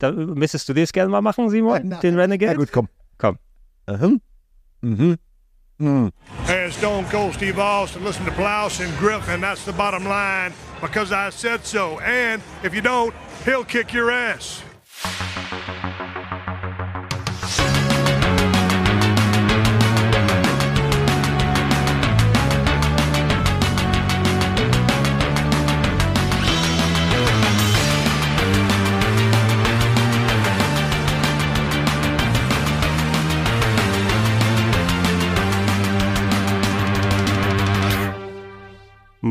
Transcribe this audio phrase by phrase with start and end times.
[0.00, 1.80] Da, müsstest du das gerne mal machen, Simon?
[1.84, 2.52] Na, den Renegade?
[2.52, 2.88] Ja gut, komm.
[3.18, 3.38] Komm.
[3.86, 4.20] Mhm.
[4.80, 5.16] Mhm.
[5.78, 6.10] Mhm.
[6.46, 8.02] Hey, Stone Cold Steve Austin.
[8.04, 9.40] Listen to Plouse and Griffin.
[9.42, 11.98] That's the bottom line because I said so.
[12.00, 14.62] And if you don't, he'll kick your ass.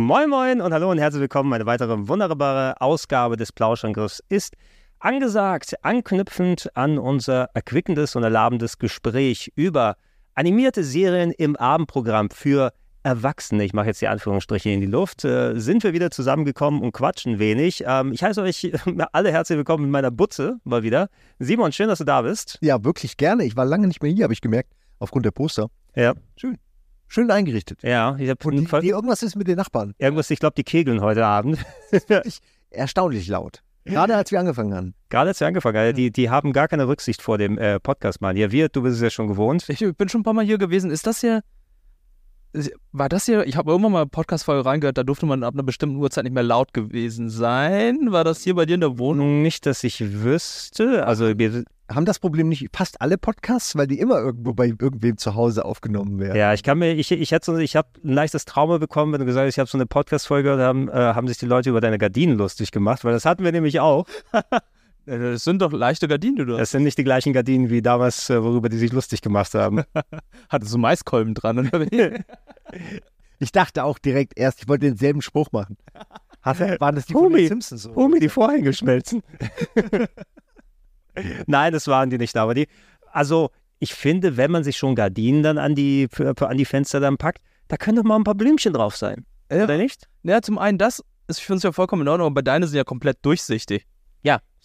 [0.09, 1.53] Moin Moin und hallo und herzlich willkommen.
[1.53, 4.55] Eine weitere wunderbare Ausgabe des Plauschangriffs ist
[4.97, 9.97] angesagt, anknüpfend an unser erquickendes und erlabendes Gespräch über
[10.33, 12.73] animierte Serien im Abendprogramm für
[13.03, 13.63] Erwachsene.
[13.63, 15.25] Ich mache jetzt die Anführungsstriche in die Luft.
[15.25, 17.83] Äh, sind wir wieder zusammengekommen und quatschen wenig.
[17.85, 18.71] Ähm, ich heiße euch
[19.11, 21.09] alle herzlich willkommen in meiner Butze mal wieder.
[21.37, 22.57] Simon, schön, dass du da bist.
[22.61, 23.45] Ja, wirklich gerne.
[23.45, 25.67] Ich war lange nicht mehr hier, habe ich gemerkt, aufgrund der Poster.
[25.95, 26.57] Ja, Schön
[27.17, 27.81] eingerichtet.
[27.83, 28.15] ja.
[28.19, 29.93] Ich habe Und die, die, irgendwas ist mit den Nachbarn.
[29.97, 30.29] irgendwas.
[30.29, 31.57] Ich glaube, die kegeln heute Abend.
[32.07, 33.63] Wirklich erstaunlich laut.
[33.85, 34.93] Gerade als wir angefangen haben.
[35.09, 38.21] Gerade als wir angefangen haben, die, die haben gar keine Rücksicht vor dem äh, Podcast,
[38.21, 38.37] Mann.
[38.37, 39.67] Ja, wir, du bist es ja schon gewohnt.
[39.67, 40.91] Ich bin schon ein paar Mal hier gewesen.
[40.91, 41.41] Ist das hier.
[42.91, 43.45] War das hier?
[43.45, 46.33] Ich habe irgendwann mal eine Podcast-Folge reingehört, da durfte man ab einer bestimmten Uhrzeit nicht
[46.33, 48.11] mehr laut gewesen sein.
[48.11, 49.43] War das hier bei dir in der Wohnung?
[49.43, 51.05] Nicht, dass ich wüsste.
[51.05, 55.17] Also, wir, Haben das Problem nicht fast alle Podcasts, weil die immer irgendwo bei irgendwem
[55.17, 56.37] zu Hause aufgenommen werden.
[56.37, 59.19] ja, ich kann mir, ich, ich hätte so, ich habe ein leichtes Trauma bekommen, wenn
[59.19, 61.71] du gesagt hast, ich habe so eine Podcast-Folge, da haben, äh, haben sich die Leute
[61.71, 64.05] über deine Gardinen lustig gemacht, weil das hatten wir nämlich auch.
[65.09, 66.59] Das sind doch leichte Gardinen, hast.
[66.59, 69.83] Das sind nicht die gleichen Gardinen wie damals, äh, worüber die sich lustig gemacht haben.
[70.49, 71.59] Hattest du Maiskolben dran?
[71.59, 71.85] Oder?
[73.41, 75.77] Ich dachte auch direkt erst, ich wollte denselben Spruch machen.
[76.41, 78.07] Hatte, waren das die von Homie, den Simpsons so?
[78.09, 79.23] Mir die Vorhänge schmelzen.
[81.47, 82.67] Nein, das waren die nicht, aber die,
[83.11, 86.07] also ich finde, wenn man sich schon Gardinen dann an die,
[86.39, 89.25] an die Fenster dann packt, da können doch mal ein paar Blümchen drauf sein.
[89.51, 89.63] Ja.
[89.63, 90.07] Oder nicht?
[90.23, 92.83] ja, zum einen, das ist für uns ja vollkommen in Ordnung, aber deine sind ja
[92.83, 93.85] komplett durchsichtig.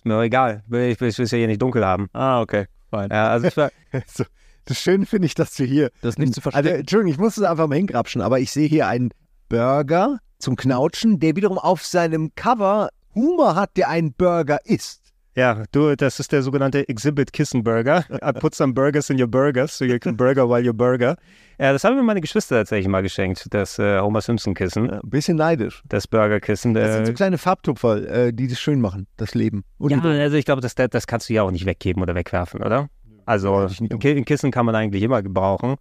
[0.05, 0.62] Ist mir auch egal.
[0.66, 2.10] Ich, will es ja hier nicht dunkel haben.
[2.12, 2.66] Ah, okay.
[2.91, 3.09] Fein.
[3.11, 3.71] Ja, also war,
[4.06, 4.25] So,
[4.66, 5.91] das Schöne finde ich, dass du hier.
[6.03, 6.81] Das nicht zu Also, verstehen.
[6.81, 9.11] Entschuldigung, ich muss es einfach mal hingrapschen, aber ich sehe hier einen
[9.49, 15.03] Burger zum Knautschen, der wiederum auf seinem Cover Humor hat, der ein Burger ist.
[15.37, 18.05] Ja, du, das ist der sogenannte Exhibit Kissen Burger.
[18.22, 21.17] I put some burgers in your burgers, so you can burger while you burger.
[21.59, 25.00] Ja, das haben mir meine Geschwister tatsächlich mal geschenkt, das äh, Homer Simpson Kissen, Ja,
[25.00, 25.83] ein bisschen neidisch.
[25.89, 26.75] das Burger Kissen.
[26.75, 29.65] Das sind Äh, so kleine Farbtupfer, äh, die das schön machen, das Leben.
[29.78, 32.62] Und ja, also ich glaube, das, das kannst du ja auch nicht weggeben oder wegwerfen,
[32.62, 32.89] oder?
[33.27, 35.77] Also ein Ki- ein Kissen kann man eigentlich immer gebrauchen.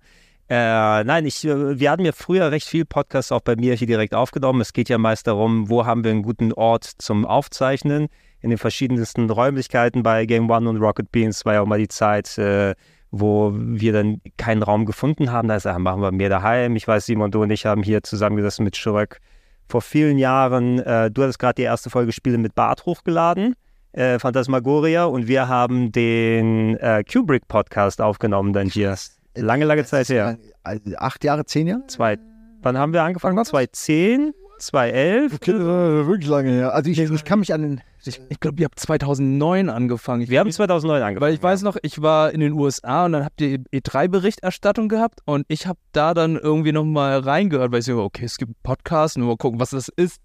[0.49, 3.87] Äh, nein, ich, äh, wir hatten ja früher recht viel Podcasts auch bei mir hier
[3.87, 4.61] direkt aufgenommen.
[4.61, 8.07] Es geht ja meist darum, wo haben wir einen guten Ort zum Aufzeichnen.
[8.43, 11.87] In den verschiedensten Räumlichkeiten bei Game One und Rocket Beans war ja auch mal die
[11.87, 12.75] Zeit, äh,
[13.09, 15.47] wo wir dann keinen Raum gefunden haben.
[15.47, 16.75] Da ist, ja, machen wir mehr daheim.
[16.75, 19.19] Ich weiß, Simon, du und ich haben hier zusammengesessen mit Shrek
[19.67, 20.77] vor vielen Jahren.
[20.79, 23.55] Äh, du hattest gerade die erste Folge Spiele mit Bart hochgeladen
[23.93, 28.95] äh, Phantasmagoria und wir haben den äh, Kubrick-Podcast aufgenommen dann hier.
[29.35, 30.37] Lange, lange Zeit her.
[30.63, 31.87] also acht Jahre, zehn Jahre?
[31.87, 32.17] Zwei,
[32.61, 33.43] wann haben wir angefangen?
[33.43, 35.33] 2010, 2011?
[35.33, 36.73] Okay, wirklich lange her.
[36.73, 37.81] Also ich, ich kann mich an den.
[38.05, 40.21] Ich, ich glaube, ihr habt 2009 angefangen.
[40.23, 41.21] Ich Wir haben 2009 angefangen.
[41.21, 45.21] Weil ich weiß noch, ich war in den USA und dann habt ihr E3-Berichterstattung gehabt
[45.25, 48.55] und ich habe da dann irgendwie nochmal reingehört, weil ich so, okay, es gibt einen
[48.63, 50.19] Podcast, nur mal gucken, was das ist.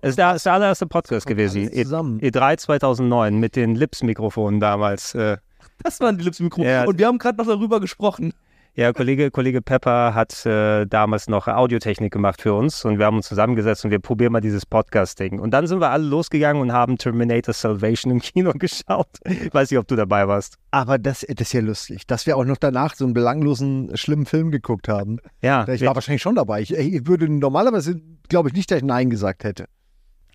[0.00, 1.68] Es ist der, ist der allererste Podcast gewesen.
[1.72, 2.20] E, zusammen.
[2.20, 5.14] E3 2009 mit den Lips-Mikrofonen damals.
[5.14, 5.38] Äh,
[5.82, 6.62] Das waren die Lips-Mikro.
[6.62, 6.84] Ja.
[6.84, 8.32] Und wir haben gerade noch darüber gesprochen.
[8.74, 13.18] Ja, Kollege, Kollege Pepper hat äh, damals noch Audiotechnik gemacht für uns und wir haben
[13.18, 15.40] uns zusammengesetzt und wir probieren mal dieses Podcast-Ding.
[15.40, 19.08] Und dann sind wir alle losgegangen und haben Terminator Salvation im Kino geschaut.
[19.26, 20.56] Ich weiß nicht, ob du dabei warst.
[20.70, 24.24] Aber das, das ist ja lustig, dass wir auch noch danach so einen belanglosen, schlimmen
[24.24, 25.18] Film geguckt haben.
[25.42, 26.62] Ja, Ich war wahrscheinlich schon dabei.
[26.62, 28.00] Ich, ich würde normalerweise,
[28.30, 29.66] glaube ich, nicht, dass ich Nein gesagt hätte.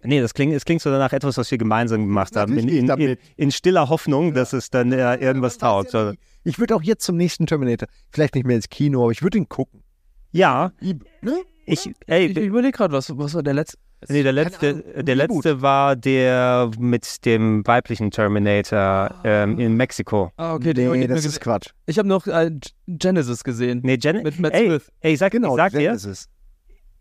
[0.03, 2.55] nee, das klingt, es klingt so danach etwas, was wir gemeinsam gemacht haben.
[2.55, 5.93] In, in, in, in stiller Hoffnung, dass es dann äh, irgendwas taugt.
[5.93, 6.13] ja.
[6.47, 9.37] Ich würde auch jetzt zum nächsten Terminator, vielleicht nicht mehr ins Kino, aber ich würde
[9.37, 9.83] ihn gucken.
[10.31, 11.33] Ja, I- Ne?
[11.65, 13.77] ich, ey, Ich überlege gerade, was, was war der letzte?
[14.07, 20.31] nee, der letzte, Ahnung, der letzte war der mit dem weiblichen Terminator ähm, in Mexiko.
[20.37, 21.41] Ah, okay, ich Nee, mehr das ist.
[21.41, 21.69] Quatsch.
[21.85, 22.51] Ich habe noch äh,
[22.87, 23.81] Genesis gesehen.
[23.83, 24.91] Nee, Jen Mit Matt ey, Smith.
[25.01, 26.13] ey, ich sag, Genau, ich sag Jen dir,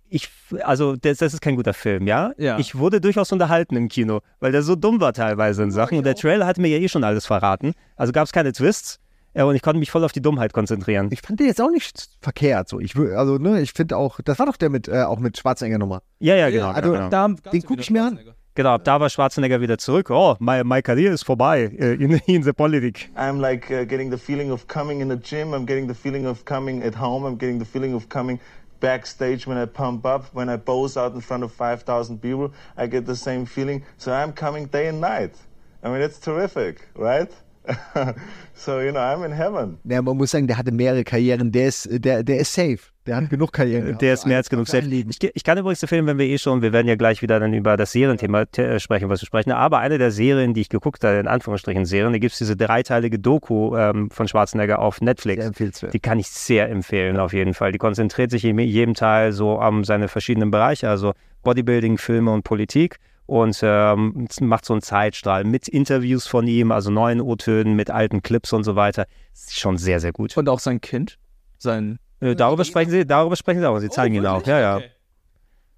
[0.09, 0.29] ich,
[0.63, 2.33] also das, das ist kein guter Film, ja?
[2.39, 2.59] Ja.
[2.59, 5.99] Ich wurde durchaus unterhalten im Kino, weil der so dumm war teilweise in Sachen.
[5.99, 7.73] Und der Trailer hat mir ja eh schon alles verraten.
[7.97, 8.99] Also gab es keine Twists.
[9.37, 11.09] Äh, Und ich konnte mich voll auf die Dummheit konzentrieren.
[11.13, 12.69] Ich fand den jetzt auch nicht verkehrt.
[12.69, 12.81] So.
[12.81, 15.79] Ich, also, ne, ich finde auch, das war doch der mit, äh, auch mit Schwarzenegger
[15.79, 16.01] nochmal.
[16.19, 16.69] Ja, ja, genau.
[16.69, 17.35] also genau, genau.
[17.45, 18.19] Da Den guck ich mir an.
[18.55, 20.09] Genau, ab da war Schwarzenegger wieder zurück.
[20.11, 23.11] Oh, my, my career ist vorbei äh, in, in the Politik.
[23.15, 25.53] I'm like uh, getting the feeling of coming in the gym.
[25.53, 27.27] I'm getting the feeling of coming at home.
[27.29, 28.41] I'm getting the feeling of coming
[28.81, 32.51] backstage when I pump up, when I pose out in front of 5,000 people.
[32.79, 33.85] I get the same feeling.
[33.99, 35.35] So I'm coming day and night.
[35.83, 37.31] I mean, it's terrific, right?
[38.55, 39.79] so, you know, I'm in heaven.
[39.85, 41.53] Ja, man muss sagen, der hatte mehrere Karrieren.
[41.53, 42.79] Der ist, der, der ist safe.
[43.07, 43.97] Der hat genug Karrieren.
[43.99, 44.85] Der ist mehr als genug safe.
[44.87, 47.55] Ich, ich kann übrigens empfehlen, wenn wir eh schon, wir werden ja gleich wieder dann
[47.55, 49.53] über das Serienthema äh, sprechen, was wir sprechen.
[49.53, 52.57] Aber eine der Serien, die ich geguckt habe, in Anführungsstrichen Serien, da gibt es diese
[52.57, 55.41] dreiteilige Doku ähm, von Schwarzenegger auf Netflix.
[55.41, 55.95] Sehr empfehlenswert.
[55.95, 57.73] Die kann ich sehr empfehlen, auf jeden Fall.
[57.73, 62.43] Die konzentriert sich in jedem Teil so um seine verschiedenen Bereiche, also Bodybuilding, Filme und
[62.43, 67.91] Politik und ähm, macht so einen Zeitstrahl mit Interviews von ihm, also neuen O-Tönen, mit
[67.91, 69.07] alten Clips und so weiter.
[69.33, 70.37] Ist schon sehr, sehr gut.
[70.37, 71.19] Und auch sein Kind?
[71.59, 71.99] Sein.
[72.21, 73.79] Äh, darüber sprechen sie, darüber sprechen sie auch.
[73.81, 74.47] Sie zeigen ihn auch.
[74.47, 74.81] Ja, ja.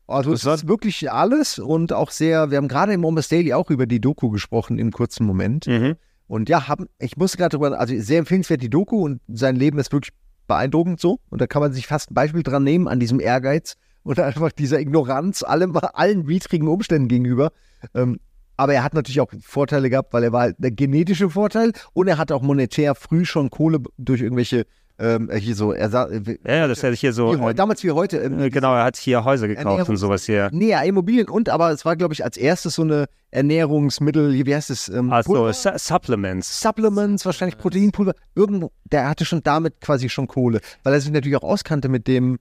[0.07, 3.69] Also es ist wirklich alles und auch sehr, wir haben gerade im Almost Daily auch
[3.69, 5.67] über die Doku gesprochen im kurzen Moment.
[5.67, 5.97] Mhm.
[6.29, 9.79] Und ja, haben, ich muss gerade drüber, also sehr empfehlenswert die Doku und sein Leben
[9.79, 10.15] ist wirklich
[10.47, 11.21] beeindruckend so.
[11.29, 13.77] Und da kann man sich fast ein Beispiel dran nehmen an diesem Ehrgeiz
[14.09, 17.53] und einfach dieser Ignoranz allem, allen widrigen Umständen gegenüber.
[17.95, 18.19] Ähm,
[18.57, 22.09] aber er hat natürlich auch Vorteile gehabt, weil er war halt der genetische Vorteil und
[22.09, 24.65] er hat auch monetär früh schon Kohle durch irgendwelche
[25.01, 27.33] ähm, hier so, er sah, äh, Ja, das hätte ich hier so.
[27.33, 28.17] wie heu- damals wie heute.
[28.17, 30.49] Ähm, Äh, Genau, er hat hier Häuser gekauft und sowas hier.
[30.53, 34.55] Nee, ja, Immobilien und, aber es war, glaube ich, als erstes so eine Ernährungsmittel, wie
[34.55, 34.89] heißt es?
[34.89, 35.53] Ähm, Also?
[35.53, 36.61] Su Supplements.
[36.61, 38.15] Supplements, wahrscheinlich Proteinpulver.
[38.35, 42.07] Irgendwo, der hatte schon damit quasi schon Kohle, weil er sich natürlich auch auskannte mit
[42.07, 42.39] dem,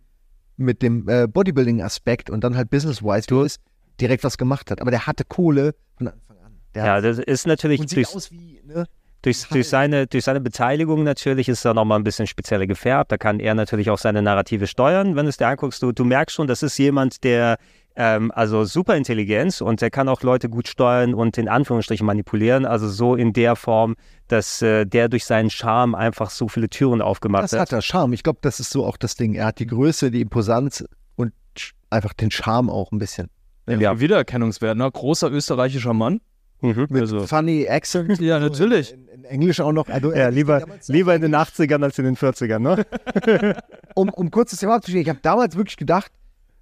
[0.58, 3.62] mit dem äh, Bodybuilding-Aspekt und dann halt business-wise, ist,
[4.00, 4.82] direkt was gemacht hat.
[4.82, 6.58] Aber der hatte Kohle von Anfang an.
[6.76, 8.86] Der Ja, das ist natürlich und sieht durch, aus wie, ne?
[9.22, 13.12] durch, durch, seine, durch seine Beteiligung natürlich ist er nochmal ein bisschen spezieller gefärbt.
[13.12, 15.16] Da kann er natürlich auch seine Narrative steuern.
[15.16, 17.58] Wenn du es dir anguckst, du, du merkst schon, das ist jemand, der
[18.00, 22.66] ähm, also super Intelligenz und der kann auch Leute gut steuern und in Anführungsstrichen manipulieren.
[22.66, 23.96] Also so in der Form,
[24.28, 27.60] dass äh, der durch seinen Charme einfach so viele Türen aufgemacht Das hat.
[27.62, 28.14] hat er, Charme.
[28.14, 29.34] Ich glaube, das ist so auch das Ding.
[29.34, 30.86] Er hat die Größe, die Imposanz
[31.16, 31.34] und
[31.90, 33.30] einfach den Charme auch ein bisschen.
[33.68, 34.00] Ja.
[34.00, 34.90] Wiedererkennungswert, ne?
[34.90, 36.22] Großer österreichischer Mann.
[36.62, 36.88] Mhm.
[36.90, 38.20] Mit Also- funny Accent.
[38.22, 38.94] Ja, natürlich.
[38.94, 39.90] In, in Englisch auch noch.
[39.90, 42.86] Also, Ja, er- lieber, lieber in den 80ern als in den 40ern, ne?
[43.96, 46.12] um, um kurz das Thema abzuschließen, ich habe damals wirklich gedacht,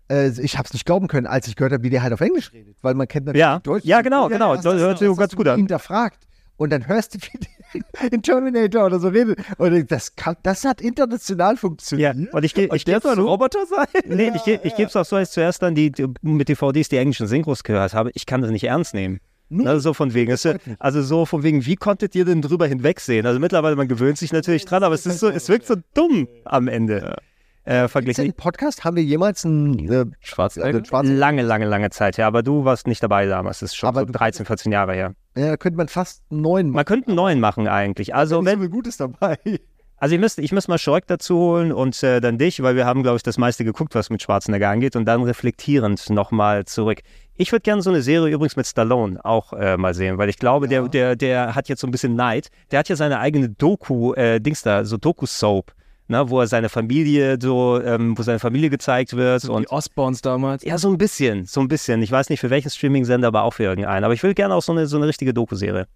[0.10, 2.22] äh, ich habe es nicht glauben können, als ich gehört habe, wie der halt auf
[2.22, 3.60] Englisch redet, weil man kennt natürlich Ja.
[3.60, 3.86] Deutsch.
[3.86, 4.50] Ja, genau, genau.
[4.56, 5.58] hast Das das- hört sich ganz gut an.
[5.58, 6.28] Hinterfragt.
[6.58, 9.40] Und dann hörst du, wie der in Terminator oder so redet.
[9.58, 12.16] Und das, kann, das hat international Ja, funktioniert.
[12.34, 13.88] und ich, ge- ich Der soll ein so, Roboter sein?
[14.06, 16.88] nee, ich, ge- ich gebe es auch so, als zuerst dann die, die mit DVDs
[16.88, 19.20] die englischen Synchros gehört habe, ich kann das nicht ernst nehmen.
[19.66, 20.48] Also so von wegen, es,
[20.80, 23.26] also so von wegen, wie konntet ihr denn drüber hinwegsehen?
[23.28, 26.28] Also mittlerweile, man gewöhnt sich natürlich dran, aber es ist so, es wirkt so dumm
[26.46, 27.16] am Ende.
[27.66, 28.32] Äh, verglichen.
[28.34, 30.78] Podcast haben wir jemals einen äh, Schwarzenegger?
[30.78, 31.18] einen schwarzen.
[31.18, 33.60] Lange, lange, lange Zeit her, aber du warst nicht dabei damals.
[33.60, 35.16] Das ist schon Aber so du- 13, 14 Jahre her.
[35.36, 38.14] Ja, da könnte man fast einen neuen Man könnte einen neuen machen eigentlich.
[38.16, 39.38] Also so wenn, viel Gutes dabei.
[39.98, 42.86] Also ich müsste, ich müsste mal Schreck dazu holen und äh, dann dich, weil wir
[42.86, 47.00] haben, glaube ich, das meiste geguckt, was mit Schwarzenegger angeht und dann reflektierend nochmal zurück.
[47.36, 50.38] Ich würde gerne so eine Serie übrigens mit Stallone auch äh, mal sehen, weil ich
[50.38, 52.50] glaube, der, der, der hat jetzt so ein bisschen Neid.
[52.72, 55.72] Der hat ja seine eigene Doku, äh, Dings da, so Doku-Soap,
[56.08, 60.22] ne, wo er seine Familie so, ähm, wo seine Familie gezeigt wird und Die Osborns
[60.22, 60.64] damals.
[60.64, 62.02] ja, so ein bisschen, so ein bisschen.
[62.02, 64.04] Ich weiß nicht für welchen Streaming-Sender, aber auch für irgendeinen.
[64.04, 65.88] Aber ich will gerne auch so eine, so eine richtige Doku-Serie.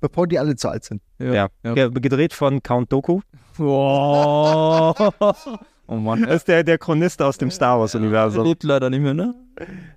[0.00, 1.00] Bevor die alle zu alt sind.
[1.18, 1.48] Ja.
[1.64, 3.20] Ja, gedreht von Count Doku.
[3.56, 4.94] Wow.
[5.86, 6.22] Oh Mann.
[6.22, 8.42] Das ist der, der Chronist aus dem Star Er Wars-Universum.
[8.46, 9.34] lebt leider nicht mehr, ne?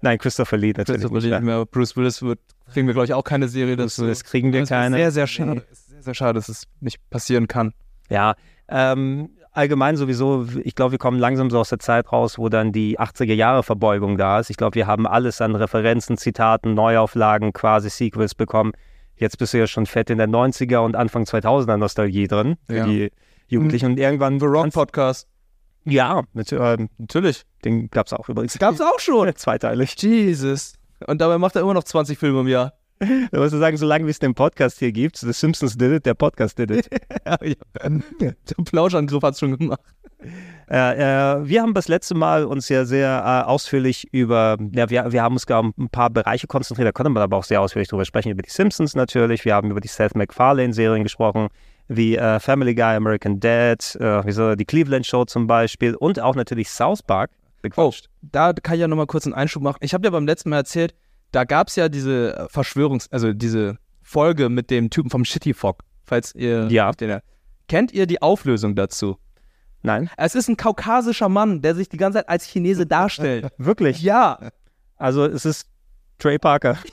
[0.02, 1.40] Nein, Christopher Lee natürlich Christopher nicht Lee mehr.
[1.40, 1.66] nicht mehr.
[1.66, 2.40] Bruce Willis wird,
[2.74, 4.06] kriegen wir, glaube ich, auch keine Serie Das, dazu.
[4.06, 4.98] das kriegen wir Das ist keine.
[4.98, 5.64] Sehr, sehr schade.
[5.72, 7.72] Es ist Sehr, sehr schade, dass es nicht passieren kann.
[8.10, 8.36] Ja,
[8.70, 12.72] ähm, allgemein sowieso, ich glaube, wir kommen langsam so aus der Zeit raus, wo dann
[12.72, 14.50] die 80er Jahre Verbeugung da ist.
[14.50, 18.74] Ich glaube, wir haben alles an Referenzen, Zitaten, Neuauflagen, quasi Sequels bekommen.
[19.16, 22.76] Jetzt bist du ja schon fett in der 90er und Anfang 2000er Nostalgie drin für
[22.76, 22.86] Ja.
[22.86, 23.12] die
[23.48, 23.92] Jugendlichen.
[23.92, 25.28] Und irgendwann The Rock Podcast.
[25.86, 27.44] Ja, mit, ähm, Natürlich.
[27.64, 28.60] den gab es auch übrigens.
[28.60, 29.34] Gab's auch schon.
[29.36, 29.96] Zweiteilig.
[29.98, 30.74] Jesus.
[31.08, 32.74] Und dabei macht er immer noch 20 Filme im Jahr.
[33.32, 36.06] Da musst du sagen, solange wie es den Podcast hier gibt, The Simpsons did it,
[36.06, 36.90] der Podcast did it.
[38.20, 38.36] Der
[38.66, 39.82] Plauschangriff hat's schon gemacht.
[40.70, 45.12] Äh, äh, wir haben das letzte Mal uns ja sehr äh, ausführlich über, ja, wir,
[45.12, 47.62] wir haben uns gar um ein paar Bereiche konzentriert, da konnte man aber auch sehr
[47.62, 51.48] ausführlich drüber sprechen, über die Simpsons natürlich, wir haben über die Seth MacFarlane-Serien gesprochen,
[51.88, 56.20] wie äh, Family Guy, American Dad, äh, wie so die Cleveland Show zum Beispiel und
[56.20, 57.30] auch natürlich South Park.
[57.76, 59.78] Oh, da kann ich ja nochmal kurz einen Einschub machen.
[59.82, 60.94] Ich habe ja beim letzten Mal erzählt,
[61.32, 65.54] da gab es ja diese äh, Verschwörungs-, also diese Folge mit dem Typen vom Shitty
[65.54, 66.92] Fog, falls ihr Ja.
[66.92, 67.20] den
[67.68, 69.18] Kennt ihr die Auflösung dazu?
[69.84, 73.48] Nein, Es ist ein kaukasischer Mann, der sich die ganze Zeit als Chinese darstellt.
[73.58, 74.02] wirklich.
[74.02, 74.52] ja,
[74.96, 75.68] Also es ist
[76.18, 76.78] Trey Parker.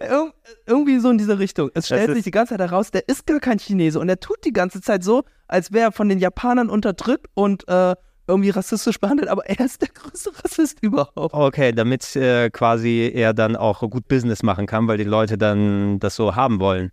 [0.00, 0.32] Ir
[0.66, 1.70] irgendwie so in diese Richtung.
[1.74, 4.44] Es stellt sich die ganze Zeit heraus, der ist gar kein Chinese und er tut
[4.44, 7.96] die ganze Zeit so, als wäre er von den Japanern unterdrückt und äh,
[8.26, 11.34] irgendwie rassistisch behandelt, aber er ist der größte Rassist überhaupt.
[11.34, 15.98] Okay, damit äh, quasi er dann auch gut Business machen kann, weil die Leute dann
[15.98, 16.92] das so haben wollen.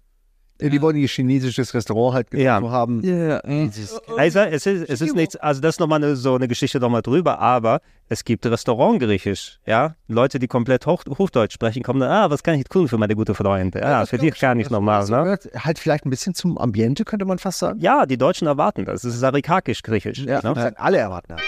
[0.59, 2.59] Äh, Die wollen ihr chinesisches Restaurant halt Ja.
[2.59, 3.01] so haben.
[3.03, 6.47] Ja, Dieses- Also es ist, es ist nichts, also das ist nochmal eine, so eine
[6.47, 9.95] Geschichte nochmal drüber, aber es gibt Restaurantgriechisch, ja.
[10.07, 13.15] Leute, die komplett Hoch, Hochdeutsch sprechen, kommen dann, ah, was kann ich tun für meine
[13.15, 13.79] gute Freunde?
[13.79, 15.17] Ja, für dich gar nicht normal, Das ne?
[15.23, 17.79] gehört halt vielleicht ein bisschen zum Ambiente, könnte man fast sagen.
[17.79, 19.03] Ja, die Deutschen erwarten das.
[19.03, 20.19] Es ist Sarikakisch-Griechisch.
[20.25, 20.73] Ja, ne?
[20.77, 21.41] alle erwarten das.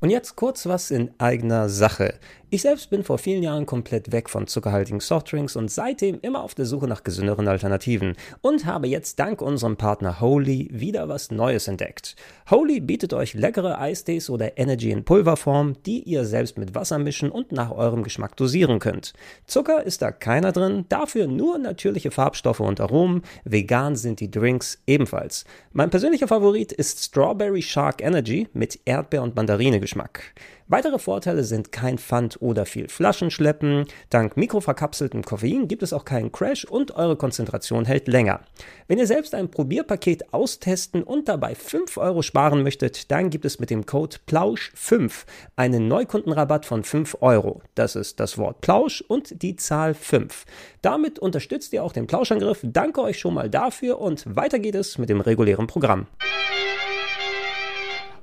[0.00, 2.14] Und jetzt kurz was in eigener Sache.
[2.50, 6.54] Ich selbst bin vor vielen Jahren komplett weg von zuckerhaltigen Softdrinks und seitdem immer auf
[6.54, 11.68] der Suche nach gesünderen Alternativen und habe jetzt dank unserem Partner Holy wieder was Neues
[11.68, 12.16] entdeckt.
[12.50, 17.30] Holy bietet euch leckere Eistees oder Energy in Pulverform, die ihr selbst mit Wasser mischen
[17.30, 19.12] und nach eurem Geschmack dosieren könnt.
[19.46, 23.24] Zucker ist da keiner drin, dafür nur natürliche Farbstoffe und Aromen.
[23.44, 25.44] Vegan sind die Drinks ebenfalls.
[25.72, 30.32] Mein persönlicher Favorit ist Strawberry Shark Energy mit Erdbeer- und Mandarine-Geschmack.
[30.70, 33.86] Weitere Vorteile sind kein Pfand oder viel Flaschenschleppen.
[34.10, 38.40] Dank mikroverkapseltem Koffein gibt es auch keinen Crash und eure Konzentration hält länger.
[38.86, 43.60] Wenn ihr selbst ein Probierpaket austesten und dabei 5 Euro sparen möchtet, dann gibt es
[43.60, 45.24] mit dem Code PLAUSCH5
[45.56, 47.62] einen Neukundenrabatt von 5 Euro.
[47.74, 50.44] Das ist das Wort Plausch und die Zahl 5.
[50.82, 52.60] Damit unterstützt ihr auch den Plauschangriff.
[52.62, 56.08] Danke euch schon mal dafür und weiter geht es mit dem regulären Programm.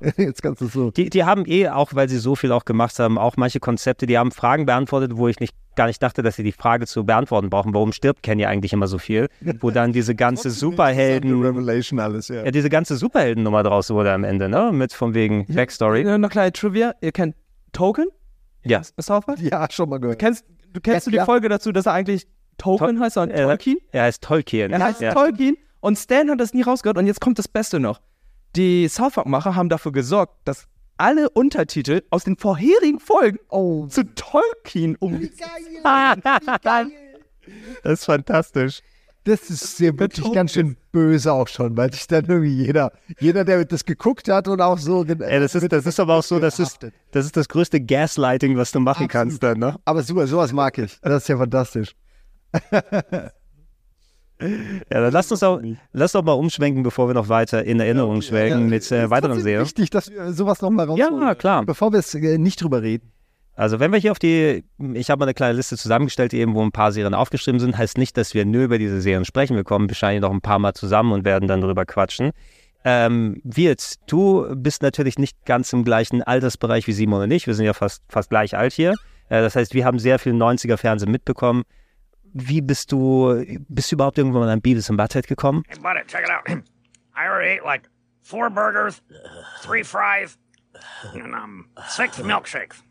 [0.16, 0.90] Jetzt kannst du so.
[0.90, 4.06] Die, die haben eh, auch weil sie so viel auch gemacht haben, auch manche Konzepte,
[4.06, 7.04] die haben Fragen beantwortet, wo ich nicht, gar nicht dachte, dass sie die Frage zu
[7.04, 7.74] beantworten brauchen.
[7.74, 9.28] Warum stirbt Kenny eigentlich immer so viel?
[9.60, 12.44] Wo dann diese ganze Superhelden, Revelation alles, ja.
[12.44, 14.70] ja, diese ganze Superhelden-Nummer draus wurde am Ende, ne?
[14.72, 16.02] Mit von wegen Backstory.
[16.02, 16.94] Äh, Noch kleine Trivia.
[17.00, 17.34] Ihr kennt
[17.72, 18.06] Token?
[18.64, 18.82] Ja.
[19.00, 19.38] South Park?
[19.40, 20.18] Ja, schon mal gehört.
[20.18, 21.24] Kennst, du kennst Ja, du die.
[21.24, 22.26] Folge dazu, dass er eigentlich
[22.58, 23.78] Token heißt, sondern Äh, Tolkien?
[23.92, 24.72] Er heißt Tolkien.
[24.72, 25.12] Er heißt ja.
[25.12, 28.00] Tolkien und Stan hat das nie rausgehört und jetzt kommt das Beste noch.
[28.54, 30.66] Die South Park-Macher haben dafür gesorgt, dass
[30.98, 35.20] alle Untertitel aus den vorherigen Folgen Oh, zu Tolkien um.
[37.82, 38.80] Das ist fantastisch.
[39.24, 43.44] das ist ja wirklich ganz schön böse auch schon, weil sich dann irgendwie jeder, jeder,
[43.44, 45.04] der das geguckt hat und auch so.
[45.04, 46.78] Ey, das ist, das ist aber auch so, das ist,
[47.12, 49.76] das ist das größte Gaslighting, was du machen kannst dann, ne?
[49.84, 50.98] Aber super, sowas mag ich.
[51.02, 51.94] Das ist ja fantastisch.
[54.92, 55.60] Ja, dann lass uns auch,
[55.92, 59.64] lass doch mal umschwenken, bevor wir noch weiter in Erinnerung schwelgen mit äh, weiteren Serien.
[59.64, 61.22] wichtig, dass wir sowas nochmal rausholen.
[61.22, 61.64] Ja, klar.
[61.64, 63.10] Bevor wir es äh, nicht drüber reden.
[63.54, 66.62] Also wenn wir hier auf die, ich habe mal eine kleine Liste zusammengestellt, eben, wo
[66.62, 69.56] ein paar Serien aufgeschrieben sind, heißt nicht, dass wir nur über diese Serien sprechen.
[69.56, 72.32] Wir kommen wahrscheinlich noch ein paar Mal zusammen und werden dann drüber quatschen.
[72.84, 77.46] Ähm, Wirt, du bist natürlich nicht ganz im gleichen Altersbereich wie Simon und ich.
[77.46, 78.90] Wir sind ja fast, fast gleich alt hier.
[79.30, 81.64] Äh, das heißt, wir haben sehr viel 90er-Fernsehen mitbekommen.
[82.38, 85.62] Wie bist du, bist du überhaupt irgendwann mal an Beavis und Butthead gekommen?
[85.68, 86.46] Hey, buddy, check it out.
[87.16, 87.88] I already ate like
[88.22, 89.00] four burgers,
[89.62, 90.36] three fries,
[91.14, 92.82] and um six milkshakes.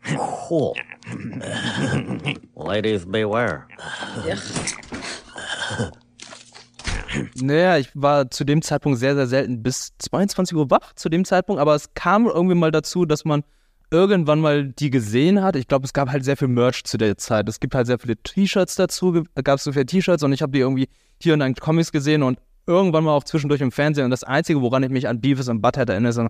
[0.48, 0.74] Cool.
[2.56, 3.68] Ladies beware.
[7.36, 11.24] Naja, ich war zu dem Zeitpunkt sehr, sehr selten bis 22 Uhr wach zu dem
[11.24, 13.44] Zeitpunkt, aber es kam irgendwie mal dazu, dass man
[13.96, 15.56] irgendwann mal die gesehen hat.
[15.56, 17.48] Ich glaube, es gab halt sehr viel Merch zu der Zeit.
[17.48, 20.52] Es gibt halt sehr viele T-Shirts dazu, gab es so viele T-Shirts und ich habe
[20.52, 20.88] die irgendwie
[21.20, 24.24] hier und da in Comics gesehen und irgendwann mal auch zwischendurch im Fernsehen und das
[24.24, 26.20] Einzige, woran ich mich an Beavis und Butthead erinnere, ist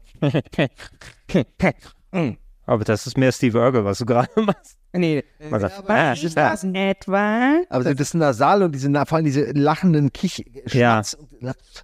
[2.13, 2.31] Mm.
[2.67, 4.77] Aber das ist mehr Steve Urkel, was du gerade machst.
[4.93, 7.61] Nee, Man sagt, ah, ist das etwa?
[7.69, 11.03] Aber so das Nasal und diese, vor allem diese lachenden Kich, Ja.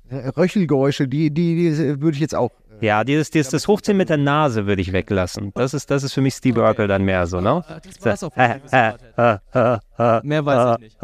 [0.09, 2.51] Äh, Röchelgeräusche, die, die, die würde ich jetzt auch.
[2.83, 5.53] Ja, dieses, dieses das Hochziehen mit der Nase würde ich weglassen.
[5.55, 7.65] Das ist, das ist für mich Steve Urkel dann mehr so, ne?
[7.85, 8.37] Das war's auch.
[8.37, 8.59] Äh,
[9.17, 11.03] äh, äh, Mehr weiß ich nicht.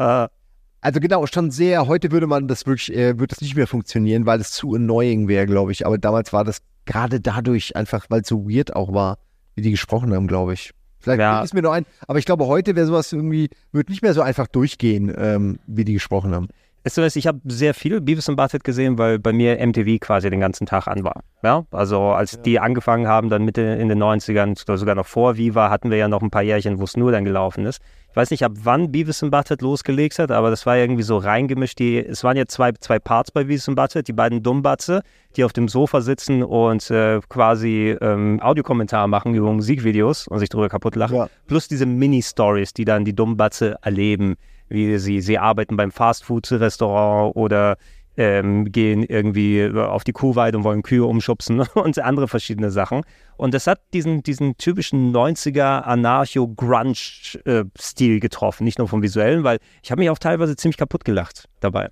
[0.81, 4.25] Also genau, schon sehr, heute würde man das wirklich, äh, würde das nicht mehr funktionieren,
[4.25, 5.85] weil es zu annoying wäre, glaube ich.
[5.85, 9.17] Aber damals war das gerade dadurch einfach, weil es so weird auch war,
[9.55, 10.71] wie die gesprochen haben, glaube ich.
[10.99, 11.41] Vielleicht Ja.
[11.41, 14.21] ist mir nur ein, aber ich glaube, heute wäre sowas irgendwie, würde nicht mehr so
[14.21, 16.47] einfach durchgehen, ähm, wie die gesprochen haben.
[16.89, 19.99] Weißt du was, ich habe sehr viel Beavis und Butthead gesehen, weil bei mir MTV
[19.99, 21.21] quasi den ganzen Tag an war.
[21.43, 25.37] Ja, also als die angefangen haben, dann Mitte in den 90ern, oder sogar noch vor
[25.37, 27.79] Viva, hatten wir ja noch ein paar Jährchen, wo es nur dann gelaufen ist.
[28.09, 31.17] Ich weiß nicht, ab wann Beavis und Butthead losgelegt hat, aber das war irgendwie so
[31.17, 31.77] reingemischt.
[31.77, 35.03] Die, es waren ja zwei, zwei Parts bei Beavis und Butthead, die beiden Dummbatze,
[35.35, 40.49] die auf dem Sofa sitzen und äh, quasi ähm, Audiokommentar machen über Musikvideos und sich
[40.49, 41.17] drüber kaputt lachen.
[41.17, 41.29] Ja.
[41.45, 44.37] Plus diese Mini-Stories, die dann die Dummbatze erleben,
[44.69, 47.77] wie sie, sie arbeiten beim Fastfood-Restaurant oder
[48.19, 53.03] ähm, gehen irgendwie auf die Kuhweide und wollen Kühe umschubsen und andere verschiedene Sachen.
[53.37, 59.91] Und das hat diesen, diesen typischen 90er Anarcho-Grunge-Stil getroffen, nicht nur vom visuellen, weil ich
[59.91, 61.91] habe mich auch teilweise ziemlich kaputt gelacht dabei.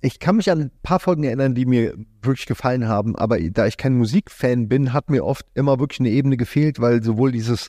[0.00, 3.68] Ich kann mich an ein paar Folgen erinnern, die mir wirklich gefallen haben, aber da
[3.68, 7.68] ich kein Musikfan bin, hat mir oft immer wirklich eine Ebene gefehlt, weil sowohl dieses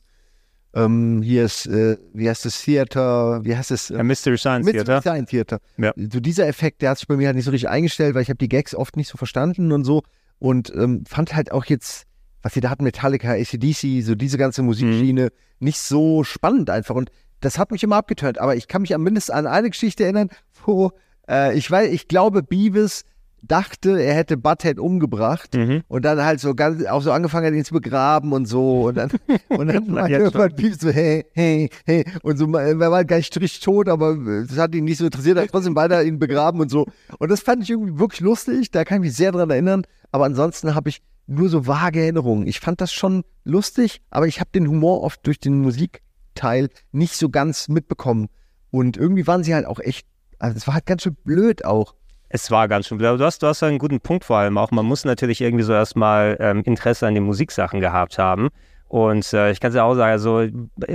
[0.74, 3.90] ähm, hier ist, äh, wie heißt das Theater, wie heißt es?
[3.90, 5.02] Ja, Mystery Science Mystery Theater.
[5.02, 5.60] Science Theater.
[5.78, 5.94] Ja.
[5.96, 8.30] So dieser Effekt, der hat sich bei mir halt nicht so richtig eingestellt, weil ich
[8.30, 10.04] habe die Gags oft nicht so verstanden und so
[10.40, 12.06] und ähm, fand halt auch jetzt,
[12.42, 17.12] was sie da hatten, Metallica, ACDC, so diese ganze Musikschiene, nicht so spannend einfach und
[17.40, 20.30] das hat mich immer abgetönt, aber ich kann mich am mindestens an eine Geschichte erinnern,
[20.66, 20.92] wo
[21.30, 23.04] äh, ich weiß, ich glaube, Beavis
[23.46, 25.84] dachte, er hätte Butthead umgebracht Mhm.
[25.88, 28.84] und dann halt so ganz auch so angefangen hat, ihn zu begraben und so.
[28.88, 29.10] Und dann
[29.50, 32.06] und dann war irgendwann Beavis so hey hey hey.
[32.24, 34.16] Und so er war halt gar nicht richtig tot, aber
[34.48, 36.86] das hat ihn nicht so interessiert, er hat trotzdem weiter ihn begraben und so.
[37.20, 40.26] Und das fand ich irgendwie wirklich lustig, da kann ich mich sehr dran erinnern, aber
[40.26, 42.48] ansonsten habe ich nur so vage Erinnerungen.
[42.48, 47.16] Ich fand das schon lustig, aber ich habe den Humor oft durch den Musikteil nicht
[47.16, 48.28] so ganz mitbekommen.
[48.72, 50.08] Und irgendwie waren sie halt auch echt
[50.40, 51.94] also es war halt ganz schön blöd auch.
[52.36, 52.98] Es war ganz schön.
[52.98, 54.72] Du hast, du hast einen guten Punkt vor allem auch.
[54.72, 58.50] Man muss natürlich irgendwie so erstmal ähm, Interesse an den Musiksachen gehabt haben.
[58.88, 60.44] Und äh, ich kann es ja auch sagen, also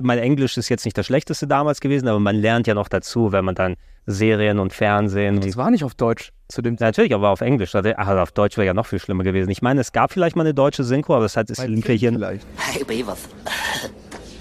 [0.02, 3.30] mein Englisch ist jetzt nicht das schlechteste damals gewesen, aber man lernt ja noch dazu,
[3.30, 6.96] wenn man dann Serien und Fernsehen und Das war nicht auf Deutsch zu dem Zeitpunkt.
[6.98, 7.72] Natürlich, aber auf Englisch.
[7.72, 9.50] Also also auf Deutsch wäre ja noch viel schlimmer gewesen.
[9.50, 12.12] Ich meine, es gab vielleicht mal eine deutsche Synchro, aber das hat es hier.
[12.12, 12.44] vielleicht.
[12.56, 13.28] Hey, Beavers.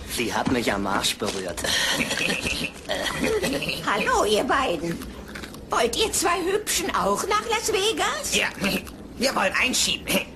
[0.10, 1.62] Sie hat mich am Arsch berührt.
[3.86, 5.17] Hallo, ihr beiden.
[5.70, 8.34] Wollt ihr zwei Hübschen auch nach Las Vegas?
[8.36, 8.48] Ja,
[9.18, 10.08] wir wollen einschieben.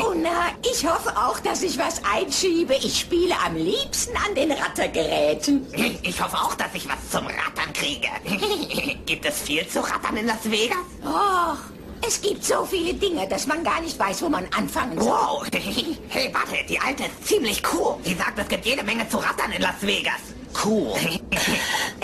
[0.00, 2.74] Oh, na, ich hoffe auch, dass ich was einschiebe.
[2.76, 5.66] Ich spiele am liebsten an den Rattergeräten.
[6.02, 8.08] Ich hoffe auch, dass ich was zum Rattern kriege.
[9.04, 10.78] Gibt es viel zu rattern in Las Vegas?
[11.04, 11.58] Och,
[12.06, 15.10] es gibt so viele Dinge, dass man gar nicht weiß, wo man anfangen soll.
[15.10, 15.46] Wow.
[16.08, 17.96] Hey, warte, die Alte ist ziemlich cool.
[18.04, 20.22] Sie sagt, es gibt jede Menge zu rattern in Las Vegas.
[20.64, 20.92] Cool.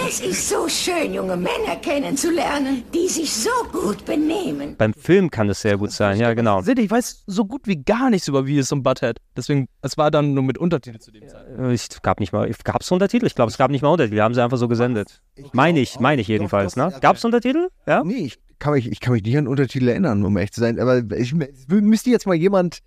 [0.06, 4.76] Es ist so schön, junge Männer kennenzulernen, die sich so gut benehmen.
[4.76, 6.60] Beim Film kann es sehr gut sein, ja, genau.
[6.60, 9.16] Seht ihr, ich weiß so gut wie gar nichts über Beavis und Butthead.
[9.36, 11.58] Deswegen, es war dann nur mit Untertitel zu dem Zeitpunkt.
[11.58, 13.24] Äh, Ich gab nicht mal, gab es Untertitel?
[13.26, 15.22] Ich glaube, es gab nicht mal Untertitel, die haben sie einfach so gesendet.
[15.52, 16.92] Meine ich, meine ich jedenfalls, ne?
[17.00, 17.68] Gab es Untertitel?
[17.86, 18.04] Ja?
[18.04, 20.78] Nee, ich kann, mich, ich kann mich nicht an Untertitel erinnern, um echt zu sein.
[20.80, 21.34] Aber ich
[21.68, 22.80] müsste jetzt mal jemand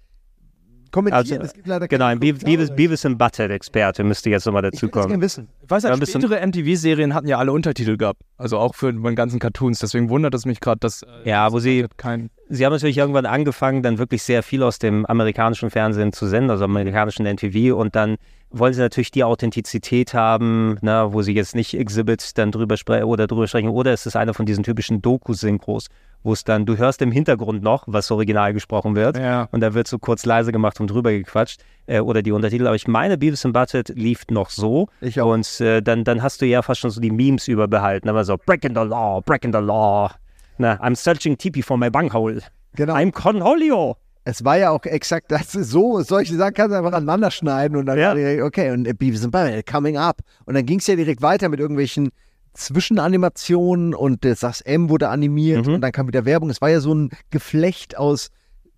[0.98, 1.40] kommentieren.
[1.42, 4.66] Also, es gibt leider Genau, ein keine- Be Beavis, Beavis and Butthead-Experte müsste jetzt nochmal
[4.66, 5.08] Ich dazukommen.
[5.10, 5.48] gerne wissen.
[5.64, 8.22] Ich weiß Ja, halt, ein bisschen- spätere MTV-Serien hatten ja alle Untertitel gehabt.
[8.38, 9.80] Also auch für meine ganzen Cartoons.
[9.80, 12.30] Deswegen wundert es mich gerade, dass äh, Ja, wo sie, kein.
[12.50, 16.50] sie haben natürlich irgendwann angefangen, dann wirklich sehr viel aus dem amerikanischen Fernsehen zu senden,
[16.52, 18.16] also amerikanischen NTV und dann
[18.50, 23.04] wollen sie natürlich die Authentizität haben, ne, wo sie jetzt nicht Exhibit dann drüber sprechen
[23.04, 25.88] oder drüber sprechen oder es ist einer von diesen typischen Doku-Synchros,
[26.24, 29.48] wo es dann, du hörst im Hintergrund noch, was original gesprochen wird Ja.
[29.52, 32.76] und da wird so kurz leise gemacht und drüber gequatscht äh, oder die Untertitel, aber
[32.76, 35.32] ich meine, Beavis and Butthead lief noch so Ich auch.
[35.34, 38.38] und äh, dann, dann hast du ja fast schon so die Memes überbehalten, aber so
[38.46, 40.12] Breaking the Law, Breaking the Law,
[40.58, 42.42] na, I'm searching TP for my bunghole.
[42.76, 42.94] Genau.
[42.96, 43.96] I'm Cornholio.
[44.26, 45.54] Es war ja auch exakt das.
[45.54, 48.12] So, solche Sachen kannst du einfach aneinander schneiden und dann Ja.
[48.44, 50.18] okay, und Beavis and Butthead coming up.
[50.46, 52.10] Und dann ging es ja direkt weiter mit irgendwelchen
[52.58, 55.76] Zwischenanimationen und das das M wurde animiert Mhm.
[55.76, 56.50] und dann kam wieder Werbung.
[56.50, 58.30] Es war ja so ein Geflecht aus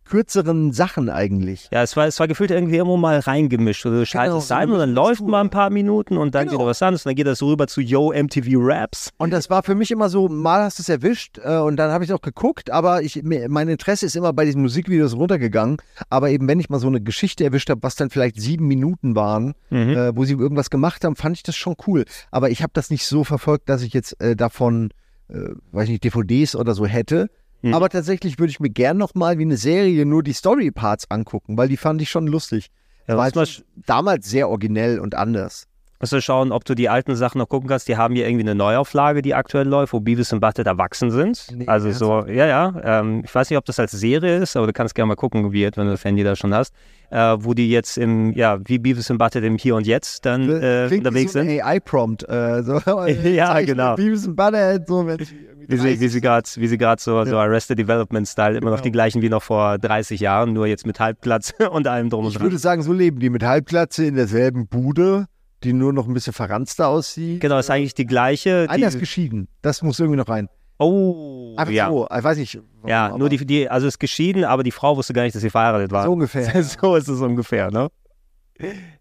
[0.10, 1.70] kürzeren Sachen eigentlich.
[1.72, 3.86] Ja, es war, es war gefühlt irgendwie immer mal reingemischt.
[3.86, 6.58] Also du schaltest so ein und dann läuft mal ein paar Minuten und dann Genau.
[6.60, 9.12] geht was anderes und dann geht das rüber zu Yo MTV Raps.
[9.18, 11.92] Und das war für mich immer so, mal hast du es erwischt äh, und dann
[11.92, 15.78] habe ich auch geguckt, aber ich, mein Interesse ist immer bei diesen Musikvideos runtergegangen.
[16.10, 19.16] Aber eben, wenn ich mal so eine Geschichte erwischt habe, was dann vielleicht sieben Minuten
[19.16, 19.90] waren, Mhm.
[19.90, 22.06] äh, wo sie irgendwas gemacht haben, fand ich das schon cool.
[22.32, 24.90] Aber ich habe das nicht so verfolgt, dass ich jetzt äh, davon,
[25.30, 25.36] äh,
[25.72, 27.30] weiß ich nicht, DVDs oder so hätte.
[27.62, 27.74] Mhm.
[27.74, 31.58] Aber tatsächlich würde ich mir gern noch mal wie eine Serie nur die Story-Parts angucken,
[31.58, 32.70] weil die fand ich schon lustig.
[33.08, 35.68] Ja, war halt damals sehr originell und anders.
[36.02, 37.88] Musst du schauen, ob du die alten Sachen noch gucken kannst.
[37.90, 41.48] Die haben hier irgendwie eine Neuauflage, die aktuell läuft, wo Beavis und Butthead erwachsen sind.
[41.54, 42.74] Nee, also so, ja, ja.
[42.84, 45.52] Ähm, ich weiß nicht, ob das als Serie ist, aber du kannst gerne mal gucken,
[45.52, 46.74] wie, wenn du das Handy da schon hast.
[47.10, 50.44] Äh, wo die jetzt im, ja, wie Beavis und Butthead im Hier und Jetzt dann
[50.50, 51.50] äh, Klingt unterwegs so sind.
[51.62, 52.30] AI-Prompt.
[52.30, 52.80] Äh, so,
[53.26, 53.96] Ja, genau.
[53.96, 55.20] Beavis and Butthead, so wenn
[55.68, 58.72] Wie sie, wie sie gerade sie grad so, so Arrested Development-Style, immer Genau.
[58.76, 62.24] noch die gleichen wie noch vor 30 Jahren, nur jetzt mit Halbplatz und allem drum
[62.26, 62.46] und Ich dran.
[62.46, 65.26] würde sagen, so leben die mit Halbglatze in derselben Bude,
[65.64, 67.42] die nur noch ein bisschen verranzter aussieht.
[67.42, 68.64] Genau, ist eigentlich die gleiche.
[68.64, 69.48] Die, Einer ist geschieden.
[69.62, 70.50] Das muss irgendwie noch rein.
[70.78, 71.90] oh, Einfach ja.
[71.90, 72.08] so.
[72.16, 72.56] Ich weiß nicht.
[72.56, 75.42] warum, Ja, nur die, die, also ist geschieden, aber die Frau wusste gar nicht, dass
[75.42, 76.06] sie verheiratet war.
[76.06, 76.64] So ungefähr.
[76.64, 77.90] so ist es ungefähr, ne?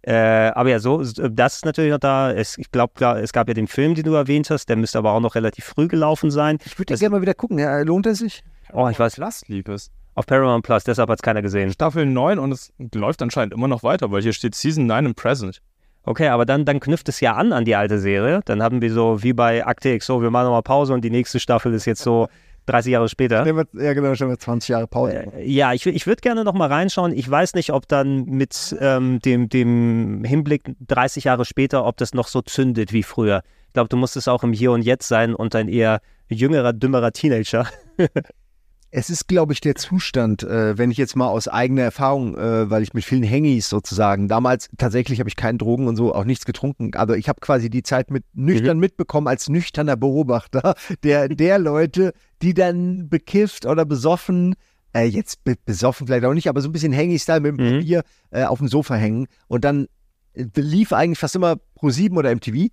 [0.02, 2.32] Äh, aber ja, so, das ist natürlich noch da.
[2.32, 5.12] Es, ich glaube, es gab ja den Film, den du erwähnt hast, der müsste aber
[5.12, 6.58] auch noch relativ früh gelaufen sein.
[6.64, 7.58] Ich würde gerne mal wieder gucken.
[7.58, 8.44] Ja, lohnt er sich?
[8.72, 9.16] Oh, ich weiß.
[9.16, 9.90] Last lief es.
[10.14, 11.72] Auf Paramount Plus, deshalb hat es keiner gesehen.
[11.72, 15.14] Staffel 9 und es läuft anscheinend immer noch weiter, weil hier steht Season 9 im
[15.14, 15.60] Present.
[16.08, 18.40] Okay, aber dann, dann knüpft es ja an an die alte Serie.
[18.46, 21.10] Dann haben wir so wie bei Akte X, so wir machen nochmal Pause und die
[21.10, 22.28] nächste Staffel ist jetzt so
[22.64, 23.46] 30 Jahre später.
[23.74, 25.26] Ja, genau, schon mal 20 Jahre Pause.
[25.36, 27.12] Äh, ja, ich, ich würde gerne nochmal reinschauen.
[27.12, 32.14] Ich weiß nicht, ob dann mit ähm, dem, dem Hinblick 30 Jahre später, ob das
[32.14, 33.42] noch so zündet wie früher.
[33.66, 36.72] Ich glaube, du musst es auch im Hier und Jetzt sein und ein eher jüngerer,
[36.72, 37.66] dümmerer Teenager.
[38.90, 42.70] es ist, glaube ich, der Zustand, äh, wenn ich jetzt mal aus eigener Erfahrung, äh,
[42.70, 46.24] weil ich mit vielen Hengis sozusagen, damals tatsächlich habe ich keine Drogen und so, auch
[46.24, 48.82] nichts getrunken, aber ich habe quasi die Zeit mit nüchtern mhm.
[48.82, 54.54] mitbekommen als nüchterner Beobachter der, der Leute, die dann bekifft oder besoffen,
[54.94, 57.78] äh, jetzt be besoffen vielleicht auch nicht, aber so ein bisschen Hengi-Style mit dem mhm.
[57.78, 59.86] Papier äh, auf dem Sofa hängen und dann
[60.32, 62.68] äh, lief eigentlich fast immer Pro7 oder MTV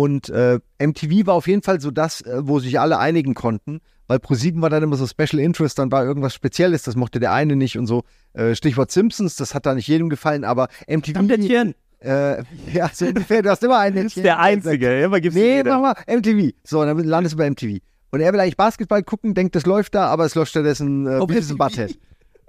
[0.00, 4.18] und äh, MTV war auf jeden Fall so das, wo sich alle einigen konnten weil
[4.18, 7.54] ProSieben war dann immer so Special Interest, dann war irgendwas Spezielles, das mochte der eine
[7.54, 8.02] nicht und so.
[8.32, 11.20] Äh, Stichwort Simpsons, das hat da nicht jedem gefallen, aber MTV.
[11.20, 11.76] Ländchen.
[12.00, 14.02] Äh, ja, so ungefähr, du hast immer einen.
[14.02, 16.56] Das ist der Einzige, immer gibt's Nee, mach mal, MTV.
[16.64, 17.78] So, dann landest du bei MTV.
[18.10, 21.24] Und er will eigentlich Basketball gucken, denkt, das läuft da, aber es läuft stattdessen äh,
[21.24, 21.96] Beavis Butthead.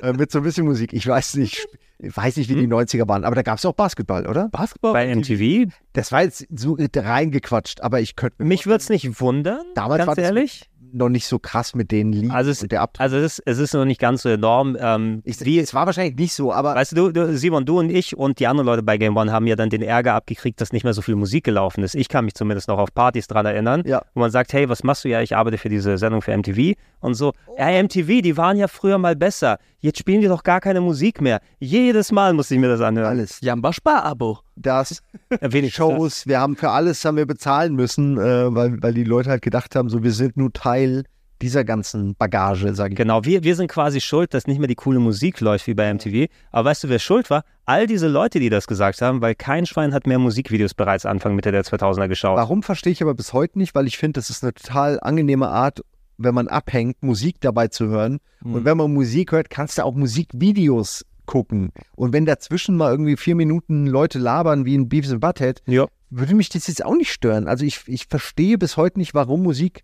[0.01, 0.93] Äh, mit so ein bisschen Musik.
[0.93, 1.67] Ich weiß nicht,
[1.99, 3.07] ich weiß nicht, wie die 90er hm?
[3.07, 4.49] waren, aber da gab es auch Basketball, oder?
[4.49, 4.93] Basketball?
[4.93, 5.71] Bei MTV?
[5.93, 8.43] Das war jetzt so reingequatscht, aber ich könnte.
[8.43, 12.31] Mich würde es nicht wundern, damals ganz ehrlich noch nicht so krass mit denen liegen.
[12.31, 12.65] Also, es,
[12.97, 14.77] also es, ist, es ist noch nicht ganz so enorm.
[14.79, 16.75] Ähm, ich, wie, es war wahrscheinlich nicht so, aber.
[16.75, 19.47] Weißt du, du, Simon, du und ich und die anderen Leute bei Game One haben
[19.47, 21.95] ja dann den Ärger abgekriegt, dass nicht mehr so viel Musik gelaufen ist.
[21.95, 24.01] Ich kann mich zumindest noch auf Partys dran erinnern, ja.
[24.13, 25.21] wo man sagt, hey, was machst du ja?
[25.21, 27.33] Ich arbeite für diese Sendung für MTV und so.
[27.47, 27.55] Oh.
[27.57, 29.59] Ja, MTV, die waren ja früher mal besser.
[29.83, 31.41] Jetzt spielen die doch gar keine Musik mehr.
[31.59, 33.07] Jedes Mal muss ich mir das anhören.
[33.07, 33.41] Alles.
[33.41, 34.39] Jamba Spar-Abo.
[34.55, 35.01] Das,
[35.41, 39.31] wenig Shows, wir haben für alles haben wir bezahlen müssen, äh, weil, weil die Leute
[39.31, 41.03] halt gedacht haben, so wir sind nur Teil
[41.41, 42.97] dieser ganzen Bagage, sage ich.
[42.97, 45.91] Genau, wir, wir sind quasi schuld, dass nicht mehr die coole Musik läuft wie bei
[45.91, 46.27] MTV.
[46.51, 47.43] Aber weißt du, wer schuld war?
[47.65, 51.33] All diese Leute, die das gesagt haben, weil kein Schwein hat mehr Musikvideos bereits Anfang
[51.33, 52.37] Mitte der 2000er geschaut.
[52.37, 55.47] Warum verstehe ich aber bis heute nicht, weil ich finde, das ist eine total angenehme
[55.47, 55.81] Art,
[56.23, 58.19] wenn man abhängt, Musik dabei zu hören.
[58.43, 58.55] Mhm.
[58.55, 61.71] Und wenn man Musik hört, kannst du auch Musikvideos gucken.
[61.95, 65.87] Und wenn dazwischen mal irgendwie vier Minuten Leute labern wie ein Beavis and Butthead, ja.
[66.09, 67.47] würde mich das jetzt auch nicht stören.
[67.47, 69.83] Also ich, ich verstehe bis heute nicht, warum Musik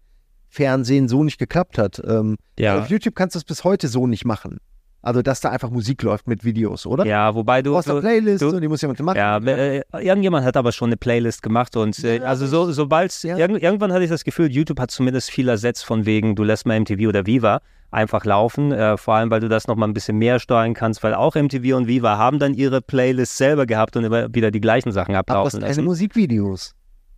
[0.50, 2.02] Fernsehen so nicht geklappt hat.
[2.06, 2.80] Ähm, ja.
[2.80, 4.60] Auf YouTube kannst du es bis heute so nicht machen.
[5.02, 7.06] Also, dass da einfach Musik läuft mit Videos, oder?
[7.06, 7.72] Ja, wobei du.
[7.72, 9.18] Du hast eine Playlist du, und die muss jemand machen.
[9.18, 13.38] Ja, äh, irgendjemand hat aber schon eine Playlist gemacht und äh, also so, sobald ja.
[13.38, 16.66] irg irgendwann hatte ich das Gefühl, YouTube hat zumindest viel ersetzt von wegen, du lässt
[16.66, 20.18] mal MTV oder Viva einfach laufen, äh, vor allem weil du das nochmal ein bisschen
[20.18, 24.04] mehr steuern kannst, weil auch MTV und Viva haben dann ihre Playlist selber gehabt und
[24.04, 25.86] immer wieder die gleichen Sachen ablaufen lassen.
[25.86, 26.74] Musikvideos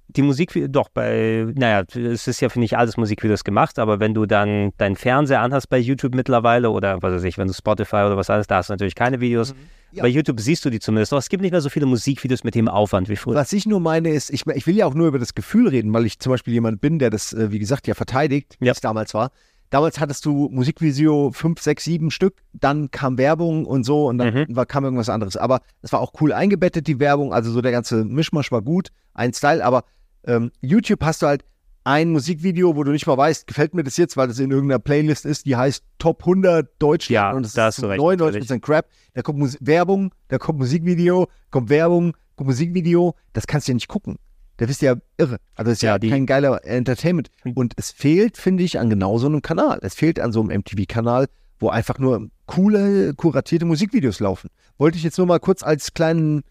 [0.09, 4.15] die Musik, doch bei, naja, es ist ja, finde ich, alles Musikvideos gemacht, aber wenn
[4.15, 7.97] du dann deinen Fernseher anhast bei YouTube mittlerweile oder was weiß ich, wenn du Spotify
[7.97, 9.53] oder was alles, da hast du natürlich keine Videos.
[9.53, 9.59] Mhm.
[9.91, 10.03] Ja.
[10.03, 11.11] Bei YouTube siehst du die zumindest.
[11.11, 13.35] Doch es gibt nicht mehr so viele Musikvideos mit dem Aufwand wie früher.
[13.35, 15.93] Was ich nur meine ist, ich, ich will ja auch nur über das Gefühl reden,
[15.93, 18.71] weil ich zum Beispiel jemand bin, der das, äh, wie gesagt, ja verteidigt, wie ja.
[18.71, 19.31] es damals war.
[19.71, 24.33] Damals hattest du Musikvideo 5, 6, 7 Stück, dann kam Werbung und so und dann
[24.33, 24.55] mhm.
[24.55, 25.37] war, kam irgendwas anderes.
[25.37, 28.89] Aber es war auch cool eingebettet, die Werbung, also so der ganze Mischmasch war gut,
[29.13, 29.83] ein Style, aber
[30.29, 31.43] ähm, YouTube hast du halt
[31.83, 34.79] ein Musikvideo, wo du nicht mal weißt, gefällt mir das jetzt, weil das in irgendeiner
[34.79, 38.87] Playlist ist, die heißt Top 100 Deutschland ja, und das da ist 99% Crap.
[39.13, 43.75] Da kommt Mus Werbung, da kommt Musikvideo, kommt Werbung, kommt Musikvideo, das kannst du ja
[43.75, 44.17] nicht gucken.
[44.57, 45.37] Da bist du ja irre.
[45.55, 47.29] Also das ist ja, ja kein geiler Entertainment.
[47.43, 47.53] Hm.
[47.53, 49.79] Und es fehlt, finde ich, an genau so einem Kanal.
[49.81, 51.27] Es fehlt an so einem MTV-Kanal,
[51.59, 54.49] wo einfach nur coole, kuratierte Musikvideos laufen.
[54.77, 56.43] Wollte ich jetzt nur mal kurz als kleinen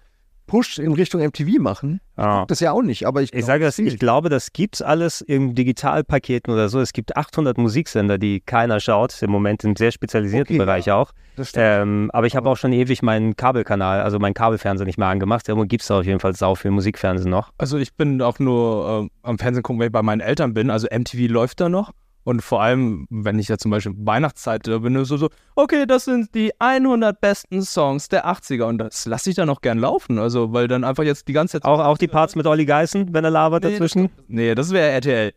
[0.48, 2.00] Push in Richtung MTV machen.
[2.16, 2.44] Ah.
[2.48, 5.20] Das ja auch nicht, aber ich, ich sage das, ich glaube, das gibt es alles
[5.20, 6.80] in Digitalpaketen oder so.
[6.80, 10.96] Es gibt 800 Musiksender, die keiner schaut, im Moment im sehr spezialisierten okay, Bereich ja.
[10.96, 11.12] auch.
[11.54, 15.48] Ähm, aber ich habe auch schon ewig meinen Kabelkanal, also meinen Kabelfernseher nicht mehr angemacht.
[15.48, 17.52] Irgendwo gibt es da auf jeden Fall sau viel Musikfernsehen noch.
[17.58, 20.70] Also ich bin auch nur äh, am Fernsehen gucken, wenn ich bei meinen Eltern bin.
[20.70, 21.92] Also MTV läuft da noch.
[22.28, 26.34] Und vor allem, wenn ich ja zum Beispiel Weihnachtszeit bin, so, so, okay, das sind
[26.34, 30.18] die 100 besten Songs der 80er und das lasse ich dann auch gern laufen.
[30.18, 31.64] Also, weil dann einfach jetzt die ganze Zeit.
[31.64, 34.10] Auch, auch die Parts mit Olli Geißen, wenn er labert nee, dazwischen?
[34.14, 35.32] Das, nee, das wäre RTL.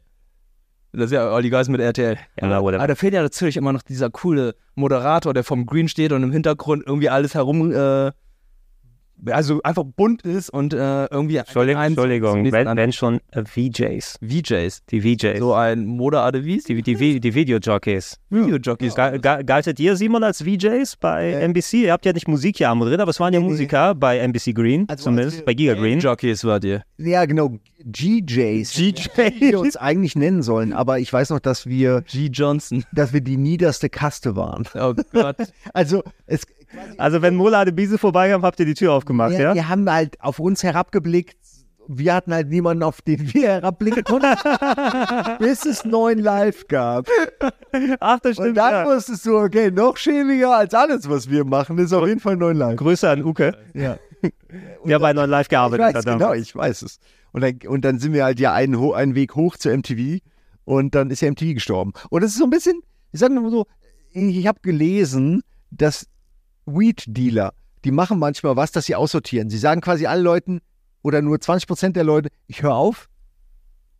[0.91, 2.17] Das ist ja Olli Geißen mit RTL.
[2.41, 5.87] Ja, aber, aber da fehlt ja natürlich immer noch dieser coole Moderator, der vom Green
[5.87, 7.71] steht und im Hintergrund irgendwie alles herum.
[7.71, 8.11] Äh,
[9.27, 14.17] also einfach bunt ist und äh, irgendwie Entschuldigung, Entschuldigung wenn, wenn schon äh, VJs.
[14.21, 14.83] VJs.
[14.89, 15.39] Die VJs.
[15.39, 18.17] So ein Modeade wie die, die, die Videojockeys.
[18.29, 18.95] Videojockeys.
[18.95, 21.73] Ga- Galtet ihr, Simon, als VJs bei NBC?
[21.83, 24.85] Ihr habt ja nicht Musik hier moderiert, aber es waren ja Musiker bei NBC Green,
[24.89, 25.99] Also zumindest, als wir- bei Giga Green.
[25.99, 26.83] Jockeys war dir.
[26.97, 27.57] Ja, genau.
[27.85, 28.73] GJs.
[28.73, 29.09] GJs.
[29.39, 32.27] wir uns eigentlich nennen sollen, aber ich weiß noch, dass wir, G.
[32.27, 32.83] Johnson.
[32.91, 34.65] dass wir die niederste Kaste waren.
[34.75, 35.37] Oh Gott.
[35.73, 36.43] Also es,
[36.97, 39.53] Also wenn Mola de Biese vorbeikam, habt ihr die Tür aufgemacht, wir, ja?
[39.55, 41.37] wir haben halt auf uns herabgeblickt.
[41.93, 44.27] Wir hatten halt niemanden, auf den wir herabblicken konnten,
[45.39, 47.07] bis es neuen Live gab.
[47.99, 48.57] Ach, das Und stimmt.
[48.57, 48.85] dann Ja.
[48.85, 52.57] wusstest du, okay, noch schäbiger als alles, was wir machen, ist auf jeden Fall neuen
[52.57, 52.77] Live.
[52.77, 53.97] Grüße an Uke, Ja.
[54.85, 56.05] der bei Non Live Ich gearbeitet weiß, hat.
[56.05, 56.99] genau, ich weiß es.
[57.31, 60.19] Und dann, und dann sind wir halt ja einen, einen Weg hoch zur MTV
[60.65, 61.93] und dann ist ja MTV gestorben.
[62.09, 63.65] Und es ist so ein bisschen, ich sage mal so,
[64.13, 66.07] ich habe gelesen, dass
[66.65, 69.49] Weed-Dealer, die machen manchmal was, dass sie aussortieren.
[69.49, 70.61] Sie sagen quasi allen Leuten
[71.01, 73.07] oder nur 20% der Leute, ich höre auf.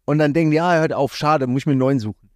[0.06, 2.30] Und dann denken die, ja, hört auf, schade, muss ich mir einen neuen suchen.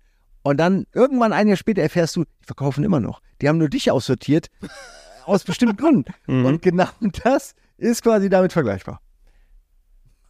[0.43, 3.21] Und dann irgendwann ein Jahr später erfährst du, die verkaufen immer noch.
[3.41, 4.47] Die haben nur dich aussortiert,
[5.25, 6.13] aus bestimmten Gründen.
[6.27, 6.45] Mhm.
[6.45, 6.87] Und genau
[7.23, 9.01] das ist quasi damit vergleichbar.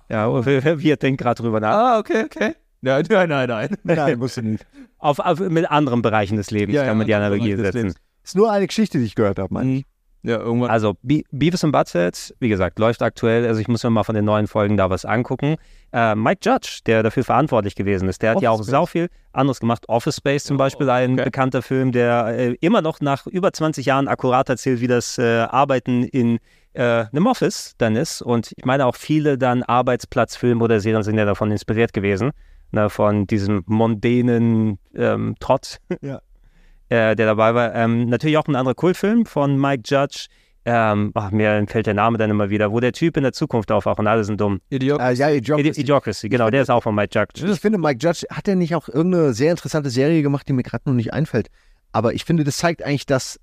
[0.09, 1.73] Ja, wir, wir denken gerade drüber nach.
[1.73, 2.55] Ah, okay, okay.
[2.81, 3.77] Nein, nein, nein, nein.
[3.83, 4.67] Nein, musst du nicht.
[4.99, 7.95] Auf, auf, mit anderen Bereichen des Lebens Ja, kann ja, man die Analogie setzen.
[8.23, 9.67] Ist nur eine Geschichte, die ich gehört habe, Mann.
[9.67, 9.83] Mhm.
[10.25, 10.71] Ja, irgendwann.
[10.71, 13.45] Also Be Beavis and Butthead, wie gesagt, läuft aktuell.
[13.45, 15.55] Also ich muss mir mal von den neuen Folgen da was angucken.
[15.93, 19.09] Äh, Mike Judge, der dafür verantwortlich gewesen ist, der hat ja auch Office sau viel
[19.33, 19.87] anderes gemacht.
[19.87, 21.25] Office Space zum Beispiel, ein okay.
[21.25, 25.41] bekannter Film, der äh, immer noch nach über 20 Jahren akkurat erzählt, wie das äh,
[25.41, 26.39] Arbeiten in
[26.75, 28.21] äh, einem Office dann ist.
[28.21, 32.31] Und ich meine auch viele dann Arbeitsplatzfilme oder Serien sind ja davon inspiriert gewesen.
[32.71, 36.19] Ne, von diesem mondänen ähm, Trott, Ja.
[36.89, 37.73] äh, der dabei war.
[37.75, 40.27] Ähm, natürlich auch ein anderer Kultfilm von Mike Judge.
[40.67, 43.71] Ähm, ach, mir entfällt der Name dann immer wieder, wo der Typ in der Zukunft
[43.71, 44.61] aufwacht und alle sind dumm.
[44.69, 44.99] Idiot.
[44.99, 45.69] Äh, ja, Idiocracy.
[45.69, 47.47] Idi- Idiocracy, genau, der ist auch von Mike Judge.
[47.47, 50.63] Ich finde, Mike Judge hat er nicht auch irgendeine sehr interessante Serie gemacht, die mir
[50.63, 51.49] gerade noch nicht einfällt.
[51.91, 53.39] Aber ich finde, das zeigt eigentlich, dass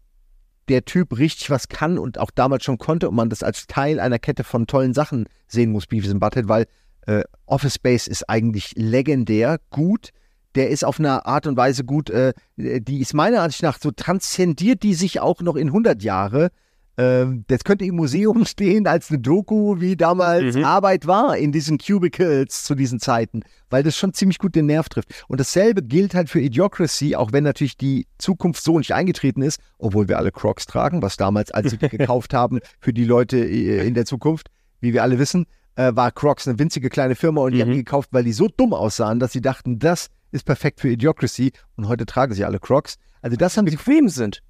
[0.68, 4.00] der Typ richtig was kann und auch damals schon konnte und man das als Teil
[4.00, 6.66] einer Kette von tollen Sachen sehen muss, Beavis and Butthead, weil
[7.06, 10.10] äh, Office Space ist eigentlich legendär gut.
[10.54, 13.90] Der ist auf eine Art und Weise gut, äh, die ist meiner Ansicht nach so
[13.90, 16.50] transzendiert die sich auch noch in 100 Jahre.
[16.98, 20.64] Ähm, das könnte im Museum stehen als eine Doku, wie damals Mhm.
[20.64, 24.88] Arbeit war in diesen Cubicles zu diesen Zeiten, weil das schon ziemlich gut den Nerv
[24.88, 25.24] trifft.
[25.28, 29.60] Und dasselbe gilt halt für Idiocracy, auch wenn natürlich die Zukunft so nicht eingetreten ist,
[29.78, 33.38] obwohl wir alle Crocs tragen, was damals, als sie die gekauft haben für die Leute
[33.38, 34.48] äh, in der Zukunft,
[34.80, 37.78] wie wir alle wissen, äh, war Crocs eine winzige kleine Firma und die haben die
[37.78, 41.88] gekauft, weil die so dumm aussahen, dass sie dachten, das ist perfekt für Idiocracy und
[41.88, 42.96] heute tragen sie alle Crocs.
[43.22, 44.42] Also das haben sie bequem sind.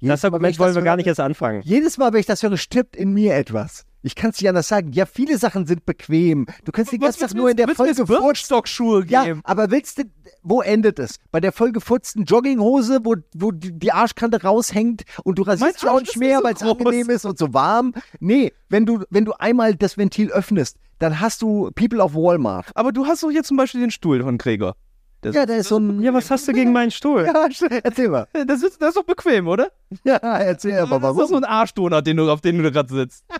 [0.00, 1.62] Jedes Das Mal, Argument ich wollen wir gar nicht erst anfangen.
[1.64, 3.84] jedes Mal, wenn ich das höre, stirbt in mir etwas.
[4.02, 4.92] Ich kann es nicht anders sagen.
[4.92, 6.46] Ja, viele Sachen sind bequem.
[6.64, 8.06] Du kannst den ganzen Tag nur in der Folge furzen.
[8.06, 9.40] Birkenstock-Schuhe Ja, geben?
[9.42, 10.04] aber willst du,
[10.42, 11.16] wo endet es?
[11.32, 15.98] Bei der Folge furzten Jogginghose, wo, wo die die Arschkante raushängt und du rasierst auch
[16.00, 17.92] nicht mehr, so weil es angenehm ist und so warm.
[18.20, 22.66] Nee, wenn du, wenn du einmal das Ventil öffnest, dann hast du People of Walmart.
[22.76, 24.76] Aber du hast doch hier zum Beispiel den Stuhl von Gregor.
[25.20, 26.00] Das, Ja, da ist so ein.
[26.00, 27.26] Ja, was hast du gegen meinen Stuhl?
[27.26, 27.48] Ja,
[27.82, 28.28] erzähl mal.
[28.46, 29.70] das, ist, das ist doch bequem, oder?
[30.04, 31.44] Ja, erzähl aber Das ist doch so warum.
[31.44, 33.24] ein Arschdonut, den du, auf den du gerade sitzt.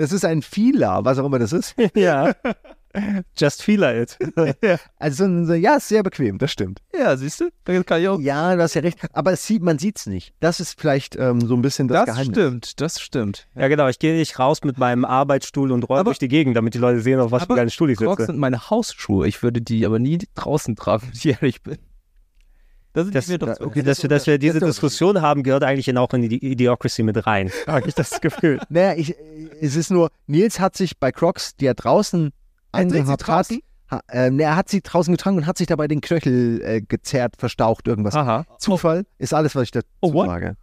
[0.00, 1.74] Es ist ein Fila, was auch immer das ist.
[1.96, 2.32] ja.
[3.36, 4.18] Just feel it.
[4.98, 6.80] Also, ja, ist sehr bequem, das stimmt.
[6.98, 7.50] Ja, siehst du?
[7.64, 8.18] Da kann ich auch.
[8.20, 8.98] Ja, du hast ja recht.
[9.12, 10.34] Aber es sieht, man sieht es nicht.
[10.40, 12.36] Das ist vielleicht ähm, so ein bisschen das, Das Geheimnis.
[12.36, 13.46] stimmt, das stimmt.
[13.54, 13.88] Ja, genau.
[13.88, 16.78] Ich gehe nicht raus mit meinem Arbeitsstuhl und roll Aber- durch die Gegend, damit die
[16.78, 18.32] Leute sehen, auf was für einen Stuhl ich Crocs sitze.
[18.32, 19.28] sind meine Hausschuhe.
[19.28, 21.78] Ich würde die aber nie draußen tragen, wenn ich ehrlich bin.
[22.94, 25.62] Das sind Das, mir doch okay, dass wir, dass wir diese das Diskussion haben, gehört
[25.62, 27.50] eigentlich auch in die Idiocracy mit rein.
[27.66, 28.58] Habe ich das Gefühl.
[28.70, 29.14] Naja, ich,
[29.60, 32.32] es ist nur, Nils hat sich bei Crocs, die er draußen
[32.72, 33.48] angehabt hat,
[33.90, 36.80] ha, äh, ne, er hat sie draußen getragen und hat sich dabei den Knöchel äh,
[36.80, 38.14] gezerrt, verstaucht, irgendwas.
[38.14, 38.44] Aha.
[38.58, 40.26] Zufall ist alles, was ich dazu Oh, what?
[40.26, 40.56] sage.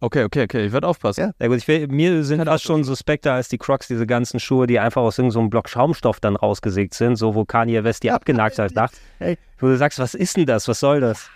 [0.00, 1.20] Okay, okay, okay, ich werde aufpassen.
[1.20, 1.30] Ja.
[1.40, 4.66] Ja gut, ich will, mir sind fast schon suspekter als die Crocs, diese ganzen Schuhe,
[4.66, 8.02] die einfach aus irgendeinem so einem Block Schaumstoff dann rausgesägt sind, so wo Kanye West
[8.02, 8.72] die abgenagt hat.
[9.18, 9.38] Hey.
[9.58, 10.66] Wo du sagst, was ist denn das?
[10.66, 11.30] Was soll das?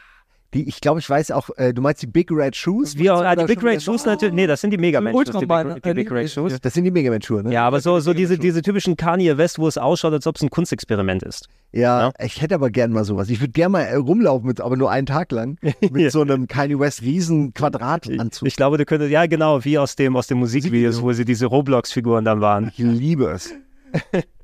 [0.55, 2.97] Die, ich glaube, ich weiß auch, äh, du meinst die Big Red Shoes?
[2.97, 4.35] Wie auch, ah, die Big Red Shoes natürlich.
[4.35, 5.37] Nee, das sind die Mega Man Shoes.
[5.39, 6.61] Die, Big, die Big Red Shoes.
[6.61, 7.53] Das sind die Mega Man Schuhe, ne?
[7.53, 10.43] Ja, aber so, so diese, diese typischen Kanye West, wo es ausschaut, als ob es
[10.43, 11.49] ein Kunstexperiment ist.
[11.73, 13.29] Ja, ich hätte aber gern mal sowas.
[13.29, 15.59] Ich würde gern mal äh, rumlaufen, mit, aber nur einen Tag lang,
[15.91, 18.47] mit so einem Kanye West riesen Quadratanzug.
[18.47, 21.47] Ich glaube, du könntest, ja genau, wie aus dem, aus den Musikvideos, wo sie diese
[21.47, 22.69] Roblox-Figuren dann waren.
[22.69, 23.53] Ich liebe es.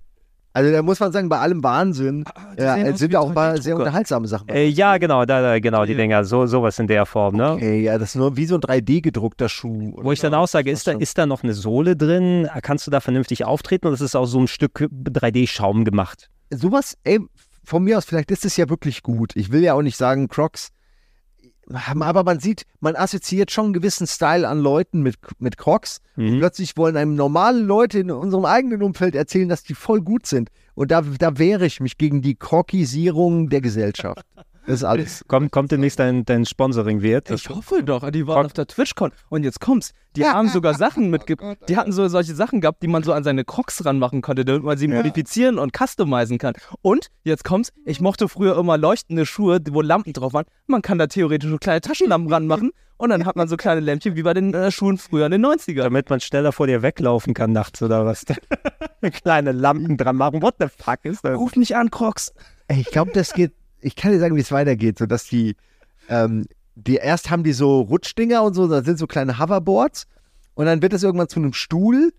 [0.54, 2.24] Also da muss man sagen, bei allem Wahnsinn
[2.58, 4.48] ja, sehen aus sind ja auch Toy sehr unterhaltsame Sachen.
[4.48, 7.52] Äh, ja, genau, da, da, genau, die Dinger, so, sowas in der Form, ne?
[7.52, 9.92] Okay, ja, das ist nur wie so ein 3D-gedruckter Schuh.
[9.96, 12.48] Wo ich dann auch sage, ist da, ist da noch eine Sohle drin?
[12.62, 13.86] Kannst du da vernünftig auftreten?
[13.86, 16.28] Und es ist auch so ein Stück 3D-Schaum gemacht.
[16.50, 17.18] sowas, ey,
[17.64, 19.32] von mir aus, vielleicht ist es ja wirklich gut.
[19.36, 20.68] Ich will ja auch nicht sagen, Crocs.
[21.70, 26.00] Aber man sieht, man assoziiert schon einen gewissen Style an Leuten mit, mit Crocs.
[26.16, 30.26] Und plötzlich wollen einem normale Leute in unserem eigenen Umfeld erzählen, dass die voll gut
[30.26, 30.50] sind.
[30.74, 34.24] Und da, da wehre ich mich gegen die Crocisierung der Gesellschaft.
[34.66, 35.24] Das ist alles.
[35.26, 37.30] Kommt, kommt demnächst dein, dein Sponsoring-Wert?
[37.30, 39.10] Ich hoffe doch, die waren auf der TwitchCon.
[39.28, 39.92] Und jetzt kommt's.
[40.14, 41.36] Die haben sogar Sachen mitge...
[41.68, 44.62] Die hatten so solche Sachen gehabt, die man so an seine Crocs ranmachen konnte, damit
[44.62, 46.54] man sie modifizieren und customizen kann.
[46.80, 47.72] Und jetzt kommt's.
[47.84, 50.44] Ich mochte früher immer leuchtende Schuhe, wo Lampen drauf waren.
[50.66, 52.70] Man kann da theoretisch so kleine Taschenlampen ranmachen.
[52.98, 55.44] Und dann hat man so kleine Lämpchen wie bei den äh, Schuhen früher in den
[55.44, 55.82] 90ern.
[55.82, 58.24] Damit man schneller vor dir weglaufen kann nachts oder was?
[59.22, 60.40] Kleine Lampen dran machen.
[60.40, 61.36] What the fuck ist das?
[61.36, 62.32] Ruf mich an, Crocs.
[62.68, 63.52] Ey, ich glaube, das geht.
[63.82, 65.56] Ich kann dir sagen, wie es weitergeht, so dass die,
[66.08, 70.06] ähm, die erst haben die so Rutschdinger und so, da sind so kleine Hoverboards
[70.54, 72.12] und dann wird es irgendwann zu einem Stuhl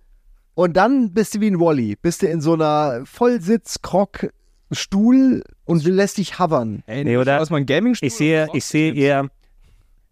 [0.56, 5.90] und dann bist du wie ein Wally, bist du in so einer Vollsitz-Krog-Stuhl und du
[5.90, 6.84] lässt dich hovern.
[6.86, 7.42] Ey, Nee, oder?
[7.42, 9.30] Aus meinem gaming Ich sehe, ich sehe eher,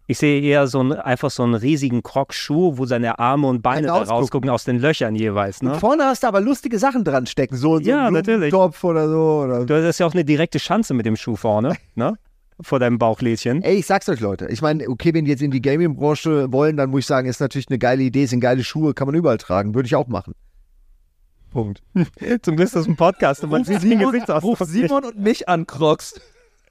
[0.06, 3.86] ich sehe eher so ein, einfach so einen riesigen Crocs-Schuh, wo seine Arme und Beine
[3.86, 4.50] da rausgucken.
[4.50, 5.74] aus den Löchern jeweils, Und ne?
[5.78, 8.50] vorne hast du aber lustige Sachen dran stecken, so, so Ja, ein natürlich.
[8.50, 9.42] Topf oder so.
[9.44, 9.64] Oder.
[9.64, 12.14] Du hast ja auch eine direkte Schanze mit dem Schuh vorne, ne?
[12.60, 13.62] Vor deinem Bauchlädchen.
[13.62, 14.46] Ey, ich sag's euch, Leute.
[14.48, 17.40] Ich meine, okay, wenn die jetzt in die Gaming-Branche wollen, dann muss ich sagen, ist
[17.40, 19.74] natürlich eine geile Idee, sind geile Schuhe, kann man überall tragen.
[19.74, 20.34] Würde ich auch machen.
[21.50, 21.82] Punkt.
[22.42, 24.60] Zum Glück ist das ein Podcast und man sieht Gesichtsausdruck.
[24.60, 26.20] Ruf Simon und mich an, Crocs.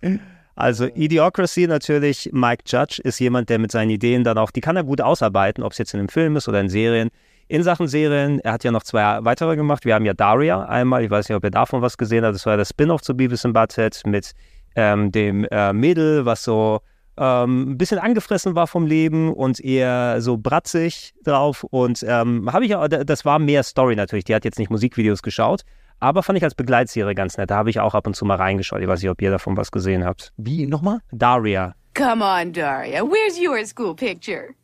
[0.56, 4.76] Also Idiocracy natürlich, Mike Judge ist jemand, der mit seinen Ideen dann auch, die kann
[4.76, 7.10] er gut ausarbeiten, ob es jetzt in einem Film ist oder in Serien.
[7.48, 9.84] In Sachen Serien, er hat ja noch zwei weitere gemacht.
[9.86, 12.46] Wir haben ja Daria einmal, ich weiß nicht, ob ihr davon was gesehen habt, das
[12.46, 14.32] war das Spin-off zu Beavis and Butthead mit
[14.76, 16.82] ähm, dem äh, Mädel, was so
[17.18, 21.66] ähm, ein bisschen angefressen war vom Leben und eher so bratzig drauf.
[21.66, 24.26] Und ähm, habe ich auch, das war mehr Story natürlich.
[24.26, 25.64] Die hat jetzt nicht Musikvideos geschaut,
[26.02, 27.52] aber fand ich als Begleitserie ganz nett.
[27.52, 28.82] Da habe ich auch ab und zu mal reingeschaut.
[28.82, 30.34] Ich weiß nicht, ob ihr davon was gesehen habt.
[30.36, 31.00] Wie, nochmal?
[31.12, 31.76] Daria.
[31.94, 33.04] Come on, Daria.
[33.04, 34.56] Where's your school picture?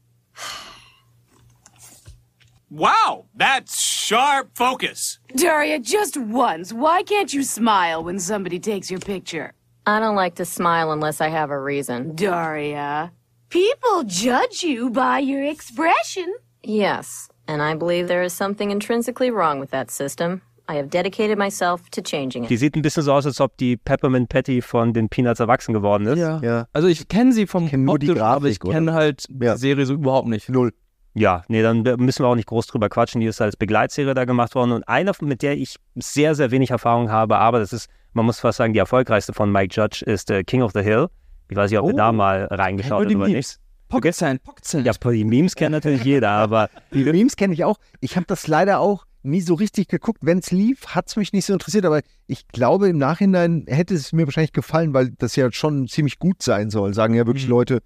[2.70, 5.20] Wow, that's sharp focus.
[5.36, 6.74] Daria, just once.
[6.74, 9.54] Why can't you smile when somebody takes your picture?
[9.86, 12.14] I don't like to smile unless I have a reason.
[12.16, 13.14] Daria,
[13.50, 16.34] people judge you by your expression.
[16.62, 20.42] Yes, and I believe there is something intrinsically wrong with that system.
[20.70, 22.50] I have dedicated myself to changing it.
[22.50, 25.74] Die sieht ein bisschen so aus, als ob die Peppermint Patty von den Peanuts erwachsen
[25.74, 26.20] geworden ist.
[26.20, 26.40] Ja.
[26.44, 26.68] Ja.
[26.74, 29.54] Also ich kenne sie vom kenn nur die optisch, aber ich Grafik, kenne halt Ja.
[29.54, 30.50] die Serie so überhaupt nicht.
[30.50, 30.74] Null.
[31.14, 33.22] Ja, nee, dann müssen wir auch nicht groß drüber quatschen.
[33.22, 34.72] Die ist als Begleitserie da gemacht worden.
[34.74, 38.40] Und einer, mit der ich sehr, sehr wenig Erfahrung habe, aber das ist, man muss
[38.40, 41.08] fast sagen, die erfolgreichste von Mike Judge ist äh, King of the Hill.
[41.50, 41.98] Ich weiß nicht, ob ihr Oh.
[41.98, 43.36] da mal reingeschaut habt die oder Memes.
[43.58, 43.60] nicht.
[43.90, 44.86] Pocket Sand, Pocket Sand.
[44.86, 47.78] Ja, die Memes kennt natürlich jeder, aber Die Memes kenne ich auch.
[48.02, 50.20] Ich habe das leider auch nie so richtig geguckt.
[50.22, 51.86] Wenn es lief, hat es mich nicht so interessiert.
[51.86, 56.20] Aber ich glaube, im Nachhinein hätte es mir wahrscheinlich gefallen, weil das ja schon ziemlich
[56.20, 56.94] gut sein soll.
[56.94, 57.80] Sagen ja wirklich Leute,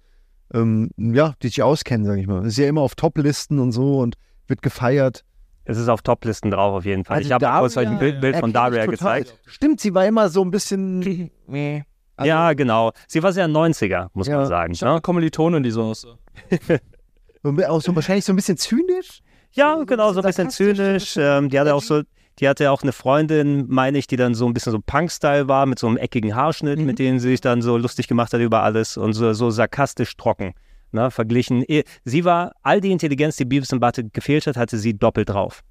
[0.54, 2.46] ähm, ja, die sich auskennen, sage ich mal.
[2.46, 4.16] Ist ja immer auf Top-Listen und so und
[4.46, 5.24] wird gefeiert.
[5.64, 7.16] es ist auf Toplisten drauf auf jeden Fall.
[7.18, 9.38] Also ich habe kurz euch ein Bild, Bild von Daria gezeigt.
[9.46, 11.30] Stimmt, sie war immer so ein bisschen.
[12.14, 12.92] Also- ja, genau.
[13.08, 14.36] Sie war sehr 90er, muss Ja.
[14.36, 14.72] man sagen.
[14.74, 15.00] Ich Ne?
[15.02, 15.70] Kommilitonin, die.
[15.70, 15.82] So,
[17.68, 19.22] auch so wahrscheinlich so ein bisschen zynisch.
[19.54, 21.16] Ja, genau, so ein bisschen zynisch.
[21.18, 22.02] Ähm, die hatte auch so,
[22.38, 25.66] die hatte auch eine Freundin, meine ich, die dann so ein bisschen so Punk-Style war,
[25.66, 28.62] mit so einem eckigen Haarschnitt, mit denen sie sich dann so lustig gemacht hat über
[28.62, 30.54] alles und so, so sarkastisch trocken.
[30.94, 31.64] Ne, verglichen.
[31.68, 35.30] Eh, Sie war, all die Intelligenz, die Beavis und Butthead gefehlt hat, hatte sie doppelt
[35.30, 35.62] drauf.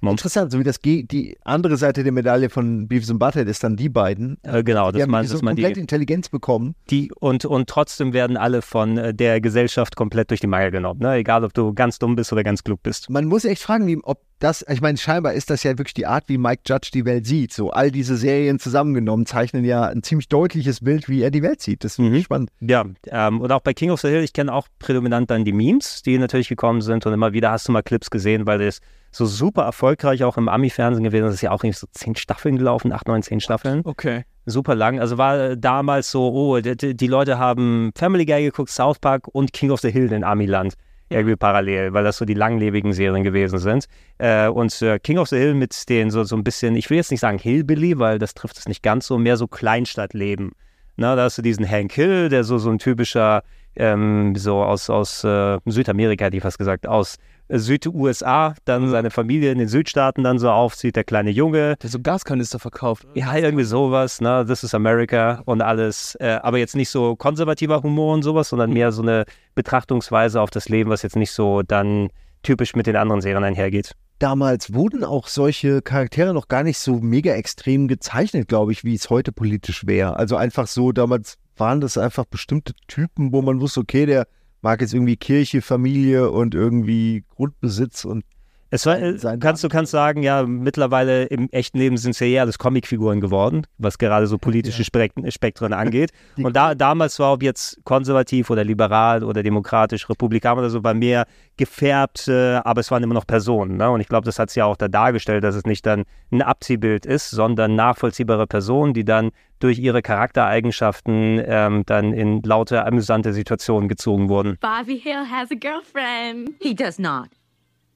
[0.00, 3.76] Interessant, so wie das die andere Seite der Medaille von Beavis und Butthead ist dann
[3.76, 4.38] die beiden.
[4.42, 6.74] Äh, genau, Die dass man, so dass man komplett die, Intelligenz bekommen.
[6.90, 11.00] die und, und trotzdem werden alle von äh, der Gesellschaft komplett durch die Mangel genommen.
[11.00, 11.14] Ne?
[11.14, 13.10] Egal, ob du ganz dumm bist oder ganz klug bist.
[13.10, 16.06] Man muss echt fragen, wie, ob das, ich meine, scheinbar ist das ja wirklich die
[16.06, 17.52] Art, wie Mike Judge die Welt sieht.
[17.52, 21.60] So all diese Serien zusammengenommen zeichnen ja ein ziemlich deutliches Bild, wie er die Welt
[21.60, 21.82] sieht.
[21.82, 22.50] Das ist wirklich spannend.
[22.60, 25.52] Ja, ähm, und auch bei King of the Hill, ich kenne auch prädominant dann die
[25.52, 28.80] Memes, die natürlich gekommen sind und immer wieder hast du mal Clips gesehen, weil das
[29.18, 31.28] so super erfolgreich auch im Ami-Fernsehen gewesen ist.
[31.28, 33.82] Das ist ja auch irgendwie so zehn Staffeln gelaufen, acht, neun, zehn Staffeln.
[33.84, 34.24] Okay.
[34.46, 35.00] Super lang.
[35.00, 39.28] Also war äh, damals so, oh, die, die Leute haben Family Guy geguckt, South Park
[39.28, 40.74] und King of the Hill in Amiland.
[41.10, 43.86] Irgendwie parallel, weil das so die langlebigen Serien gewesen sind.
[44.18, 46.98] Äh, und äh, King of the Hill mit den so, so ein bisschen, ich will
[46.98, 50.52] jetzt nicht sagen Hillbilly, weil das trifft es nicht ganz so, mehr so Kleinstadtleben.
[50.96, 53.42] Na, da hast du diesen Hank Hill, der so, so ein typischer
[53.76, 57.16] ähm, so aus, aus äh, Südamerika, hätte ich fast gesagt, aus
[57.48, 61.76] Süd-USA, dann seine Familie in den Südstaaten dann so aufzieht, der kleine Junge.
[61.82, 63.06] Der so Gaskanister verkauft.
[63.14, 64.44] Ja, irgendwie sowas, ne?
[64.46, 66.16] This is America und alles.
[66.20, 70.50] Äh, aber jetzt nicht so konservativer Humor und sowas, sondern mehr so eine Betrachtungsweise auf
[70.50, 72.08] das Leben, was jetzt nicht so dann
[72.42, 73.92] typisch mit den anderen Serien einhergeht.
[74.18, 78.94] Damals wurden auch solche Charaktere noch gar nicht so mega extrem gezeichnet, glaube ich, wie
[78.94, 80.16] es heute politisch wäre.
[80.16, 84.26] Also einfach so, damals waren das einfach bestimmte Typen, wo man wusste, okay, der
[84.60, 88.24] mag jetzt irgendwie Kirche, Familie und irgendwie Grundbesitz und
[88.70, 92.26] Es war, äh, kannst du kannst sagen, ja, mittlerweile im echten Leben sind es ja
[92.26, 96.10] eher alles Comicfiguren geworden, was gerade so politische Spek- Spektren angeht.
[96.36, 100.92] Und da, damals war, ob jetzt konservativ oder liberal oder demokratisch, republikaner oder so, war
[100.92, 103.78] mehr gefärbt, äh, aber es waren immer noch Personen.
[103.78, 103.90] Ne?
[103.90, 106.42] Und ich glaube, das hat es ja auch da dargestellt, dass es nicht dann ein
[106.42, 113.32] Abziehbild ist, sondern nachvollziehbare Personen, die dann durch ihre Charaktereigenschaften ähm, dann in laute, amüsante
[113.32, 114.58] Situationen gezogen wurden.
[114.60, 116.50] Bobby Hill has a girlfriend.
[116.60, 117.28] He does not.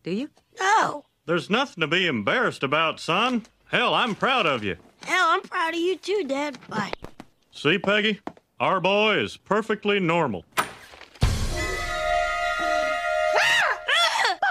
[0.03, 0.29] Do you?
[0.59, 1.05] No.
[1.27, 3.43] There's nothing to be embarrassed about, son.
[3.71, 4.77] Hell, I'm proud of you.
[5.05, 6.59] Hell, I'm proud of you too, Dad.
[6.69, 6.91] Bye.
[7.53, 8.21] See, Peggy?
[8.59, 10.45] Our boy is perfectly normal.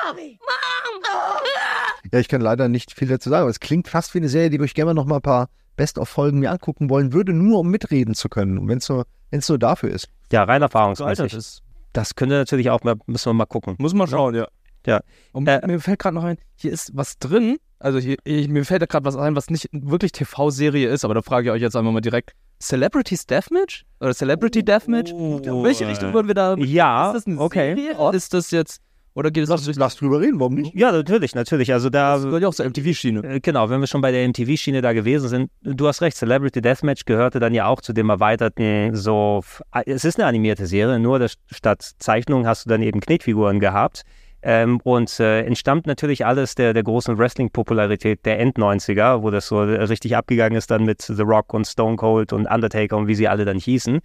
[0.03, 0.39] Bobby!
[0.39, 1.01] Mom!
[2.13, 4.49] Ja, ich kann leider nicht viel dazu sagen, aber es klingt fast wie eine Serie,
[4.49, 8.15] die ich gerne noch mal ein paar Best-of-Folgen mir angucken wollen würde, nur um mitreden
[8.15, 8.57] zu können.
[8.57, 10.07] Und wenn es nur, wenn's nur dafür ist.
[10.31, 11.61] Ja, rein erfahrungsmäßig.
[11.93, 13.75] Das könnte natürlich auch mal, müssen wir mal gucken.
[13.79, 14.41] Muss man schauen, ja.
[14.43, 14.47] Ja.
[15.31, 17.57] Und mir fällt gerade noch ein, hier ist was drin.
[17.79, 21.15] Also hier, ich, mir fällt da gerade was ein, was nicht wirklich TV-Serie ist, aber
[21.15, 22.33] da frage ich euch jetzt einmal mal direkt.
[22.61, 23.85] Celebrities Deathmatch?
[23.99, 25.11] Oder Celebrity Deathmatch?
[25.11, 26.55] In welche Richtung würden wir da?
[26.57, 27.75] Ja, Ist das eine okay.
[27.75, 28.15] Serie?
[28.15, 28.81] Ist das jetzt.
[29.13, 30.73] Oder geht es lass, lass drüber reden, warum nicht?
[30.73, 31.73] Ja, natürlich, natürlich.
[31.73, 32.13] Also da.
[32.15, 33.23] Das gehört ja auch zur MTV-Schiene.
[33.23, 36.61] Äh, Genau, wenn wir schon bei der MTV-Schiene da gewesen sind, du hast recht, Celebrity
[36.61, 39.43] Deathmatch gehörte dann ja auch zu dem erweiterten, so,
[39.85, 44.03] es ist eine animierte Serie, nur das, statt Zeichnung hast du dann eben Knetfiguren gehabt.
[44.43, 49.61] Ähm, und äh, entstammt natürlich alles der, der großen Wrestling-Popularität der End-90er, wo das so
[49.61, 53.27] richtig abgegangen ist dann mit The Rock und Stone Cold und Undertaker und wie sie
[53.27, 54.01] alle dann hießen.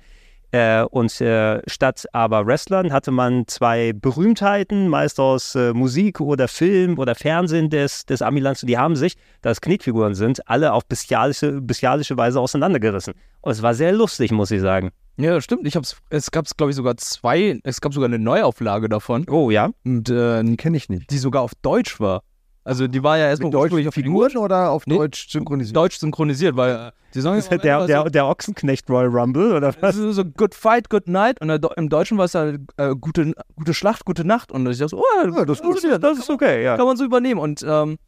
[0.53, 6.47] Äh, und äh, statt aber Wrestlern hatte man zwei Berühmtheiten, meist aus äh, Musik oder
[6.47, 8.61] Film oder Fernsehen des, des Amilands.
[8.61, 13.15] Die haben sich, da es Knetfiguren sind, alle auf bestialische, bestialische Weise auseinandergerissen.
[13.41, 14.93] Und es war sehr lustig, muss ich sagen.
[15.19, 15.67] Ja, stimmt.
[15.67, 19.27] Ich hab's, es gab, glaube ich, sogar zwei, es gab sogar eine Neuauflage davon.
[19.31, 19.71] Oh ja.
[19.85, 21.11] Und äh, Die kenne ich nicht.
[21.11, 22.23] die sogar auf Deutsch war.
[22.65, 25.77] Also die war ja erstmal ursprünglich auf Figuren oder auf Nee, Deutsch synchronisiert?
[25.77, 29.95] Deutsch synchronisiert, weil äh, die Song ist Der, der, der Ochsenknecht Royal Rumble oder was?
[29.95, 33.35] so, so Good Fight, Good Night und Do- im Deutschen war es ja äh, gute,
[33.55, 35.77] gute Schlacht, gute Nacht und ich dachte so, oh, Ja, das ist gut.
[35.85, 36.77] das, Das ist okay, ja.
[36.77, 37.99] kann man so übernehmen und ähm,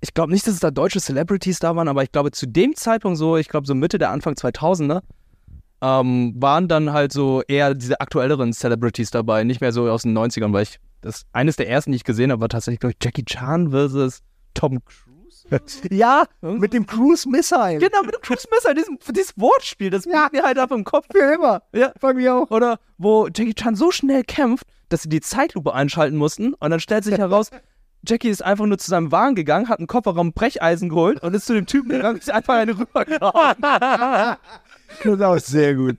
[0.00, 2.74] ich glaube nicht, dass es da deutsche Celebrities da waren, aber ich glaube zu dem
[2.74, 5.02] Zeitpunkt so, ich glaube so Mitte der Anfang 2000er,
[5.86, 10.16] ähm, waren dann halt so eher diese aktuelleren Celebrities dabei, nicht mehr so aus den
[10.16, 13.04] 90ern, weil ich, das eines der ersten, die ich gesehen habe, war tatsächlich, glaube ich,
[13.04, 14.22] Jackie Chan versus
[14.54, 15.06] Tom Cruise.
[15.90, 17.78] Ja, mit dem Cruise Missile.
[17.78, 20.28] Genau, mit dem Cruise Messer, diesem, dieses Wortspiel, das ja.
[20.32, 21.06] mir halt ab im Kopf.
[21.12, 21.62] Für immer.
[21.72, 21.92] Ja.
[22.00, 22.50] Bei mir auch.
[22.50, 26.80] Oder wo Jackie Chan so schnell kämpft, dass sie die Zeitlupe einschalten mussten und dann
[26.80, 27.50] stellt sich heraus,
[28.08, 31.46] Jackie ist einfach nur zu seinem Wagen gegangen, hat einen Kofferraum Brecheisen geholt und ist
[31.46, 33.56] zu dem Typen gegangen ist einfach eine rübergehauen.
[35.02, 35.96] Das ist auch sehr gut.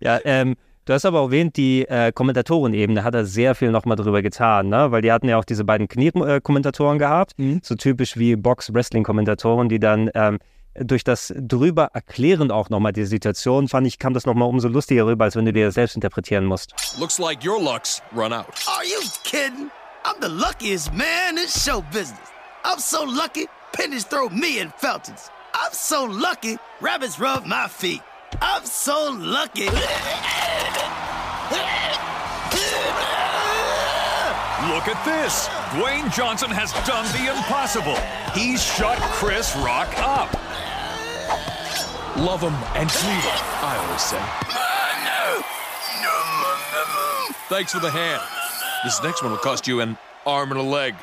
[0.00, 4.22] Ja, ähm, du hast aber erwähnt, die äh, Kommentatorenebene hat er sehr viel nochmal drüber
[4.22, 4.90] getan, ne?
[4.90, 10.10] weil die hatten ja auch diese beiden Knie-Kommentatoren gehabt, so typisch wie Box-Wrestling-Kommentatoren, die dann
[10.14, 10.38] ähm,
[10.74, 15.06] durch das drüber erklären auch nochmal die Situation, fand ich, kam das nochmal umso lustiger
[15.06, 16.72] rüber, als wenn du dir das selbst interpretieren musst.
[16.98, 18.46] Looks like your luck's run out.
[18.66, 19.70] Are you kidding?
[20.04, 22.30] I'm the luckiest man in show business.
[22.64, 25.30] I'm so lucky, pennies throw me in fountains.
[25.54, 28.00] I'm so lucky, rabbits rub my feet.
[28.40, 29.66] I'm so lucky.
[34.68, 35.48] Look at this.
[35.72, 37.96] Dwayne Johnson has done the impossible.
[38.34, 40.28] He's shut Chris Rock up.
[42.16, 44.22] Love him and leave 'em, I always say.
[47.48, 48.20] Thanks for the hand.
[48.84, 50.94] This next one will cost you an arm and a leg.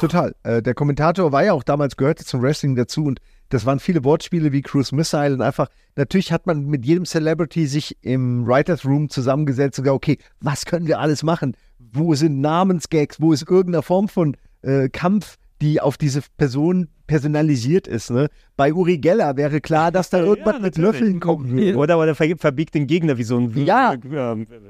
[0.00, 0.34] Total.
[0.44, 4.04] Äh, der Kommentator war ja auch damals, gehörte zum Wrestling dazu und das waren viele
[4.04, 8.84] Wortspiele wie Cruise Missile und einfach, natürlich hat man mit jedem Celebrity sich im Writers
[8.84, 11.56] Room zusammengesetzt und gesagt, okay, was können wir alles machen?
[11.78, 13.20] Wo sind Namensgags?
[13.20, 18.10] Wo ist irgendeine Form von äh, Kampf, die auf diese Person personalisiert ist?
[18.10, 18.28] Ne?
[18.56, 21.76] Bei Uri Geller wäre klar, dass da irgendwas mit Löffeln kommen wird.
[21.76, 23.94] Oder, oder ver verbiegt den Gegner wie so ein Ja.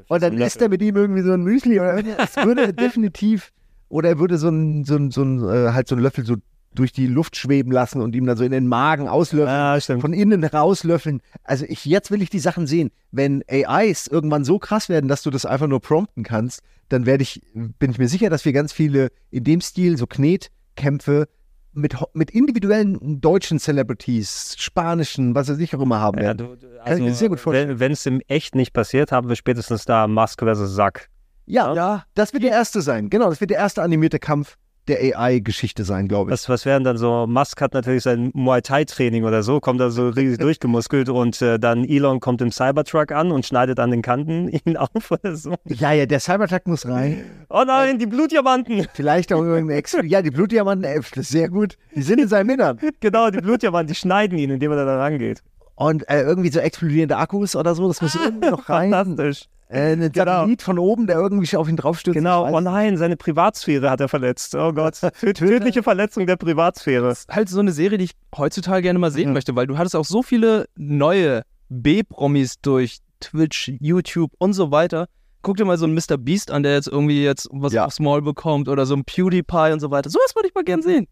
[0.09, 3.51] Und dann isst er mit ihm irgendwie so ein Müsli oder es würde definitiv
[3.89, 6.37] oder er würde so ein, so ein, so ein äh, halt so einen Löffel so
[6.79, 10.45] durch die Luft schweben lassen und ihm dann so in den Magen auslöffeln, von innen
[10.45, 11.21] rauslöffeln.
[11.45, 12.91] Also ich, jetzt will ich die Sachen sehen.
[13.11, 17.23] Wenn AIs irgendwann so krass werden, dass du das einfach nur prompten kannst, dann werde
[17.23, 21.29] ich, bin ich mir sicher, dass wir ganz viele in dem Stil, so Knetkämpfe
[21.73, 26.39] mit, mit individuellen deutschen Celebrities, spanischen, was weiß ich auch immer haben Ja, werden.
[26.39, 27.79] du, du, Kann ich also, sehr gut vorstellen.
[27.81, 30.75] wenn es im echt nicht passiert, haben wir spätestens da Musk vs.
[30.75, 31.09] Sack.
[31.47, 33.09] Ja, ja, das wird der erste sein.
[33.11, 34.57] Genau, das wird der erste animierte Kampf
[34.89, 36.33] der AI-Geschichte sein, glaube ich.
[36.33, 37.27] Was, was wären dann so?
[37.27, 41.59] Musk hat natürlich sein Muay Thai-Training oder so, kommt da so riesig durchgemuskelt und äh,
[41.59, 45.55] dann Elon kommt im Cybertruck an und schneidet an den Kanten ihn auf oder so.
[45.65, 47.25] Ja, ja, der Cybertruck muss rein.
[47.49, 48.87] Oh nein, die Blutdiamanten!
[48.95, 49.97] Vielleicht auch irgendein Ex.
[50.05, 51.77] Ja, die Blutdiamanten, ey, das ist sehr gut.
[51.95, 52.79] Die sind in seinem Innern.
[53.01, 55.43] Genau, die Blutdiamanten, die schneiden ihn, indem er da rangeht.
[55.81, 58.91] Und äh, irgendwie so explodierende Akkus oder so, das muss irgendwie noch rein.
[58.91, 59.45] Fantastisch.
[59.69, 62.17] Äh, ein Satellit von oben, der irgendwie auf ihn draufstürzt.
[62.17, 64.55] Genau, Ich oh nein, seine Privatsphäre hat er verletzt.
[64.57, 67.15] Oh Gott, Tö- tödliche Verletzung der Privatsphäre.
[67.31, 69.15] halt so eine Serie, die ich heutzutage gerne mal Mhm.
[69.15, 74.71] sehen möchte, weil du hattest auch so viele neue B-Promis durch Twitch, YouTube und so
[74.71, 75.07] weiter.
[75.43, 76.17] Guck dir mal so einen Mr.
[76.19, 79.81] Beast an, der jetzt irgendwie jetzt was aufs Maul bekommt oder so ein PewDiePie und
[79.81, 80.11] so weiter.
[80.11, 81.07] Sowas würde ich mal gern sehen.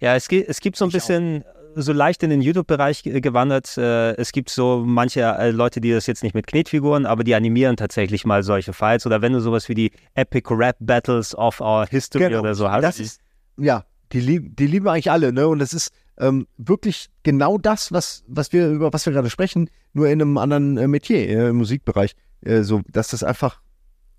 [0.00, 1.44] Ja, es gibt, es gibt so ein bisschen
[1.76, 3.76] so leicht in den YouTube-Bereich ge- gewandert.
[3.78, 7.34] Äh, es gibt so manche äh, Leute, die das jetzt nicht mit Knetfiguren, aber die
[7.34, 9.06] animieren tatsächlich mal solche Fights.
[9.06, 12.40] Oder wenn du sowas wie die Epic Rap Battles of Our History Genau.
[12.40, 12.82] oder so hast.
[12.82, 13.20] Das ist,
[13.56, 15.48] ja, die, lieb, die lieben eigentlich alle, ne?
[15.48, 19.70] Und es ist ähm, wirklich genau das, was, was wir, über was wir gerade sprechen,
[19.92, 22.14] nur in einem anderen äh, Metier, äh, im Musikbereich.
[22.42, 23.60] Äh, so, dass das einfach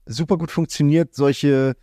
[0.06, 1.76] super gut funktioniert, solche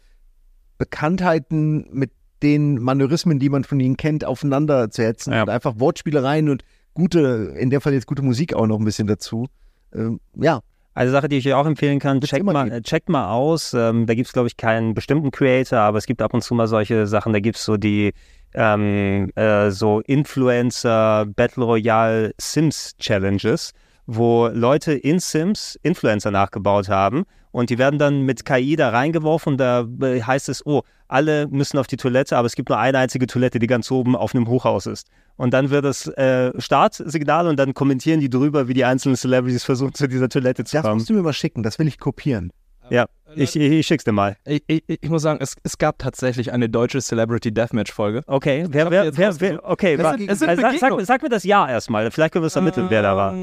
[0.79, 2.11] Bekanntheiten mit
[2.43, 5.33] den Manörismen, die man von ihnen kennt, aufeinander zu hetzen.
[5.33, 6.65] Und einfach Wortspielereien und
[6.95, 9.47] gute, in dem Fall jetzt gute Musik auch noch ein bisschen dazu.
[9.95, 10.61] Ähm, ja,
[10.95, 13.75] Eine Sache, die ich euch auch empfehlen kann, checkt mal, äh, checkt mal aus.
[13.75, 16.55] Ähm, da gibt es, glaube ich, keinen bestimmten Creator, aber es gibt ab und zu
[16.55, 17.33] mal solche Sachen.
[17.33, 18.13] Da gibt es so die
[18.55, 23.73] ähm, äh, so Influencer Battle Royale Sims Challenges,
[24.07, 29.53] wo Leute in Sims Influencer nachgebaut haben und die werden dann mit KI da reingeworfen
[29.53, 32.79] und da äh, heißt es, oh, alle müssen auf die Toilette, aber es gibt nur
[32.79, 35.09] eine einzige Toilette, die ganz oben auf einem Hochhaus ist.
[35.37, 39.65] Und dann wird das äh, Startsignal und dann kommentieren die drüber, wie die einzelnen Celebrities
[39.65, 40.97] versuchen, zu dieser Toilette zu das kommen.
[40.97, 42.53] musst du mir mal schicken, das will ich kopieren.
[42.91, 43.07] Ja,
[43.37, 44.37] ich, ich, ich schick's dir mal.
[44.45, 48.23] Ich, ich, ich muss sagen, es, es gab tatsächlich eine deutsche Celebrity Deathmatch-Folge.
[48.27, 51.23] Okay, wer, wer, wer, wer, okay, Es wa- sind- es sind also sag, sag, sag
[51.23, 53.35] mir das Jahr erstmal, vielleicht können wir es ermitteln, wer da war.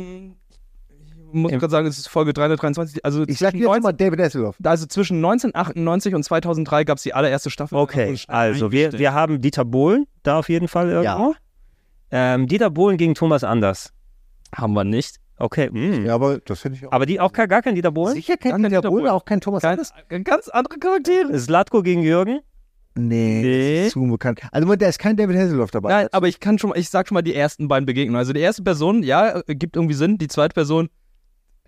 [1.28, 3.04] Ich muss gerade sagen, es ist Folge 323.
[3.04, 4.56] Also Ich sag zwischen jetzt 19 mal David Hasselhoff.
[4.64, 7.78] Also zwischen 1998 und 2003 gab es die allererste Staffel.
[7.78, 11.36] Okay, also wir, wir haben Dieter Bohlen da auf jeden Fall irgendwo.
[12.12, 13.94] Ähm, Dieter Bohlen gegen Thomas Anders.
[14.56, 15.18] Haben wir nicht.
[15.40, 16.06] Okay, mh.
[16.08, 16.92] Ja, aber das finde ich auch.
[16.92, 18.16] aber die auch kein, gar kein Dieter Bohlen?
[18.16, 19.94] Sicher kennt Dieter Bohlen auch kein Thomas Anders?
[20.24, 21.38] Ganz andere Charaktere.
[21.38, 22.40] Slatko gegen Jürgen?
[22.96, 23.78] Nee, Nee.
[23.78, 24.42] Das ist zu unbekannt.
[24.52, 25.90] Also da ist kein David Hasselhoff dabei.
[25.90, 28.18] Nein, aber ich kann schon mal, ich sag schon mal die ersten beiden Begegnungen.
[28.18, 30.18] Also die erste Person, ja, äh, gibt irgendwie Sinn.
[30.18, 30.90] Die zweite Person,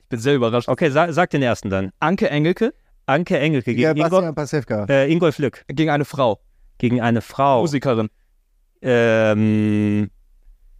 [0.09, 0.67] bin sehr überrascht.
[0.67, 1.91] Okay, sag, sag den ersten dann.
[1.99, 2.73] Anke Engelke
[3.05, 4.85] Anke Engelke Ja, gegen Bastian Ingolf, Pasewka.
[4.89, 5.63] äh, Ingolf Lück.
[5.67, 6.39] gegen eine Frau,
[6.77, 7.61] Gegen eine Frau.
[7.61, 8.09] Musikerin.
[8.81, 10.09] Ähm,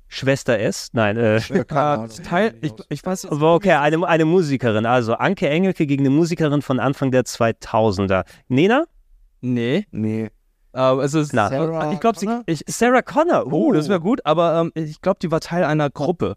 [0.07, 0.89] Schwester S?
[0.93, 3.32] Nein, äh, Ah, Teil, ich, ich weiß es.
[3.32, 4.86] Aber okay, eine, eine Musikerin.
[4.86, 8.25] Also Anke Engelke gegen eine Musikerin von Anfang der 2000er.
[8.47, 8.86] Nena?
[9.41, 9.86] Nee.
[9.91, 10.30] Nee.
[10.71, 11.34] Aber es ist.
[11.34, 11.49] Na.
[11.49, 12.17] Sarah ich glaube,
[12.67, 13.51] Sarah Connor.
[13.51, 16.36] oh, das wäre gut, aber ähm, ich glaube, die war Teil einer Gruppe.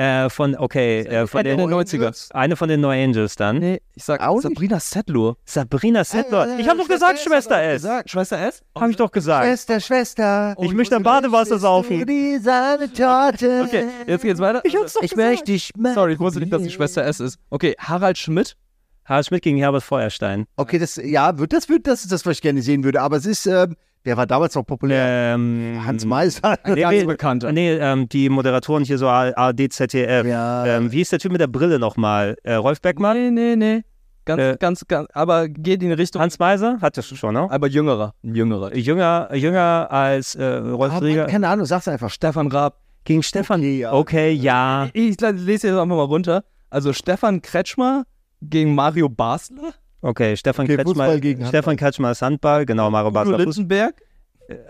[0.00, 2.32] Äh, von, okay, äh, von den der 90er.
[2.32, 3.58] Eine von den No Angels dann.
[3.58, 4.44] Nee, ich sag Auch nicht?
[4.44, 5.36] Sabrina Settler.
[5.44, 6.56] Sabrina Settler.
[6.56, 7.86] Äh, ich habe doch gesagt, Schwester S.
[8.06, 8.62] Schwester S?
[8.74, 9.44] Habe ich doch gesagt.
[9.44, 10.56] Schwester, Schwester.
[10.58, 12.06] Ich möchte am Badewasser saufen.
[12.06, 13.64] Die seine Torte.
[13.66, 14.62] Okay, jetzt geht's weiter.
[14.64, 15.28] Ich hab's doch Ich gesagt.
[15.28, 17.38] möchte dich Sorry, ich wusste nicht, dass die Schwester S ist.
[17.50, 18.56] Okay, Harald Schmidt.
[19.04, 20.46] Harald Schmidt gegen Herbert Feuerstein.
[20.56, 23.02] Okay, das, ja, wird, das wird, das ist das, was ich gerne sehen würde.
[23.02, 25.34] Aber es ist, ähm, wer war damals noch populär?
[25.34, 26.56] Ähm, Hans Meiser.
[26.66, 27.52] Nee, Ganz bekannter.
[27.52, 30.26] Nee, ähm, die Moderatoren hier so ARD, ZDF.
[30.26, 30.66] Ja.
[30.66, 32.36] Ähm, wie ist der Typ mit der Brille nochmal?
[32.42, 33.16] Äh, Rolf Beckmann?
[33.16, 33.82] Nee, nee, nee.
[34.26, 36.20] Ganz, Äh, ganz, ganz, aber geht in die Richtung.
[36.20, 36.78] Hans Meiser?
[36.80, 37.48] Hattest du schon, ne?
[37.50, 38.14] aber jüngerer.
[38.22, 38.74] Jüngerer.
[38.76, 41.26] Jünger, jünger als äh, Rolf Rieger.
[41.26, 42.10] keine Ahnung, sag's einfach.
[42.10, 42.76] Stefan Raab.
[43.04, 43.60] Gegen Stefan.
[43.60, 43.92] Okay, ja.
[43.92, 44.88] Okay, ja.
[44.92, 46.44] Ich lese jetzt einfach mal runter.
[46.68, 48.04] Also Stefan Kretschmer
[48.42, 49.72] gegen Mario Basler.
[50.02, 51.18] Okay, Stefan Okay, Kretschmer.
[51.18, 53.46] Gegen Stefan Kretschmer ist Handball, genau, Mario Basler Fußball.
[53.46, 54.02] Littenberg.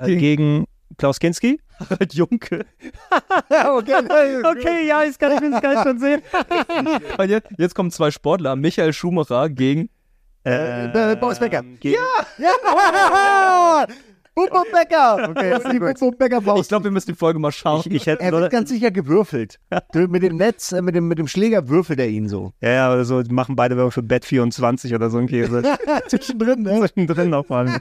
[0.01, 0.67] Äh, gegen
[0.99, 1.61] Klaus Kinski.
[1.79, 2.67] Harald Junke.
[3.77, 6.23] okay, Okay, ja, ich kann es gar schon sehen.
[7.19, 8.57] Und jetzt, jetzt kommen zwei Sportler.
[8.57, 9.89] Michael Schumacher gegen
[10.45, 11.63] Äh, Boris Becker.
[11.81, 11.97] Gegen,
[12.39, 13.87] Ja!
[13.87, 13.97] Bum
[14.35, 15.29] Bum Becker.
[15.31, 17.81] Okay, das ist die Bum Bum Becker Ich glaube, wir müssen die Folge mal schauen.
[17.85, 19.59] ich, ich hätte Er wird ganz sicher gewürfelt.
[19.95, 22.53] Mit dem Netz, äh, mit dem, mit dem Schläger würfelt er ihn so.
[22.61, 25.63] ja, ja, oder so, die machen beide Werbung für Bet24 oder so ein Käse.
[26.09, 26.79] Zwischendrin, ne?
[26.79, 27.77] Zwischendrin noch vor allem.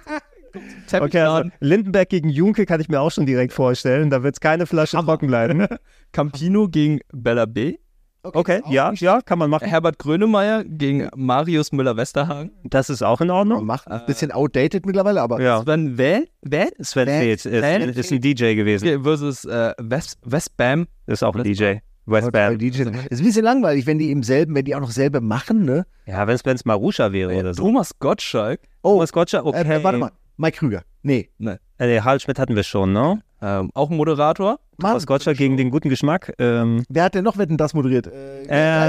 [0.92, 4.10] Okay, also Lindenberg gegen Junke kann ich mir auch schon direkt vorstellen.
[4.10, 5.68] Da wird es keine Flasche trocken bleiben.
[6.12, 7.78] Campino gegen Bella B.
[8.22, 9.68] Okay, ja, ja, kann man machen.
[9.68, 12.52] Herbert Grönemeyer gegen Marius Müller-Westernhagen.
[12.66, 13.66] Das ist auch in Ordnung.
[13.66, 15.62] Macht ein bisschen outdated mittlerweile, aber Ja.
[15.62, 16.24] Sven Wer?
[16.42, 16.70] Wer?
[16.82, 19.04] Sven Feth ist, ist ein DJ gewesen.
[19.04, 20.88] Versus äh, West, Westbam.
[21.08, 21.76] Ist auch ein DJ.
[22.06, 22.58] Westbam.
[22.58, 22.84] DJ.
[22.86, 25.64] Das ist ein bisschen langweilig, wenn die im selben, wenn die auch noch selber machen,
[25.64, 25.86] ne?
[26.06, 27.64] Ja, wenn es Marusha wäre oder so.
[27.64, 28.62] Thomas Gottschalk.
[28.82, 29.80] Oh, Thomas Gottschalk, okay.
[29.80, 30.12] äh, warte mal.
[30.38, 30.84] Mike Krüger.
[31.04, 31.30] Nee.
[31.38, 31.60] Ne.
[31.78, 33.22] Äh, nee, Harald Schmidt hatten wir schon, ne?
[33.42, 34.60] Ähm, auch ein Moderator.
[34.80, 36.34] Thomas Gottschalk gegen den guten Geschmack.
[36.40, 38.08] Ähm, Wer hat denn noch Wetten das moderiert?
[38.08, 38.44] Äh,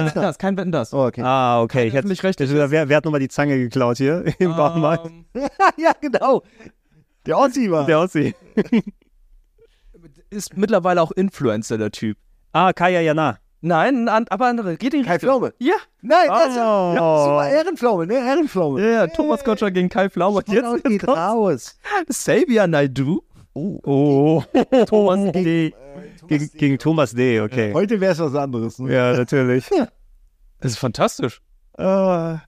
[0.07, 0.93] äh, Das, kein Wetten das.
[0.93, 1.23] oh, okay.
[1.23, 1.85] ah, okay.
[1.87, 2.41] Ich hätte, öffentlich recht.
[2.41, 5.07] das, wer, wer hat nochmal die Zange geklaut hier im Baumarkt?
[5.07, 5.25] Ähm,
[5.77, 6.43] ja, genau.
[7.27, 7.87] Der Ossi war.
[7.87, 8.35] Der Ossi.
[10.31, 12.17] ist mittlerweile auch Influencer, der Typ.
[12.53, 13.39] Ah, Kaya Jana.
[13.63, 14.77] Nein, an, aber andere.
[14.79, 15.53] Geht in Kai Pflaume.
[15.59, 15.75] Ja.
[16.01, 16.93] Nein, das ist Oh.
[16.95, 18.15] ja, super Ehrenpflaume, ne?
[18.15, 18.81] Ehrenpflaume.
[18.81, 20.43] Ja, ja, Thomas Gottschalk gegen Kai Pflaume.
[20.45, 21.21] Genau, Jetzt, geht jetzt kommt's.
[21.21, 21.79] raus.
[22.09, 23.21] Xavier Naidu.
[23.85, 24.43] Oh.
[24.87, 25.75] Thomas D.
[26.29, 27.73] Gegen, gegen Thomas D., okay.
[27.75, 28.79] Heute wäre es was anderes.
[28.79, 28.93] Ne?
[28.93, 29.69] Ja, natürlich.
[30.61, 31.41] Das ist fantastisch.
[31.77, 32.41] Ah,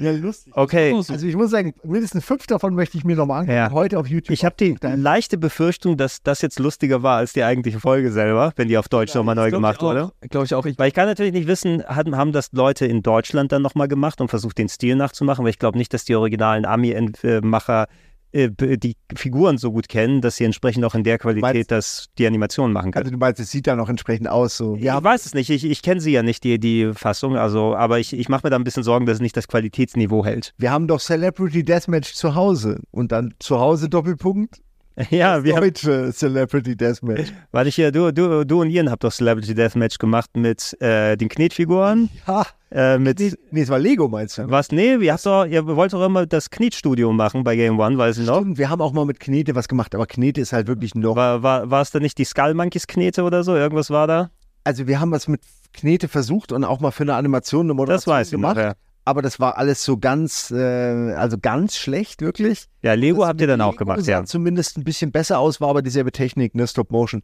[0.00, 0.52] ja, lustig.
[0.56, 0.94] Okay.
[0.94, 3.56] Also ich muss sagen, mindestens fünf davon möchte ich mir nochmal angucken.
[3.56, 3.70] Ja.
[3.70, 4.30] Heute auf YouTube.
[4.30, 8.52] Ich habe die leichte Befürchtung, dass das jetzt lustiger war als die eigentliche Folge selber,
[8.56, 10.10] wenn die auf Deutsch nochmal neu gemacht wurde.
[10.30, 10.64] Glaube ich auch.
[10.64, 13.88] Ich, Weil ich kann natürlich nicht wissen, haben, haben das Leute in Deutschland dann nochmal
[13.88, 17.86] gemacht und versucht, den Stil nachzumachen, weil ich glaube nicht, dass die originalen Ami-Macher äh,
[18.32, 22.26] die Figuren so gut kennen, dass sie entsprechend auch in der Qualität Meinst- das, die
[22.26, 23.04] Animation machen können.
[23.04, 24.56] also du meinst, es sieht dann auch entsprechend aus.
[24.56, 24.76] So.
[24.76, 27.98] ich weiß es nicht, ich, ich kenne sie ja nicht, die, die Fassung, also, aber
[27.98, 30.54] ich, ich mache mir da ein bisschen Sorgen, dass es nicht das Qualitätsniveau hält.
[30.58, 32.80] Wir haben doch Celebrity Deathmatch zu Hause.
[32.90, 34.60] Und dann zu Hause Doppelpunkt.
[35.10, 37.32] Ja, wir haben, Deutsche Celebrity Deathmatch.
[37.52, 41.16] weil ich hier, du, du, du und Ian habt doch Celebrity Deathmatch gemacht mit äh,
[41.16, 44.50] den Knetfiguren, Ha, äh, mit nee, nee, es war Lego, meinst du?
[44.50, 44.72] Was?
[44.72, 48.18] Nee, ihr, habt doch, ihr wollt doch immer das Knetstudio machen bei Game One, weiß
[48.18, 48.40] ich noch.
[48.40, 51.16] Stimmt, wir haben auch mal mit Knete was gemacht, aber Knete ist halt wirklich noch.
[51.16, 53.56] War, war, war es da nicht die Skull Monkeys Knete oder so?
[53.56, 54.30] Irgendwas war da?
[54.64, 55.40] Also wir haben was mit
[55.72, 58.56] Knete versucht und auch mal für eine Animation eine Moderation Das weiß ich gemacht.
[58.56, 58.74] noch, ja.
[59.04, 62.66] Aber das war alles so ganz, äh, also ganz schlecht, wirklich.
[62.82, 64.24] Ja, Lego Das habt ihr dann auch Lego gemacht, sah ja.
[64.24, 67.22] zumindest ein bisschen besser aus, war aber dieselbe Technik, ne, Stop Motion.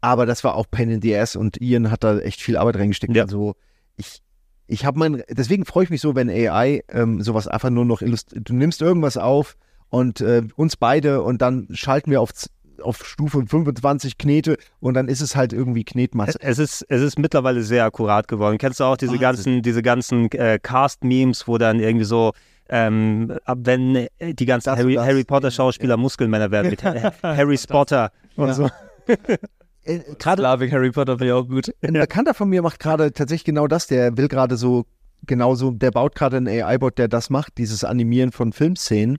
[0.00, 3.14] Aber das war auch Pain in Ass und Ian hat da echt viel Arbeit reingesteckt.
[3.14, 3.24] Ja.
[3.24, 3.56] Also
[3.96, 4.22] ich,
[4.66, 8.00] ich habe mein, deswegen freue ich mich so, wenn AI ähm, sowas einfach nur noch
[8.00, 8.48] illustriert.
[8.48, 9.56] Du nimmst irgendwas auf
[9.90, 12.32] und äh, uns beide und dann schalten wir auf,
[12.82, 16.38] auf Stufe 25 Knete und dann ist es halt irgendwie Knetmasse.
[16.40, 18.58] Es ist, es ist mittlerweile sehr akkurat geworden.
[18.58, 19.20] Kennst du auch diese Wahnsinn.
[19.22, 22.32] ganzen, diese ganzen äh, Cast-Memes, wo dann irgendwie so,
[22.68, 25.06] ähm, ab wenn äh, die ganzen Das Harry, das.
[25.06, 28.54] Harry Potter-Schauspieler Muskelmänner werden mit Ha- Harry Spotter und Ja.
[28.54, 28.68] so.
[29.84, 31.72] Äh, Gerade Slavik Harry Potter finde ich auch gut.
[31.82, 33.86] Ein Bekannter von mir macht gerade tatsächlich genau das.
[33.86, 34.84] Der will gerade so,
[35.26, 39.18] genauso, der baut gerade einen AI-Bot, der das macht, dieses Animieren von Filmszenen,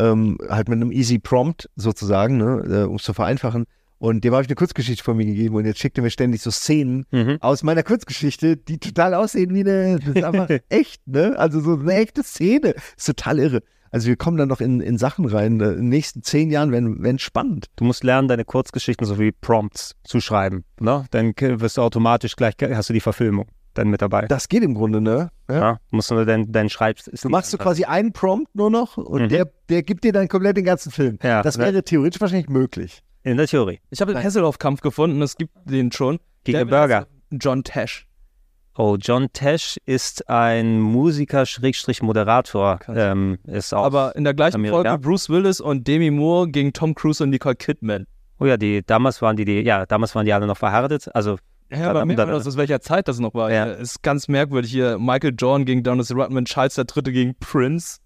[0.00, 3.66] ähm, halt mit einem Easy Prompt sozusagen, ne, äh, um es zu vereinfachen.
[3.98, 6.40] Und dem habe ich eine Kurzgeschichte von mir gegeben und jetzt schickt er mir ständig
[6.40, 7.36] so Szenen Mhm.
[7.40, 11.34] aus meiner Kurzgeschichte, die total aussehen wie eine, das ist einfach echt, ne?
[11.38, 12.74] Also so eine echte Szene.
[12.96, 13.60] ist total irre.
[13.92, 15.60] Also wir kommen dann noch in, in Sachen rein.
[15.60, 17.66] äh, In den nächsten zehn Jahren werden, werden spannend.
[17.76, 20.64] Du musst lernen, deine Kurzgeschichten sowie Prompts zu schreiben.
[20.80, 21.04] Ne?
[21.10, 24.26] Dann wirst du automatisch gleich, hast du die Verfilmung dann mit dabei.
[24.26, 25.30] Das geht im Grunde, ne?
[25.48, 25.54] Ja.
[25.56, 27.10] Ja, musst du nur deinen dein Schreibst.
[27.22, 29.28] Du machst so quasi einen Prompt nur noch und Mhm.
[29.28, 31.18] der, der gibt dir dann komplett den ganzen Film.
[31.22, 31.64] Ja, das ne?
[31.64, 33.02] wäre theoretisch wahrscheinlich möglich.
[33.22, 33.80] In der Theorie.
[33.90, 36.18] Ich habe den Hasselhoff-Kampf gefunden, es gibt den schon.
[36.44, 37.06] Gegen Der den Burger.
[37.30, 38.06] John Tesh.
[38.78, 42.78] Oh, John Tesh ist ein Musiker, Schrägstrich Moderator.
[42.88, 44.82] Ähm, ist auch Aber in der gleichen Amerika.
[44.82, 48.06] Folge Bruce Willis und Demi Moore gegen Tom Cruise und Nicole Kidman.
[48.38, 51.14] Oh ja, die, damals waren die, die, ja, damals waren die alle noch verheiratet.
[51.14, 51.36] Also,
[51.72, 53.50] Ja, aber merkt man das, aus welcher Zeit das noch war.
[53.50, 53.66] Ja.
[53.66, 53.72] Ja.
[53.74, 54.98] Ist ganz merkwürdig hier.
[54.98, 57.02] Michael Jordan gegen Dennis Rodman, Charles III.
[57.12, 57.98] gegen Prince.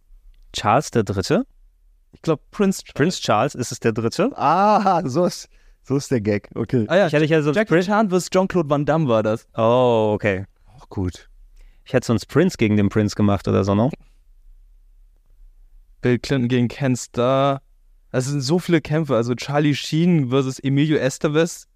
[0.53, 1.47] Charles der Dritte.
[2.13, 2.83] Ich glaube, Prince.
[2.95, 4.31] Prince Charles ist es der Dritte.
[4.37, 5.49] Ah, so ist,
[5.83, 6.49] so ist der Gag.
[6.55, 6.85] Okay.
[6.89, 7.89] Ah ja, Ich hätte ja sonst Jackie Prince.
[7.89, 8.31] Chan vs.
[8.31, 9.47] Jean-Claude Van Damme war das.
[9.57, 10.45] Oh, okay.
[10.77, 11.29] Auch gut.
[11.85, 13.91] Ich hätte sonst Prince gegen den Prince gemacht oder so, ne?
[16.03, 17.63] Bill Clinton gegen Ken Starr.
[18.11, 19.17] Das sind so viele Kämpfe.
[19.17, 21.67] Also Charlie Sheen versus Emilio Estevez.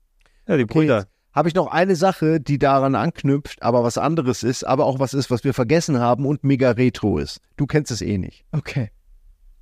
[0.46, 1.06] Ja, die Brüder.
[1.38, 5.14] Habe ich noch eine Sache, die daran anknüpft, aber was anderes ist, aber auch was
[5.14, 7.38] ist, was wir vergessen haben und mega retro ist.
[7.56, 8.44] Du kennst es eh nicht.
[8.50, 8.90] Okay.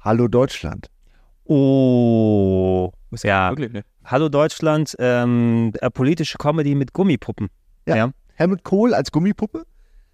[0.00, 0.88] Hallo Deutschland.
[1.44, 2.90] Oh.
[3.22, 3.50] Ja.
[3.50, 3.82] Wirklich, ne?
[4.06, 7.48] Hallo Deutschland, ähm, äh, politische Comedy mit Gummipuppen.
[7.86, 7.96] Ja.
[7.96, 8.10] Ja.
[8.32, 9.66] Helmut Kohl als Gummipuppe.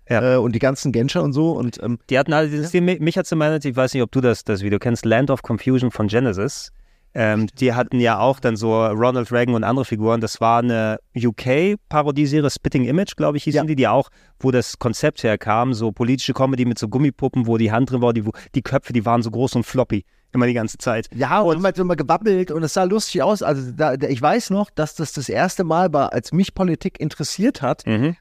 [0.09, 0.35] Ja.
[0.35, 1.53] Äh, und die ganzen Genscher und so.
[1.53, 4.21] Und ähm, Die hatten alle dieses Ding, mich hat zumindest, ich weiß nicht, ob du
[4.21, 6.73] das, das Video kennst, Land of Confusion von Genesis.
[7.15, 10.21] Ähm, die hatten ja auch dann so Ronald Reagan und andere Figuren.
[10.21, 13.65] Das war eine UK-Parodieserie, Spitting Image, glaube ich, hießen Ja.
[13.65, 14.09] die, die auch,
[14.41, 18.13] wo das Konzept herkam, so politische Comedy mit so Gummipuppen, wo die Hand drin war,
[18.13, 20.05] die, die Köpfe, die waren so groß und floppy.
[20.35, 21.09] Immer die ganze Zeit.
[21.15, 23.43] Ja, und halt immer gewabbelt und es sah lustig aus.
[23.43, 27.61] Also da, ich weiß noch, dass das das erste Mal war, als mich Politik interessiert
[27.61, 28.17] hat, Mhm.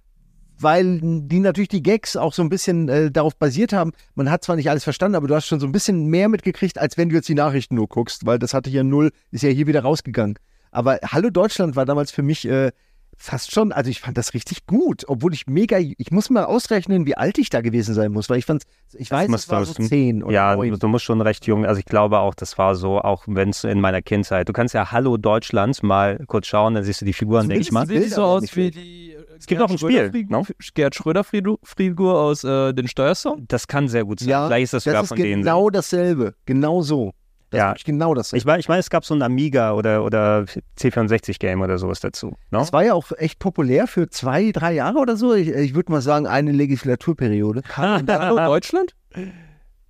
[0.64, 3.92] Weil die natürlich die Gags auch so ein bisschen äh, darauf basiert haben.
[4.16, 6.78] Man hat zwar nicht alles verstanden, aber du hast schon so ein bisschen mehr mitgekriegt,
[6.80, 9.50] als wenn du jetzt die Nachrichten nur guckst, weil das hatte ja null, ist ja
[9.50, 10.36] hier wieder rausgegangen.
[10.72, 12.72] Aber Hallo Deutschland war damals für mich äh,
[13.18, 17.06] fast schon, also ich fand das richtig gut, obwohl ich mega, ich muss mal ausrechnen,
[17.06, 19.64] wie alt ich da gewesen sein muss, weil ich fand, ich weiß, muss es war
[19.66, 20.72] so das- zehn oder Ja, neun.
[20.72, 23.50] du, du musst schon recht jung, also ich glaube auch, das war so, auch wenn
[23.50, 24.50] es in meiner Kindheit.
[24.50, 27.72] Du kannst ja Hallo Deutschland mal kurz schauen, dann siehst du die Figuren, denke ich
[27.72, 27.86] mal.
[27.86, 29.11] Sieht so aus wie die.
[29.42, 30.44] Es gibt auch ein Spiel, ne?
[30.76, 33.46] Gerd Schröder-Figur aus äh, den Steuersong.
[33.48, 34.30] Das kann sehr gut sein.
[34.30, 35.42] Ja, Vielleicht ist das sogar ist von denen.
[35.42, 37.12] genau dasselbe, genau so.
[37.50, 37.72] Das Ja.
[37.74, 38.38] ist genau dasselbe.
[38.38, 40.46] Ich meine, ich mein, es gab so ein Amiga oder, oder
[40.78, 42.28] C64-Game oder sowas dazu.
[42.28, 42.60] Ne?
[42.60, 45.34] Das war ja auch echt populär für zwei, drei Jahre oder so.
[45.34, 47.64] Ich, ich würde mal sagen, eine Legislaturperiode.
[47.76, 48.96] Hallo Deutschland?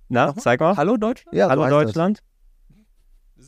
[0.08, 0.76] Na, zeig mal.
[0.78, 1.36] Hallo Deutschland?
[1.36, 1.82] Ja, so Hallo heißt das.
[1.84, 2.18] Deutschland.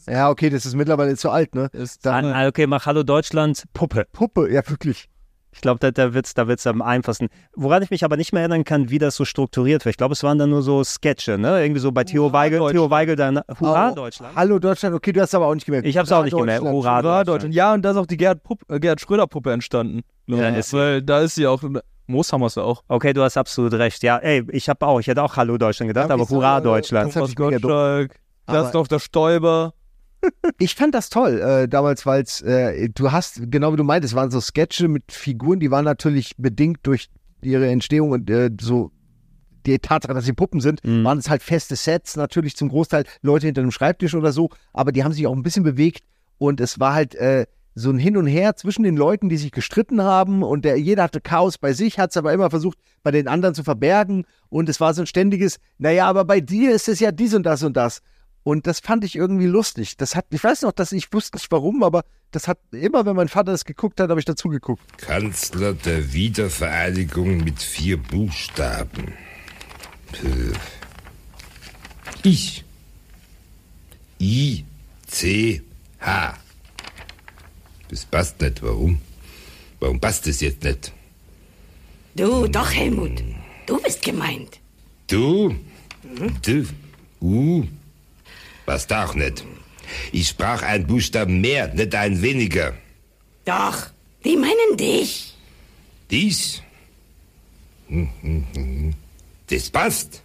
[0.07, 1.71] Ja, okay, das ist mittlerweile zu alt, ne?
[2.03, 4.07] Da, Ah, okay, mach Hallo Deutschland, Puppe.
[4.13, 5.09] Puppe, ja, wirklich.
[5.55, 7.29] Ich glaube, da, da wird es da wird's am einfachsten.
[7.55, 9.93] Woran ich mich aber nicht mehr erinnern kann, wie das so strukturiert wird.
[9.95, 11.63] Ich glaube, es waren dann nur so Sketche, ne?
[11.63, 14.35] Irgendwie so bei Theo Weigel, Theo Weigel dann Hurra Oh, Deutschland.
[14.35, 15.87] Hallo Deutschland, okay, du hast aber auch nicht gemerkt.
[15.87, 16.63] Ich habe es auch nicht Hurra gemerkt.
[16.65, 16.77] Deutschland.
[16.77, 17.29] Hurra Hurra Deutschland.
[17.29, 17.55] Deutschland.
[17.55, 20.01] Ja, und da ist auch die Gerd, Pupp, äh, Gerd Schröder-Puppe entstanden.
[20.27, 20.77] Ja, ist sie.
[20.77, 21.63] Weil da ist sie auch.
[22.07, 22.83] Mooshammer ist ja auch.
[22.89, 24.03] Okay, du hast absolut recht.
[24.03, 26.63] Ja, ey, ich habe auch, ich hätte auch Hallo Deutschland gedacht, Ja, aber Hurra äh,
[26.63, 27.09] Deutschland.
[27.15, 27.27] das Aber-
[28.47, 29.73] das ist doch der Stoiber.
[30.59, 34.15] Ich fand das toll äh, damals, weil es, äh, du hast, genau wie du meintest,
[34.15, 37.09] waren so Sketche mit Figuren, die waren natürlich bedingt durch
[37.43, 38.91] ihre Entstehung und äh, so
[39.67, 41.05] die Tatsache, dass sie Puppen sind, Mhm.
[41.05, 44.93] waren es halt feste Sets, natürlich zum Großteil Leute hinter einem Schreibtisch oder so, aber
[44.93, 46.05] die haben sich auch ein bisschen bewegt
[46.39, 49.51] und es war halt äh, so ein Hin und Her zwischen den Leuten, die sich
[49.51, 53.11] gestritten haben und der, jeder hatte Chaos bei sich, hat es aber immer versucht, bei
[53.11, 56.89] den anderen zu verbergen und es war so ein ständiges, naja, aber bei dir ist
[56.89, 58.01] es ja dies und das und das.
[58.45, 59.97] Und das fand ich irgendwie lustig.
[59.97, 63.17] Das hat, ich weiß noch, dass ich wusste nicht warum, aber das hat immer, wenn
[63.17, 64.83] mein Vater das geguckt hat, habe ich dazu geguckt.
[64.99, 69.15] Kanzler der Wiedervereinigung mit vier Buchstaben.
[70.13, 70.53] Puh.
[72.23, 72.65] Ich.
[74.21, 74.65] I.
[75.07, 75.63] C.
[76.01, 76.35] H.
[77.89, 78.63] Das passt nicht.
[78.63, 79.01] Warum?
[79.81, 80.93] Warum passt das jetzt nicht?
[82.15, 83.23] Du, doch, Helmut.
[83.67, 84.61] Du bist gemeint.
[85.07, 85.55] Du?
[86.43, 86.67] Du?
[87.21, 87.65] U?
[88.67, 89.45] Passt auch nicht.
[90.13, 92.75] Ich sprach einen Buchstaben mehr, nicht einen weniger.
[93.45, 93.89] Doch,
[94.25, 95.35] die meinen dich.
[96.11, 96.63] Dies?
[99.51, 100.23] Das passt.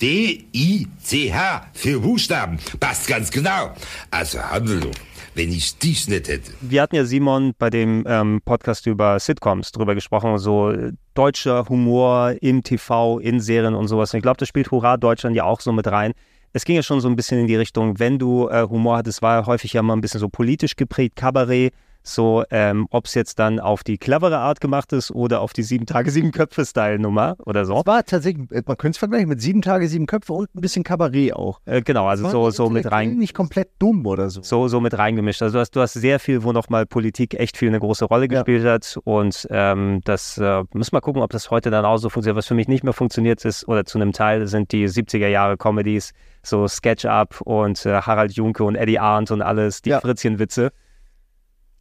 [0.00, 2.58] D-I-C-H für Buchstaben.
[2.80, 3.74] Passt ganz genau.
[4.10, 4.90] Also, Handel,
[5.34, 6.50] wenn ich dich nicht hätte.
[6.62, 11.68] Wir hatten ja Simon bei dem ähm, Podcast über Sitcoms drüber gesprochen, so äh, deutscher
[11.68, 14.14] Humor im TV, in Serien und sowas.
[14.14, 16.14] Und ich glaube, das spielt Hurra Deutschland ja auch so mit rein.
[16.56, 19.22] Es ging ja schon so ein bisschen in die Richtung, wenn du äh, Humor hattest,
[19.22, 21.74] war ja häufig ja mal ein bisschen so politisch geprägt, Kabarett,
[22.06, 25.62] so, ähm, ob es jetzt dann auf die clevere Art gemacht ist oder auf die
[25.62, 27.78] sieben Tage, sieben Köpfe-Style-Nummer oder so.
[27.80, 30.60] Es war tatsächlich, äh, man könnte es vergleichen mit sieben Tage, sieben Köpfe und ein
[30.60, 31.60] bisschen Kabarett auch.
[31.64, 33.16] Äh, genau, also so, so mit rein.
[33.16, 34.42] Nicht komplett dumm oder so.
[34.42, 35.42] so, so mit reingemischt.
[35.42, 38.28] Also du hast, du hast sehr viel, wo nochmal Politik echt viel eine große Rolle
[38.28, 38.98] gespielt hat.
[39.04, 42.36] Und ähm, das äh, müssen wir gucken, ob das heute dann auch so funktioniert.
[42.36, 45.56] Was für mich nicht mehr funktioniert ist, oder zu einem Teil sind die 70er Jahre
[45.56, 50.00] Comedies, so Sketch-Up und äh, Harald Junke und Eddie Arndt und alles, die Ja.
[50.00, 50.70] Fritzchen-Witze.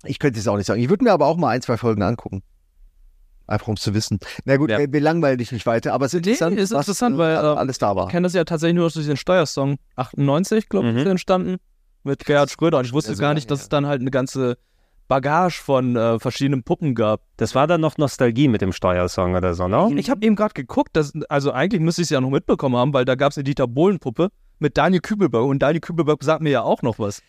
[0.05, 0.81] Ich könnte es auch nicht sagen.
[0.81, 2.43] Ich würde mir aber auch mal ein, zwei Folgen angucken.
[3.45, 4.19] Einfach um es zu wissen.
[4.45, 7.15] Na gut, wir, wir langweilen dich nicht weiter, aber es ist interessant, ist was, interessant,
[7.15, 8.05] äh, weil äh, alles da war.
[8.05, 11.57] Ich kenne das ja tatsächlich nur durch den Steuersong 98, glaube ich, ist der entstanden
[12.03, 12.79] mit Gerhard Schröder.
[12.79, 14.57] Und ich wusste Ja, so gar nicht, dass es dann halt eine ganze
[15.09, 17.21] Bagage von äh, verschiedenen Puppen gab.
[17.37, 19.91] Das war dann noch Nostalgie mit dem Steuersong oder so, ne?
[19.97, 22.93] Ich habe eben gerade geguckt, dass, also eigentlich müsste ich es ja noch mitbekommen haben,
[22.93, 24.29] weil da gab es eine Dieter Bohlen-Puppe
[24.59, 27.21] mit Daniel Kübelberg und Daniel Kübelberg sagt mir ja auch noch was.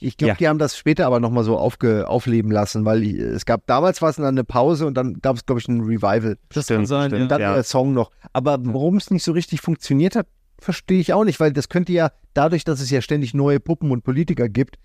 [0.00, 0.34] Ich glaube, Ja.
[0.34, 4.02] die haben das später aber nochmal so aufge, aufleben lassen, weil ich, es gab damals
[4.02, 6.36] war es dann eine Pause und dann gab es, glaube ich, ein Revival.
[6.50, 7.54] Das kann sein, Und dann ja.
[7.54, 8.10] der Song noch.
[8.32, 10.26] Aber warum es nicht so richtig funktioniert hat,
[10.58, 13.90] verstehe ich auch nicht, weil das könnte ja, dadurch, dass es ja ständig neue Puppen
[13.90, 14.76] und Politiker gibt,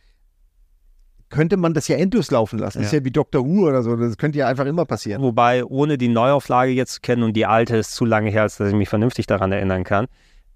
[1.30, 2.80] könnte man das ja endlos laufen lassen.
[2.80, 3.00] Das ist Ja.
[3.00, 3.46] ja wie Dr.
[3.46, 3.96] Who oder so.
[3.96, 5.22] Das könnte ja einfach immer passieren.
[5.22, 8.58] Wobei, ohne die Neuauflage jetzt zu kennen und die alte ist zu lange her, als
[8.58, 10.08] dass ich mich vernünftig daran erinnern kann.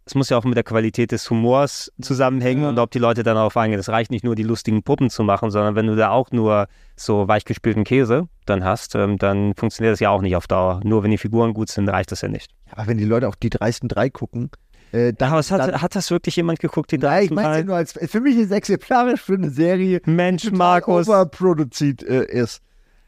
[0.05, 3.35] Es muss ja auch mit der Qualität des Humors zusammenhängen und ob die Leute dann
[3.35, 3.79] darauf eingehen.
[3.79, 6.67] Es reicht nicht nur, die lustigen Puppen zu machen, sondern wenn du da auch nur
[6.95, 10.81] so weichgespülten Käse dann hast, ähm, dann funktioniert das ja auch nicht auf Dauer.
[10.83, 12.51] Nur wenn die Figuren gut sind, reicht das ja nicht.
[12.71, 14.49] Aber wenn die Leute auch die dreisten drei gucken,
[14.93, 17.57] äh, dann, Aber hat, dann, hat das wirklich jemand geguckt, die Nein, ich meine drei?
[17.59, 21.07] ja nur als, für mich ist es exemplarisch für eine Serie, Mensch, Markus.
[21.07, 22.61] overproduziert äh, ist.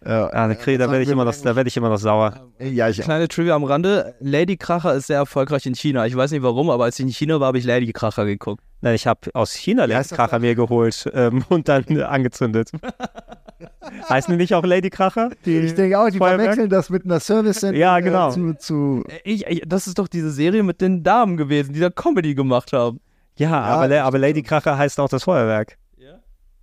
[0.08, 2.34] Ja, Ah, da krieg- da werde ich, immer noch- da werd ich immer noch sauer.
[2.60, 6.06] Ja, ich Kleine Trivia am Rande: Lady Kracher ist sehr erfolgreich in China.
[6.06, 8.62] Ich weiß nicht warum, aber als ich in China war, habe ich Lady Kracher geguckt.
[8.82, 12.70] Na, ich habe aus China Lady Kracher mir geholt ähm, und dann äh, angezündet.
[14.10, 15.30] Heißen die nicht auch Lady Kracher?
[15.46, 16.42] Die Ich denke auch, die Feuerwerk?
[16.42, 18.30] verwechseln das mit einer service Ja, genau.
[18.32, 21.90] zu, zu Ich, ich, das ist doch diese Serie mit den Damen gewesen, die da
[21.90, 23.00] Comedy gemacht haben.
[23.38, 25.78] Ja, aber, La- aber Lady Kracher heißt auch das Feuerwerk.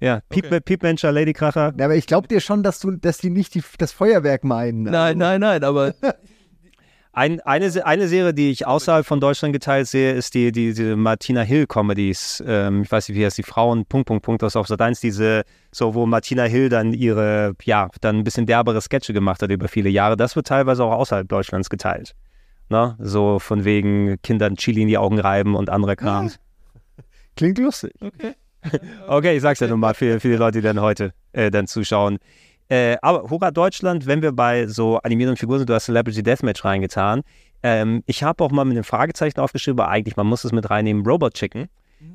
[0.02, 0.20] Ja?
[0.28, 1.72] Piep, Piepmenscher, Lady Kracher.
[1.78, 4.82] Ja, aber ich glaube dir schon, dass du, dass die nicht die, das Feuerwerk meinen.
[4.82, 5.94] Nein, nein, nein, aber
[7.14, 10.96] Ein, eine, eine Serie, die ich außerhalb von Deutschland geteilt sehe, ist die, die, die
[10.96, 12.42] Martina Hill Comedies.
[12.46, 15.00] Ähm, ich weiß nicht, wie heißt die Frauen, Punkt, Punkt, Punkt, aus auf Sat 1,
[15.00, 15.42] diese,
[15.72, 19.68] so, wo Martina Hill dann ihre, ja, dann ein bisschen derbere Sketche gemacht hat über
[19.68, 20.16] viele Jahre.
[20.16, 22.14] Das wird teilweise auch außerhalb Deutschlands geteilt.
[22.70, 22.96] Ne?
[22.98, 26.30] So von wegen Kindern Chili in die Augen reiben und andere Kram.
[27.36, 27.92] Klingt lustig.
[28.00, 28.32] Okay.
[29.06, 31.66] Okay, ich sag's ja nun mal für, für die Leute, die dann heute äh, dann
[31.66, 32.18] zuschauen.
[32.68, 36.64] Äh, aber Hurra Deutschland, wenn wir bei so animierten Figuren sind, du hast Celebrity Deathmatch
[36.64, 37.22] reingetan.
[37.62, 40.70] Ähm, ich habe auch mal mit einem Fragezeichen aufgeschrieben, aber eigentlich, man muss es mit
[40.70, 41.68] reinnehmen, Robot Chicken.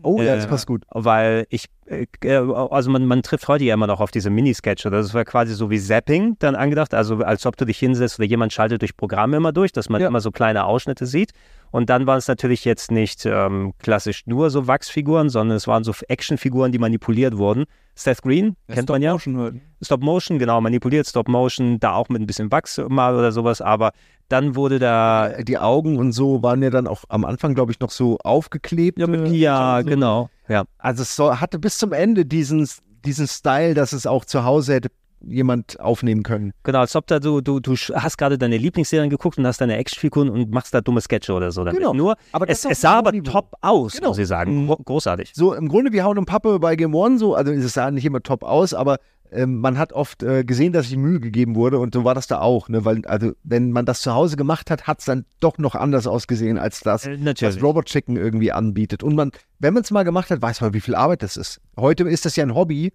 [0.03, 0.83] Oh, ja, das passt gut.
[0.89, 4.89] Weil ich, äh, äh, also man, man trifft heute ja immer noch auf diese Minisketche.
[4.89, 8.27] Das war quasi so wie Zapping dann angedacht, also als ob du dich hinsetzt oder
[8.27, 11.31] jemand schaltet durch Programme immer durch, dass man immer so kleine Ausschnitte sieht.
[11.71, 15.83] Und dann waren es natürlich jetzt nicht ähm, klassisch nur so Wachsfiguren, sondern es waren
[15.83, 17.65] so Actionfiguren, die manipuliert wurden.
[17.93, 19.13] Seth Green, kennt man ja.
[19.13, 19.55] Motion halt.
[19.81, 23.59] Stop Motion, genau, manipuliert Stop Motion, da auch mit ein bisschen Wachs mal oder sowas,
[23.59, 23.91] aber
[24.30, 25.30] dann wurde da.
[25.43, 28.99] Die Augen und so waren ja dann auch am Anfang, glaube ich, noch so aufgeklebt.
[28.99, 30.30] Ja, ja genau.
[30.47, 30.63] Ja.
[30.78, 32.67] Also es soll, hatte bis zum Ende diesen,
[33.05, 36.51] diesen Style, dass es auch zu Hause hätte jemand aufnehmen können.
[36.61, 39.75] Genau, als ob da du, du, du hast gerade deine Lieblingsserien geguckt und hast deine
[39.75, 41.63] Actionfiguren und machst da dumme Sketche oder so.
[41.63, 41.80] Damit.
[41.80, 41.93] Genau.
[41.93, 43.32] Nur, Aber es, es sah aber Niveau.
[43.32, 44.09] top aus, Genau.
[44.09, 44.67] muss ich sagen.
[44.67, 45.32] Gro- Großartig.
[45.34, 48.05] So im Grunde wie Hauen und Pappe bei Game One, so, also es sah nicht
[48.05, 48.99] immer top aus, aber
[49.32, 52.28] ähm, man hat oft äh, gesehen, dass sich Mühe gegeben wurde und so war das
[52.28, 52.86] da auch, ne?
[52.86, 56.07] Weil, also, wenn man das zu Hause gemacht hat, hat es dann doch noch anders
[56.07, 59.03] ausgesehen als das, Äh, was Robot Chicken irgendwie anbietet.
[59.03, 61.61] Und man, wenn man es mal gemacht hat, weiß man, wie viel Arbeit das ist.
[61.78, 62.93] Heute ist das ja ein Hobby,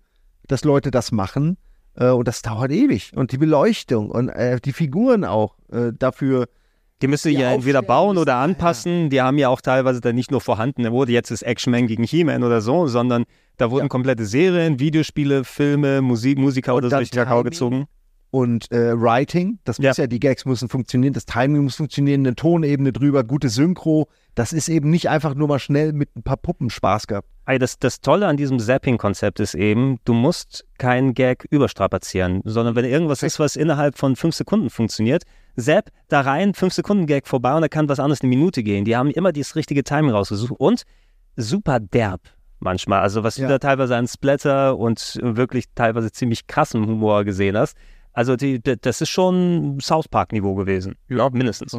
[0.48, 1.56] dass Leute das machen.
[1.94, 3.12] Äh, und das dauert ewig.
[3.14, 6.46] Und die Beleuchtung und äh, die Figuren auch äh, dafür.
[7.02, 9.10] Die müssen ja entweder bauen oder anpassen.
[9.10, 12.04] Die haben ja auch teilweise dann nicht nur vorhanden, da wurde jetzt das Action-Man gegen
[12.04, 13.24] He-Man oder so, sondern
[13.56, 17.86] da wurden komplette Serien, Videospiele, Filme, Musik, Musiker oder so durch Kakao gezogen.
[18.30, 22.34] Und äh, Writing, das muss ja, die Gags müssen funktionieren, das Timing muss funktionieren, eine
[22.34, 24.08] Tonebene drüber, gute Synchro.
[24.34, 27.28] Das ist eben nicht einfach nur mal schnell mit ein paar Puppen Spaß gehabt.
[27.44, 32.74] Ey, das, das Tolle an diesem Zapping-Konzept ist eben, du musst keinen Gag überstrapazieren, sondern
[32.74, 35.24] wenn irgendwas ist, was innerhalb von fünf Sekunden funktioniert,
[35.58, 38.86] Zapp da rein, fünf Sekunden Gag vorbei und da kann was anderes eine Minute gehen.
[38.86, 40.84] Die haben immer dieses richtige Timing rausgesucht und
[41.36, 42.22] super derb
[42.62, 43.00] manchmal.
[43.00, 43.46] Also was Ja.
[43.46, 47.76] du da teilweise an Splatter und wirklich teilweise ziemlich krassen Humor gesehen hast.
[48.14, 50.96] Also die, das ist schon South Park-Niveau gewesen.
[51.08, 51.76] Ja, mindestens.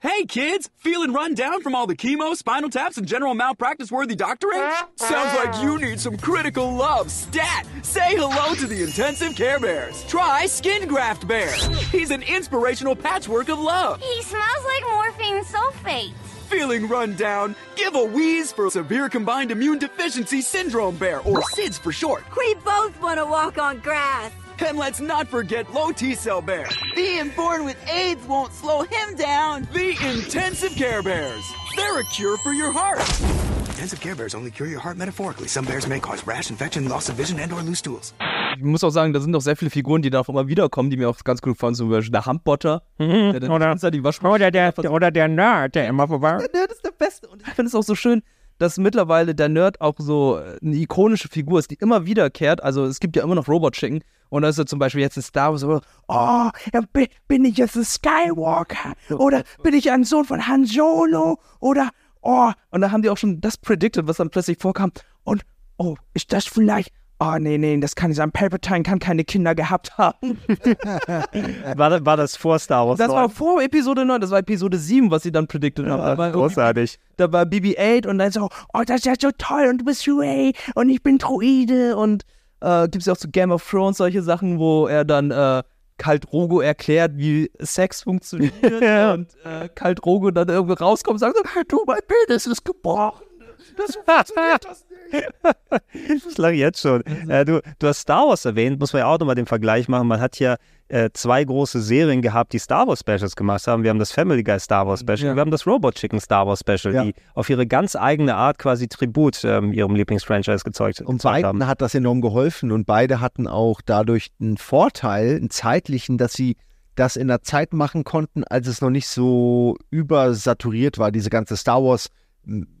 [0.00, 4.14] Hey kids, feeling run down from all the chemo, spinal taps, and general malpractice worthy
[4.14, 4.60] doctoring?
[4.94, 7.66] Sounds like you need some critical love stat.
[7.82, 10.04] Say hello to the intensive care bears.
[10.06, 11.50] Try Skin Graft Bear.
[11.90, 14.00] He's an inspirational patchwork of love.
[14.00, 16.12] He smells like morphine sulfate.
[16.48, 17.54] Feeling run down?
[17.76, 22.24] Give a wheeze for Severe Combined Immune Deficiency Syndrome Bear, or SIDS for short.
[22.38, 24.32] We both want to walk on grass.
[24.60, 26.66] And let's not forget Low T Cell Bear.
[26.96, 29.68] Being born with AIDS won't slow him down.
[29.74, 31.44] The Intensive Care Bears.
[31.76, 33.67] They're a cure for your heart.
[33.78, 35.46] Intensive care bears only cure your heart metaphorically.
[35.46, 38.12] Some bears may cause rash, infection, loss of vision, and or loose stools.
[38.56, 40.90] Ich muss auch sagen, da sind auch sehr viele Figuren, die da auch immer wiederkommen,
[40.90, 41.76] die mir auch ganz gut gefallen.
[41.76, 42.82] Zum Beispiel der Handbotter.
[42.98, 46.38] der dann oder, die oder, der, oder der Nerd, der immer vorbei.
[46.38, 47.28] Der Nerd ist der Beste.
[47.28, 48.24] Und ich finde es auch so schön,
[48.58, 52.60] dass mittlerweile der Nerd auch so äh, eine ikonische Figur ist, die immer wiederkehrt.
[52.60, 54.02] Also es gibt ja immer noch Robot Chicken.
[54.28, 55.64] Und da ist er zum Beispiel jetzt in Star Wars
[56.08, 56.50] oh,
[56.92, 58.94] bin, bin ich jetzt ein Skywalker?
[59.16, 61.38] Oder bin ich ein Sohn von Han Solo?
[61.60, 61.90] Oder,
[62.28, 64.92] oh, und da haben die auch schon das predicted, was dann plötzlich vorkam.
[65.24, 65.42] Und,
[65.78, 68.30] oh, ist das vielleicht, oh, nee, nee, das kann nicht sein.
[68.30, 70.38] Palpatine kann keine Kinder gehabt haben.
[71.76, 72.98] War, das- war das vor Star Wars?
[72.98, 73.30] Das war neun?
[73.30, 76.02] vor Episode 9, das war Episode 7, was sie dann predicted haben.
[76.02, 76.98] Da war großartig.
[77.16, 80.06] Da war BB-8 und dann so, oh, das ist ja so toll und du bist
[80.06, 82.24] Ray und ich bin Droide und
[82.60, 85.62] äh, gibt es ja auch zu Game of Thrones solche Sachen, wo er dann äh,
[85.98, 91.36] Kalt Rogo erklärt, wie Sex funktioniert und äh, Kalt Rogo dann irgendwie rauskommt und sagt
[91.68, 93.27] du, mein Penis ist gebrochen.
[93.76, 95.28] Das funktioniert das nicht.
[96.28, 97.02] Ich lache jetzt schon.
[97.28, 100.06] Äh, du, du hast Star Wars erwähnt, muss man ja auch nochmal den Vergleich machen.
[100.08, 100.56] Man hat ja
[100.88, 103.82] äh, zwei große Serien gehabt, die Star Wars Specials gemacht haben.
[103.82, 105.34] Wir haben das Family Guy Star Wars Special, Ja.
[105.34, 107.04] wir haben das Robot Chicken Star Wars Special, Ja.
[107.04, 111.58] die auf ihre ganz eigene Art quasi Tribut ähm, ihrem Lieblingsfranchise gezeugt, Und gezeugt haben.
[111.58, 116.32] beiden hat das enorm geholfen und beide hatten auch dadurch einen Vorteil, einen zeitlichen, dass
[116.32, 116.56] sie
[116.96, 121.56] das in der Zeit machen konnten, als es noch nicht so übersaturiert war, diese ganze
[121.56, 122.08] Star Wars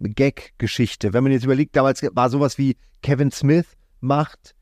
[0.00, 1.12] Gag-Geschichte.
[1.12, 3.66] Wenn man jetzt überlegt, damals war sowas wie Kevin Smith
[4.00, 4.54] macht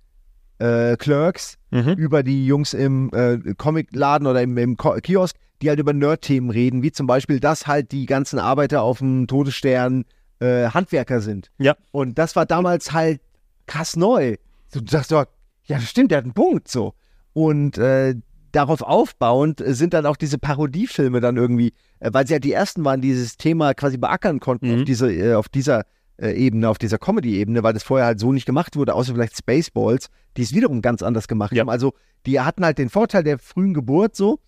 [0.59, 1.92] äh, Clerks Mhm.
[1.94, 6.82] über die Jungs im äh, Comicladen oder im, im Kiosk, die halt über Nerd-Themen reden,
[6.82, 10.04] wie zum Beispiel, dass halt die ganzen Arbeiter auf dem Todesstern
[10.38, 11.50] äh, Handwerker sind.
[11.59, 11.76] Ja.
[11.92, 13.20] Und das war damals halt
[13.66, 14.36] krass neu.
[14.68, 15.26] So, du sagst doch,
[15.64, 16.94] ja, das stimmt, der hat einen Punkt so.
[17.34, 18.14] Und äh,
[18.57, 22.52] darauf aufbauend äh, sind dann auch diese Parodiefilme dann irgendwie, äh, weil sie ja die
[22.52, 25.84] ersten waren, die dieses Thema quasi beackern konnten auf, diese, äh, auf dieser
[26.18, 30.09] Ebene, auf dieser Comedy-Ebene, weil das vorher halt so nicht gemacht wurde, außer vielleicht Spaceballs,
[30.38, 31.68] die es wiederum ganz anders gemacht haben.
[31.68, 31.92] Also
[32.24, 34.40] die hatten halt den Vorteil der frühen Geburt so,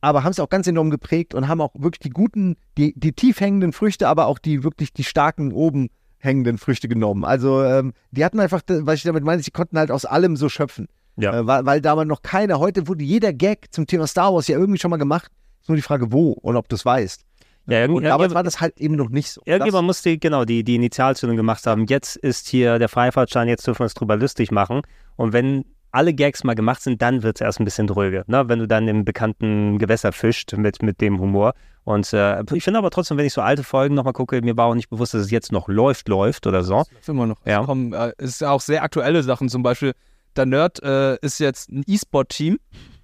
[0.00, 3.12] aber haben es auch ganz enorm geprägt und haben auch wirklich die guten, die, die
[3.12, 7.26] tief hängenden Früchte, aber auch die wirklich die starken oben hängenden Früchte genommen.
[7.26, 10.48] Also ähm, die hatten einfach, was ich damit meine, sie konnten halt aus allem so
[10.48, 10.88] schöpfen.
[11.20, 11.40] Ja.
[11.40, 14.58] Äh, weil, weil damals noch keiner, heute wurde jeder Gag zum Thema Star Wars ja
[14.58, 15.30] irgendwie schon mal gemacht.
[15.60, 17.24] Ist nur die Frage, wo und ob du es weißt.
[17.66, 19.42] Ja, und damals war das halt eben noch nicht so.
[19.44, 21.86] Irgendjemand musste genau die, die Initialzündung gemacht haben.
[21.86, 24.82] Jetzt ist hier der Freifahrtschein, jetzt dürfen wir uns drüber lustig machen.
[25.16, 28.24] Und wenn alle Gags mal gemacht sind, dann wird es erst ein bisschen dröge.
[28.26, 28.48] Ne?
[28.48, 31.54] Wenn du dann im bekannten Gewässer fischt mit, mit dem Humor.
[31.84, 34.66] Und äh, ich finde aber trotzdem, wenn ich so alte Folgen nochmal gucke, mir war
[34.66, 36.84] auch nicht bewusst, dass es jetzt noch läuft, läuft oder so.
[36.98, 37.38] Ist immer noch.
[37.44, 37.60] Ja.
[37.60, 39.48] Es kommen, äh, es ist auch sehr aktuelle Sachen.
[39.48, 39.92] Zum Beispiel,
[40.36, 42.58] der Nerd äh, ist jetzt ein E-Sport-Team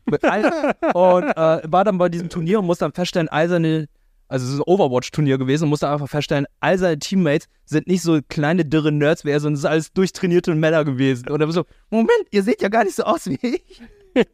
[0.06, 3.88] und äh, war dann bei diesem Turnier und muss dann feststellen, all seine,
[4.28, 7.86] also es ist ein Overwatch-Turnier gewesen und muss dann einfach feststellen, all seine Teammates sind
[7.86, 11.28] nicht so kleine, dürre Nerds wie er, sondern es ist alles durchtrainierte Männer gewesen.
[11.28, 13.82] Und er war so, Moment, ihr seht ja gar nicht so aus wie ich.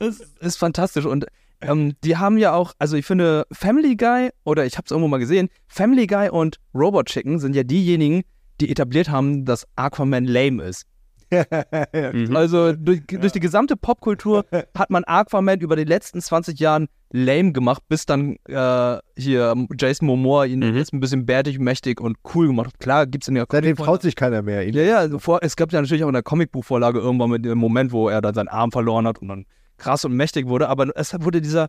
[0.00, 1.26] Das ist fantastisch und
[1.60, 5.08] ähm, die haben ja auch, also ich finde Family Guy oder ich habe es irgendwo
[5.08, 8.22] mal gesehen, Family Guy und Robot Chicken sind ja diejenigen,
[8.60, 10.86] die etabliert haben, dass Aquaman lame ist.
[12.34, 14.44] Also durch, durch die gesamte Popkultur
[14.76, 20.06] hat man Aquaman über die letzten 20 Jahren lame gemacht, bis dann äh, hier Jason
[20.06, 22.80] Momoa ihn jetzt ein bisschen bärtig, mächtig und cool gemacht hat.
[22.80, 24.66] Klar gibt es in der Seitdem traut sich keiner mehr.
[24.66, 27.44] ihn- ja, ja, also vor, es gab ja natürlich auch in der Comicbuchvorlage irgendwann mit
[27.44, 29.46] dem Moment, wo er dann seinen Arm verloren hat und dann
[29.78, 31.68] krass und mächtig wurde, aber es wurde dieser,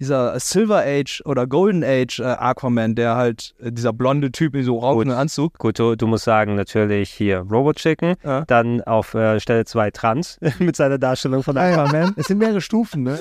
[0.00, 4.64] dieser Silver Age oder Golden Age äh, Aquaman, der halt, äh, dieser blonde Typ in
[4.64, 5.58] so rauchenden Anzug.
[5.58, 8.14] Gut, du, du musst sagen, natürlich hier Robot Chicken,
[8.46, 12.14] dann auf äh, Stelle 2 Trans mit seiner Darstellung von Aquaman.
[12.16, 13.18] Es sind mehrere Stufen, ne?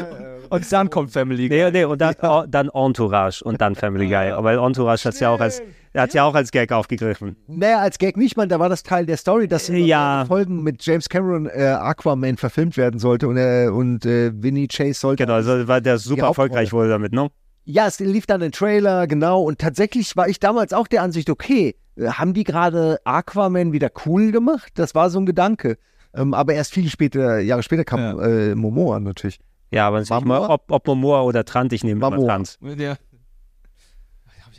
[0.50, 1.58] Und dann kommt Family Guy.
[1.58, 4.32] Nee, nee, und dann, oh, dann Entourage und dann Family Guy.
[4.38, 5.62] Weil Entourage hat ja auch als,
[6.04, 7.36] hat's ja auch als Gag aufgegriffen.
[7.48, 10.26] Naja, als Gag nicht, man, da war das Teil der Story, dass Ja.
[10.28, 15.00] Folgen mit James Cameron äh, Aquaman verfilmt werden sollte und, äh, und äh, Vinny Chase
[15.00, 15.24] sollte.
[15.24, 17.30] Genau, also war der super erfolgreich wurde damit, ne?
[17.66, 19.42] Ja, es lief dann ein Trailer, genau.
[19.42, 23.90] Und tatsächlich war ich damals auch der Ansicht, okay, äh, haben die gerade Aquaman wieder
[24.06, 24.72] cool gemacht?
[24.76, 25.78] Das war so ein Gedanke.
[26.14, 29.40] Ähm, aber erst viel später, Jahre später kam äh, Momoa natürlich.
[29.72, 32.28] Ja, aber mal, ob, ob Momoa oder Trant, ich nehme immer Momoa.
[32.28, 32.58] Trant.
[32.78, 32.96] Ja.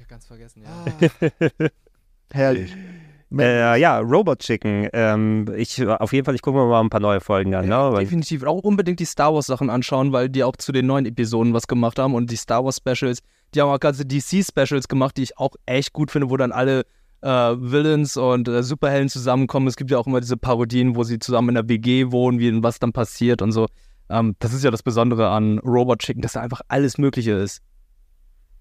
[0.09, 1.51] Ganz vergessen, ja.
[2.33, 2.75] Herrlich.
[3.37, 4.89] Äh, ja, Robot Chicken.
[4.95, 7.69] Ähm, ich, auf jeden Fall, ich gucke mir mal ein paar neue Folgen an.
[7.69, 7.99] ne?
[7.99, 11.53] Definitiv auch unbedingt die Star Wars Sachen anschauen, weil die auch zu den neuen Episoden
[11.53, 13.19] was gemacht haben und die Star Wars Specials,
[13.55, 16.53] die haben auch ganze DC Specials gemacht, die ich auch echt gut finde, wo dann
[16.53, 16.85] alle
[17.21, 19.67] äh, Villains und äh, Superhelden zusammenkommen.
[19.67, 22.49] Es gibt ja auch immer diese Parodien, wo sie zusammen in der WG wohnen, wie
[22.49, 23.67] und was dann passiert und so.
[24.09, 27.61] Ähm, das ist ja das Besondere an Robot Chicken, dass da einfach alles Mögliche ist.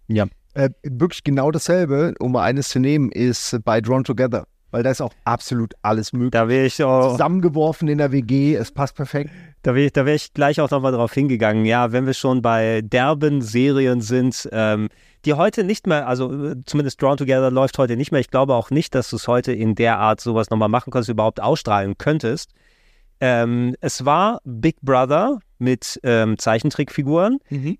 [0.07, 0.25] Ja.
[0.57, 4.47] Äh, wirklich genau dasselbe, um mal eines zu nehmen, ist bei Drawn Together.
[4.71, 6.31] Weil da ist auch absolut alles möglich.
[6.31, 7.11] Da wäre ich auch.
[7.11, 9.29] Zusammengeworfen in der WG, es passt perfekt.
[9.61, 11.63] Da wäre ich, da wär ich gleich auch nochmal drauf hingegangen.
[11.65, 14.89] Ja, wenn wir schon bei derben Serien sind, ähm,
[15.25, 18.19] die heute nicht mehr, also äh, zumindest Drawn Together läuft heute nicht mehr.
[18.19, 21.07] Ich glaube auch nicht, dass du es heute in der Art sowas nochmal machen kannst,
[21.07, 22.49] überhaupt ausstrahlen könntest.
[23.19, 27.39] Ähm, es war Big Brother mit ähm, Zeichentrickfiguren.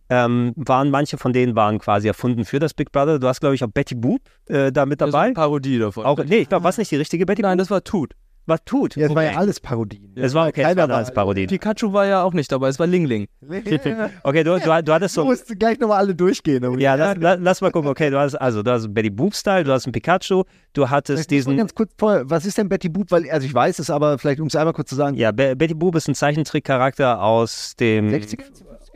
[0.10, 3.20] Ähm, waren manche von denen waren quasi erfunden für das Big Brother.
[3.20, 5.26] Du hast, glaube ich, auch Betty Boop äh, da mit Das ist dabei.
[5.26, 6.06] eine Parodie davon.
[6.06, 8.14] Auch, nee, ich glaube, war es nicht die richtige Betty Nein, das war Tut.
[8.48, 8.96] Was tut?
[8.96, 9.38] Ja, es war ja Okay.
[9.40, 10.14] alles Parodien.
[10.16, 11.48] Es war okay, es Keiner war war- alles Parodien.
[11.48, 13.28] Pikachu war ja auch nicht dabei, es war Ling Ling.
[14.24, 15.26] Okay, du, du, du hattest Du so.
[15.26, 16.64] musst gleich nochmal alle durchgehen.
[16.64, 17.90] aber- Ja, lass, lass, lass mal gucken.
[17.90, 20.44] Okay, du hast also du hast einen Betty Boop Style, du hast einen Pikachu,
[20.74, 21.58] du hattest man diesen.
[21.58, 23.12] ganz kurz vorher, was ist denn Betty Boop?
[23.12, 25.16] Weil, also ich weiß es, aber vielleicht um es einmal kurz zu sagen.
[25.18, 28.10] Ja, Be Betty Boop ist ein Zeichentrickcharakter aus dem.
[28.10, 28.44] 60er?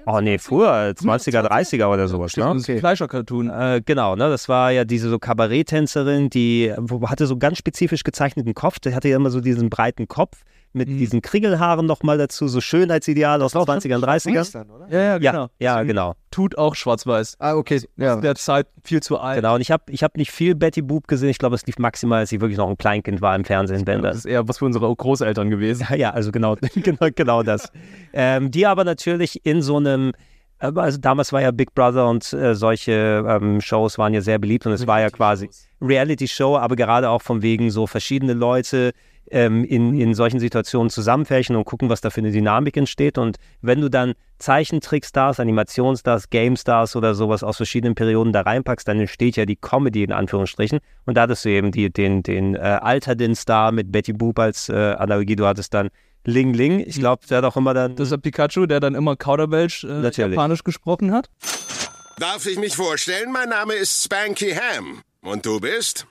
[0.06, 2.49] Oh nee, früher, 20er, 30er oder sowas, ne?
[2.49, 3.49] Ein Fleischer-Cartoon.
[3.49, 4.30] Äh, genau, ne?
[4.30, 6.74] Das war ja diese so Kabaretttänzerin, die
[7.06, 8.80] hatte so ganz spezifisch gezeichneten Kopf.
[8.80, 10.43] Die hatte ja immer so diesen breiten Kopf
[10.74, 10.97] mit Mhm.
[10.97, 14.65] diesen Kriegelhaaren nochmal dazu, so Schönheitsideal aus den 20ern, 30ern.
[14.89, 15.49] Ja, ja, Ja, genau.
[15.59, 16.15] ja, genau.
[16.32, 17.36] Tut auch schwarz-weiß.
[17.39, 17.82] Ah, okay.
[17.97, 18.15] Ja.
[18.15, 19.36] Der Zeit viel zu alt.
[19.38, 21.30] Genau, und ich habe ich hab nicht viel Betty Boop gesehen.
[21.30, 23.86] Ich glaube, es lief maximal, als ich wirklich noch ein Kleinkind war im Fernsehen.
[23.86, 25.86] Wenn Das ist eher was für unsere Großeltern gewesen.
[25.89, 27.69] Ja, ja, also genau, genau, genau das.
[28.13, 30.13] Ähm, die aber natürlich in so einem
[30.59, 34.38] Aber also damals war ja Big Brother und äh, solche ähm, Shows waren ja sehr
[34.39, 35.49] beliebt und es war ja quasi
[35.82, 38.91] Reality-Show, aber gerade auch von wegen so verschiedene Leute
[39.32, 43.18] ähm, in, in solchen Situationen zusammenfärchen und gucken, was da für eine Dynamik entsteht.
[43.18, 49.00] Und wenn du dann Zeichentrickstars, Animationsstars, Game-Stars oder sowas aus verschiedenen Perioden da reinpackst, dann
[49.00, 50.80] entsteht ja die Comedy in Anführungsstrichen.
[51.06, 54.74] Und da hattest du eben die, den, den äh, Alterdin-Star mit Betty Boop als äh,
[54.74, 55.36] Analogie.
[55.36, 55.90] Du hattest dann
[56.26, 56.80] Ling Ling.
[56.80, 57.96] Ich glaube, der hat auch immer dann.
[57.96, 61.30] Das ist der Pikachu, der dann immer Kauderwelsch äh, japanisch gesprochen hat.
[62.20, 63.32] Darf ich mich vorstellen?
[63.32, 65.02] Mein Name ist Spanky Ham.
[65.22, 66.06] Und du bist?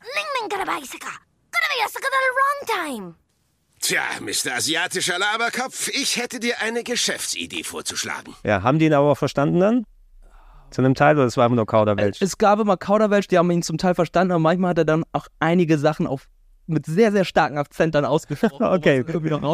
[0.00, 1.33] Ling Ling
[2.34, 3.14] Wrong time.
[3.80, 4.56] Tja, Mr.
[4.56, 8.34] Asiatischer Laberkopf, ich hätte dir eine Geschäftsidee vorzuschlagen.
[8.42, 9.84] Ja, haben die ihn aber auch verstanden dann?
[10.70, 12.20] Zu einem Teil oder es war einfach nur Kauderwelsch?
[12.20, 15.04] Es gab immer Kauderwelsch, die haben ihn zum Teil verstanden, aber manchmal hat er dann
[15.12, 16.28] auch einige Sachen auf
[16.66, 18.64] mit sehr, sehr starken Akzent dann ausgesprochen.
[18.74, 19.04] Okay,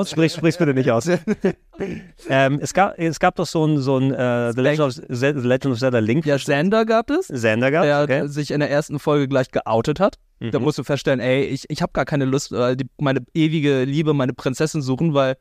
[0.06, 1.08] sprich, sprich bitte nicht aus.
[2.28, 5.26] ähm, es, gab, es gab doch so ein, so ein äh, The, Legend of, The
[5.26, 6.26] Legend of Zelda Link.
[6.26, 7.28] Ja, Xander gab es.
[7.28, 8.28] Xander gab Der okay.
[8.28, 10.16] sich in der ersten Folge gleich geoutet hat.
[10.40, 10.64] Da Mhm.
[10.64, 14.14] musst du feststellen, ey, ich, ich habe gar keine Lust, äh, die, meine ewige Liebe,
[14.14, 15.36] meine Prinzessin suchen, weil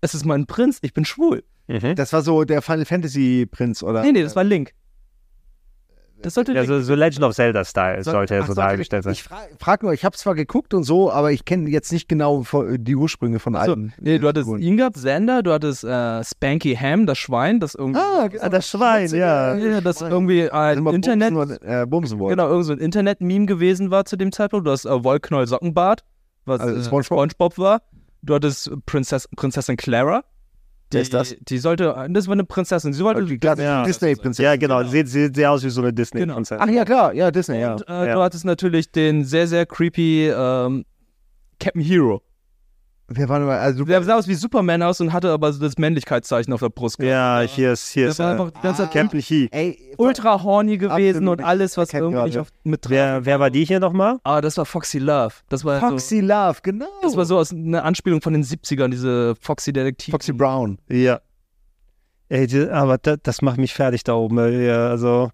[0.00, 1.42] es ist mein Prinz, ich bin schwul.
[1.96, 4.02] Das war so der Final Fantasy Prinz, oder?
[4.02, 4.72] Nee, nee, das war Link.
[6.22, 9.12] Das sollte Ja, so, so Legend of Zelda-Style Soll- sollte er ach, so dargestellt sein.
[9.12, 12.08] Ich fra frag nur, ich habe zwar geguckt und so, aber ich kenne jetzt nicht
[12.08, 12.44] genau
[12.78, 13.92] die Ursprünge von So, alten.
[14.00, 18.00] nee, du hattest ihn gehabt, Xander, du hattest äh, Spanky Ham, das Schwein, das irgendwie.
[18.00, 19.54] Ah, das Schwein, ja.
[19.54, 21.34] Ja, das irgendwie ein Immer Internet.
[21.34, 22.18] Bumsen, äh, Bumsen.
[22.18, 24.66] Genau, irgend so ein Internet-Meme gewesen war zu dem Zeitpunkt.
[24.66, 26.04] Du hast äh, Wollknoll Sockenbart,
[26.46, 27.04] was Also äh, SpongeBob.
[27.18, 27.82] SpongeBob war.
[28.22, 30.24] Du hattest Prinzess, Prinzessin Clara.
[30.92, 31.34] Die, ist das?
[31.40, 32.92] Die sollte, das war eine Prinzessin.
[32.92, 33.84] Sie wollte Die Ja.
[33.84, 34.44] Disney-Prinzessin.
[34.44, 34.84] Ja, genau.
[34.84, 35.96] Sieht, sieht sehr aus wie so eine Genau.
[36.02, 36.60] Disney-Konzert.
[36.62, 37.72] Ach ja, klar, ja, Disney, ja.
[37.72, 38.14] Und äh, Ja.
[38.14, 40.84] du hattest natürlich den sehr, sehr creepy ähm,
[41.58, 42.22] Captain Hero.
[43.08, 45.60] Wer war denn mal, also Der sah aus wie Superman aus und hatte aber so
[45.60, 46.98] das Männlichkeitszeichen auf der Brust.
[47.02, 49.52] Ja, hier ist, hier Das ist war äh, einfach die ganze Zeit.
[49.52, 52.28] Ey, ultra horny gewesen und alles, was kenn irgendwie gerade.
[52.30, 54.18] nicht auf, mit Wer, wer war die hier nochmal?
[54.24, 55.34] Ah, das war Foxy Love.
[55.50, 56.86] Das war Foxy Love, genau.
[57.02, 60.12] so, das war so aus eine Anspielung von den 70ern, diese Foxy Detektiv.
[60.12, 60.78] Foxy Brown.
[60.88, 61.20] Ja.
[62.30, 64.38] Ey, die, aber das, das macht mich fertig da oben.
[64.38, 65.30] ey, Ja, also,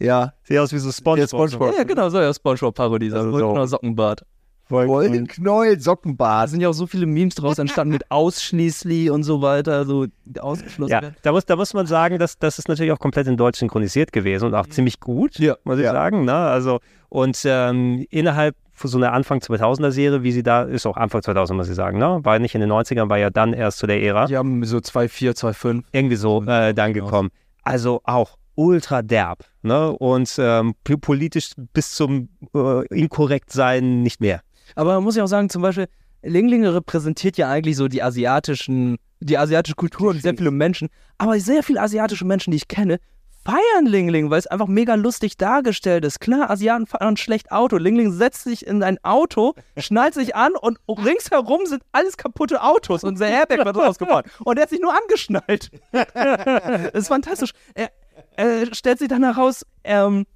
[0.00, 0.32] Ja.
[0.42, 1.48] sieht aus wie so SpongeBob.
[1.48, 1.76] SpongeBob.
[1.78, 3.12] Ja, genau, so ja, Spongebob-Parodie.
[3.12, 3.38] Also so.
[3.54, 3.66] so.
[3.66, 4.24] Sockenbart.
[4.68, 6.50] Wollknäuel Da Sockenbart.
[6.50, 10.06] sind ja auch so viele Memes draus entstanden mit ausschließlich und so weiter, so
[10.40, 11.16] ausgeschlossen Ja, werden.
[11.22, 14.12] da muss, da muss man sagen, dass das ist natürlich auch komplett in Deutsch synchronisiert
[14.12, 15.56] gewesen und auch ziemlich gut, Ja.
[15.64, 15.92] muss ich Ja.
[15.92, 16.24] sagen.
[16.24, 16.34] Ne?
[16.34, 20.96] Also, und ähm, innerhalb von so einer Anfang 2000er Serie, wie sie da ist, auch
[20.96, 22.18] Anfang 2000, muss ich sagen, ne?
[22.22, 24.78] war nicht in den 90ern, war ja dann erst zu der Ära, Die haben so
[24.78, 25.82] 2,4, 2,5.
[25.92, 27.30] irgendwie so äh, dann gekommen.
[27.62, 29.92] Also auch ultra derb ne?
[29.92, 34.40] und ähm, politisch bis zum äh, Inkorrektsein nicht mehr.
[34.74, 35.86] Aber man muss ja auch sagen, zum Beispiel,
[36.22, 40.88] Linglinge repräsentiert ja eigentlich so die asiatischen, die asiatische Kultur und sehr viele Menschen.
[41.18, 42.98] Aber sehr viele asiatische Menschen, die ich kenne,
[43.46, 46.20] feiern Lingling, weil es einfach mega lustig dargestellt ist.
[46.20, 47.76] Klar, Asiaten fahren schlecht Auto.
[47.76, 53.04] Lingling setzt sich in ein Auto, schnallt sich an und ringsherum sind alles kaputte Autos
[53.04, 54.28] und sein Airbag wird rausgefahren.
[54.44, 55.70] Und er hat sich nur angeschnallt.
[55.92, 57.52] das ist fantastisch.
[57.74, 57.90] Er,
[58.36, 60.26] er stellt sich dann heraus, ähm,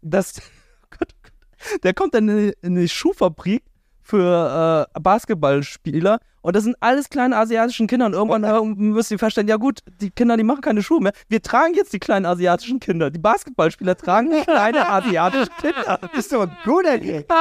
[0.00, 0.40] dass
[0.90, 3.62] Gott, Gott, der kommt dann in eine Schuhfabrik
[4.04, 9.18] für äh, Basketballspieler und das sind alles kleine asiatischen Kinder und irgendwann äh, müsst ihr
[9.18, 11.12] feststellen, ja gut, die Kinder, die machen keine Schuhe mehr.
[11.30, 13.10] Wir tragen jetzt die kleinen asiatischen Kinder.
[13.10, 15.98] Die Basketballspieler tragen kleine asiatische Kinder.
[16.02, 17.26] Das ist doch ein guter Gag.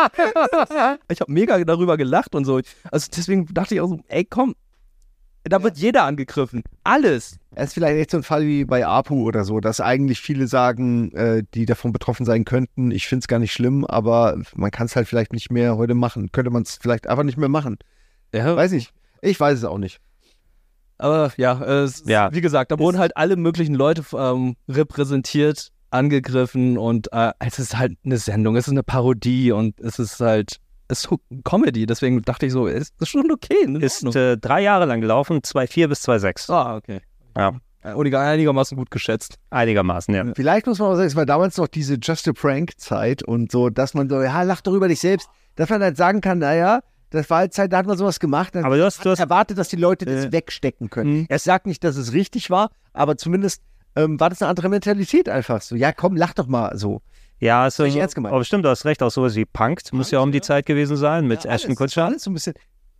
[1.09, 2.61] Ich habe mega darüber gelacht und so.
[2.91, 4.55] Also deswegen dachte ich auch so, ey komm,
[5.43, 6.63] da wird jeder angegriffen.
[6.83, 7.37] Alles.
[7.55, 10.47] Es ist vielleicht echt so ein Fall wie bei Apu oder so, dass eigentlich viele
[10.47, 14.71] sagen, äh, die davon betroffen sein könnten, ich finde es gar nicht schlimm, aber man
[14.71, 16.31] kann es halt vielleicht nicht mehr heute machen.
[16.31, 17.77] Könnte man es vielleicht einfach nicht mehr machen.
[18.33, 18.55] Ja.
[18.55, 18.91] Weiß nicht.
[19.21, 19.99] Ich weiß es auch nicht.
[20.97, 22.31] Aber ja, es, Ja.
[22.33, 27.77] wie gesagt, da wurden halt alle möglichen Leute ähm, repräsentiert, angegriffen und äh, es ist
[27.77, 30.57] halt eine Sendung, es ist eine Parodie und es ist halt,
[30.99, 31.09] ist
[31.43, 33.65] Comedy, deswegen dachte ich so, es ist schon okay.
[33.79, 36.51] Ist äh, drei Jahre lang gelaufen, 2,4 bis 2,6.
[36.53, 37.01] ah, okay.
[37.37, 39.37] Ja, Äh, Und einigermaßen gut geschätzt.
[39.49, 40.23] einigermaßen, ja.
[40.35, 43.69] Vielleicht muss man auch sagen, es war damals noch diese Just a Prank-Zeit und so,
[43.69, 46.79] dass man so, ja, lach doch über dich selbst, dass man halt sagen kann, naja,
[47.09, 48.55] das war halt Zeit, da hat man sowas gemacht.
[48.55, 50.31] Aber du hast, du hast erwartet, dass die Leute das Äh.
[50.31, 51.11] wegstecken können.
[51.13, 51.25] Mhm.
[51.29, 53.61] Er sagt nicht, dass es richtig war, aber zumindest
[53.95, 55.75] ähm, war das eine andere Mentalität einfach so.
[55.75, 57.01] Ja, komm, lach doch mal so.
[57.43, 58.33] Ja, also, Nicht ernst gemeint.
[58.33, 60.95] aber stimmt, du hast recht, auch sowas wie Punked muss ja um die Zeit gewesen
[60.95, 62.05] sein mit Ja, Ashton alles, Kutcher.
[62.05, 62.53] Alles so ein bisschen.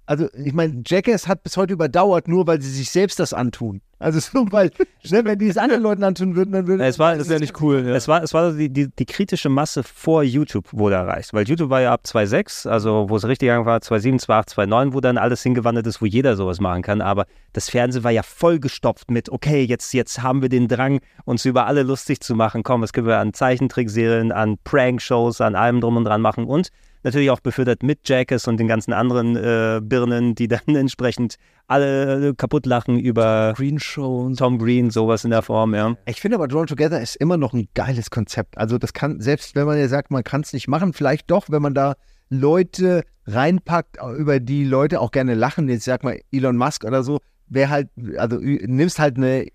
[0.06, 3.82] Also, ich meine, Jackass hat bis heute überdauert, nur weil sie sich selbst das antun.
[4.00, 4.70] Also, so, weil,
[5.10, 7.40] ne, wenn die es anderen Leuten antun würden, dann würde Es war, Das ist ja
[7.40, 7.88] nicht cool.
[7.88, 7.96] Ja.
[7.96, 11.34] Es war, es war die, die, die kritische Masse vor YouTube wurde erreicht.
[11.34, 14.94] Weil YouTube war ja ab 2.6, also wo es richtig angefangen war, 2.7, 2.8, 2.9,
[14.94, 17.00] wo dann alles hingewandert ist, wo jeder sowas machen kann.
[17.00, 21.46] Aber das Fernsehen war ja vollgestopft mit, okay, jetzt, jetzt haben wir den Drang, uns
[21.46, 22.64] über alle lustig zu machen.
[22.64, 26.44] Komm, das können wir an Zeichentrickserien, an Prankshows, an allem drum und dran machen.
[26.44, 26.72] Und
[27.04, 31.36] natürlich auch befördert mit Jackass und den ganzen anderen äh, Birnen, die dann entsprechend
[31.68, 35.96] alle kaputt lachen über Green Show und Tom Green, sowas in der Form, ja.
[36.06, 38.58] Ich finde aber Drawn Together ist immer noch ein geiles Konzept.
[38.58, 41.50] Also das kann, selbst wenn man ja sagt, man kann es nicht machen, vielleicht doch,
[41.50, 41.96] wenn man da
[42.30, 45.70] Leute reinpackt, über die Leute auch gerne lachen.
[45.70, 49.48] Jetzt sag mal Elon Musk oder so, wer halt, also nimmst halt eine,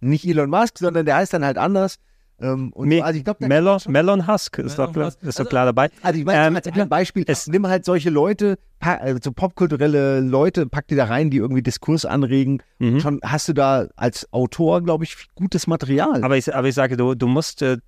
[0.00, 1.96] nicht Elon Musk, sondern der heißt dann halt anders.
[2.40, 5.48] Ähm, und Me- so, also ich glaube, Melon, Melon Husk ist doch, klar- ist doch
[5.48, 5.88] klar dabei.
[6.02, 10.66] Also ich meine, Ähm, als ein Beispiel, nimm halt solche Leute, also so popkulturelle Leute,
[10.66, 12.60] pack die da rein, die irgendwie Diskurs anregen.
[12.80, 13.00] Mhm.
[13.00, 16.24] Schon hast du da als Autor, glaube ich, gutes Material.
[16.24, 17.78] Aber ich, aber ich sage, du, du musst, äh,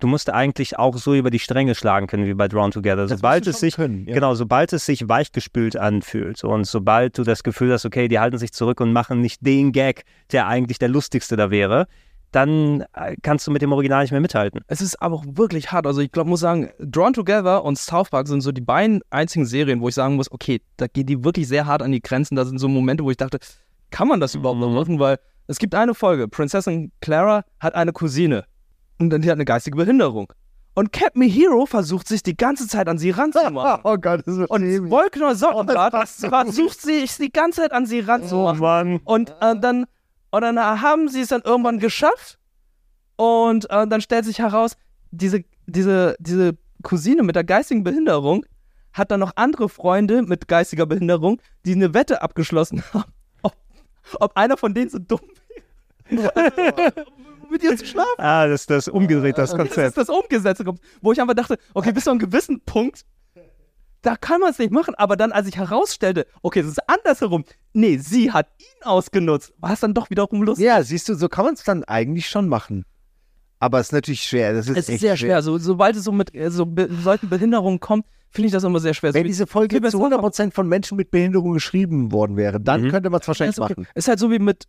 [0.00, 3.06] du musst eigentlich auch so über die Stränge schlagen können wie bei Drawn Together.
[3.06, 4.14] Das Sobald es sich, können, ja.
[4.14, 8.38] genau, sobald es sich weichgespült anfühlt und sobald du das Gefühl hast, okay, die halten
[8.38, 10.02] sich zurück und machen nicht den Gag,
[10.32, 11.86] der eigentlich der lustigste da wäre,
[12.34, 14.62] dann äh, kannst du mit dem Original nicht mehr mithalten.
[14.66, 15.86] Es ist aber auch wirklich hart.
[15.86, 19.46] Also ich glaube, muss sagen, Drawn Together und South Park sind so die beiden einzigen
[19.46, 22.34] Serien, wo ich sagen muss, okay, da gehen die wirklich sehr hart an die Grenzen.
[22.34, 23.38] Da sind so Momente, wo ich dachte,
[23.90, 24.98] kann man das überhaupt noch machen?
[24.98, 28.44] Weil es gibt eine Folge, Prinzessin Clara hat eine Cousine
[28.98, 30.32] und dann die hat eine geistige Behinderung.
[30.74, 33.80] Und Captain Hero versucht sich die ganze Zeit an sie ranzumachen.
[33.84, 39.00] oh Gott, das ist Und Wolkener Sockenblatt versucht sich die ganze Zeit an sie ranzumachen.
[39.04, 39.86] Und äh, dann
[40.34, 42.40] und dann haben sie es dann irgendwann geschafft.
[43.14, 44.76] Und äh, dann stellt sich heraus,
[45.12, 48.44] diese, diese, diese Cousine mit der geistigen Behinderung
[48.92, 53.12] hat dann noch andere Freunde mit geistiger Behinderung, die eine Wette abgeschlossen haben,
[53.42, 53.54] ob,
[54.18, 55.20] ob einer von denen so dumm
[56.08, 56.32] wäre,
[57.50, 58.18] mit ihr zu schlafen.
[58.18, 59.86] Ah, das ist das umgedreht, das Das Konzept.
[59.86, 60.64] ist das Umgesetzte,
[61.00, 63.04] wo ich einfach dachte, okay, bis zu einem gewissen Punkt,
[64.04, 64.94] da kann man es nicht machen.
[64.94, 67.44] Aber dann, als ich herausstellte, okay, es ist andersherum.
[67.72, 69.52] Nee, sie hat ihn ausgenutzt.
[69.58, 70.66] War es dann doch wiederum lustig.
[70.66, 72.84] Ja, siehst du, so kann man es dann eigentlich schon machen.
[73.58, 74.52] Aber es ist natürlich schwer.
[74.52, 75.42] Das ist Es ist echt sehr schwer.
[75.42, 78.78] So, sobald es so mit äh, so be solchen Behinderungen kommt, finde ich das immer
[78.78, 79.14] sehr schwer.
[79.14, 83.08] Wenn So diese Folge zu 100% von Menschen mit Behinderung geschrieben worden wäre, dann könnte
[83.08, 83.74] man es wahrscheinlich ist, okay.
[83.76, 83.88] machen.
[83.94, 84.64] ist halt so wie mit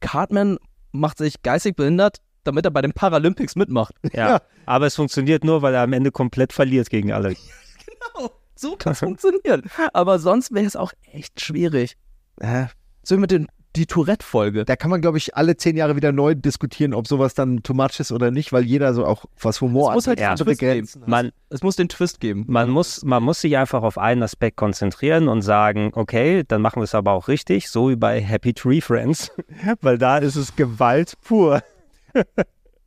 [0.00, 0.58] Cartman
[0.92, 3.94] macht sich geistig behindert, damit er bei den Paralympics mitmacht.
[4.14, 4.40] Ja.
[4.66, 7.34] Aber es funktioniert nur, weil er am Ende komplett verliert gegen alle.
[8.62, 9.62] So kann es funktionieren.
[9.92, 11.96] Aber sonst wäre es auch echt schwierig.
[12.40, 12.66] Äh,
[13.02, 14.64] So wie mit den, die Tourette-Folge.
[14.64, 17.74] da kann man, glaube ich, alle zehn Jahre wieder neu diskutieren, ob sowas dann too
[17.74, 20.60] much ist oder nicht, weil jeder so auch was Humor Es muss halt andere Twist
[20.60, 20.88] geben.
[21.06, 22.44] Man, Es muss den Twist geben.
[22.46, 26.80] Man muss, man muss sich einfach auf einen Aspekt konzentrieren und sagen, okay, dann machen
[26.80, 29.32] wir es aber auch richtig, so wie bei Happy Tree Friends,
[29.80, 31.62] weil da ist es Gewalt pur.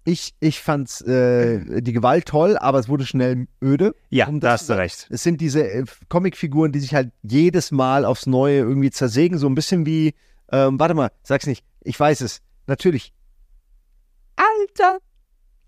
[0.07, 3.95] Ich, ich fand äh, die Gewalt toll, aber es wurde schnell öde.
[4.09, 5.07] Ja, Um da das hast du recht.
[5.09, 9.47] Es sind diese äh, Comicfiguren, die sich halt jedes Mal aufs Neue irgendwie zersägen, so
[9.47, 10.13] ein bisschen wie,
[10.51, 13.13] ähm, warte mal, sag's nicht, ich weiß es, natürlich.
[14.35, 14.99] Alter,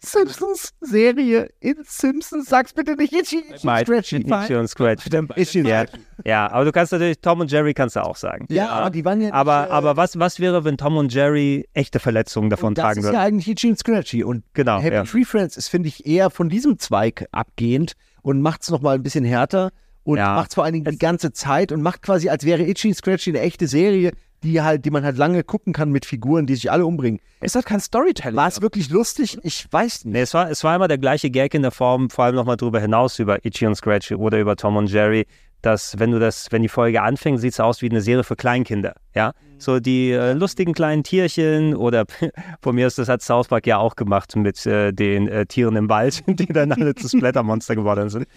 [0.03, 4.15] Simpsons-Serie in Simpsons, sag's bitte nicht, Itchy, Itchy, Scratchy.
[4.17, 5.07] Itchy und Scratch.
[5.35, 5.85] Itchy, Ja,
[6.25, 8.45] ja, aber du kannst natürlich, Tom und Jerry kannst du auch sagen.
[8.49, 11.13] Ja, aber die waren ja Aber, nicht, äh, aber was, was wäre, wenn Tom und
[11.13, 13.15] Jerry echte Verletzungen davon Und das tragen ist würden?
[13.15, 14.23] ja eigentlich Itchy und Scratchy.
[14.23, 15.03] Und Genau, Happy ja.
[15.03, 19.03] Tree Friends ist, finde ich, eher von diesem Zweig abgehend und macht es nochmal ein
[19.03, 19.71] bisschen härter
[20.03, 20.35] und Ja.
[20.35, 22.95] macht es vor allen Dingen die ganze Zeit und macht quasi, als wäre Itchy und
[22.95, 24.11] Scratchy eine echte Serie,
[24.43, 27.19] die halt, die man halt lange gucken kann mit Figuren, die sich alle umbringen.
[27.39, 28.35] Es hat kein Storytelling.
[28.35, 29.37] War es wirklich lustig?
[29.43, 30.13] Ich weiß nicht.
[30.13, 32.57] Nee, es war, es war immer der gleiche Gag in der Form, vor allem nochmal
[32.57, 35.25] drüber hinaus über Itchy und Scratchy oder über Tom und Jerry,
[35.61, 38.35] dass wenn du das, wenn die Folge anfängt, sieht es aus wie eine Serie für
[38.35, 39.33] Kleinkinder, ja.
[39.59, 42.05] So die äh, lustigen kleinen Tierchen oder
[42.61, 45.75] von mir aus, das hat South Park ja auch gemacht mit äh, den äh, Tieren
[45.75, 48.27] im Wald, die dann alle zu Splattermonster geworden sind.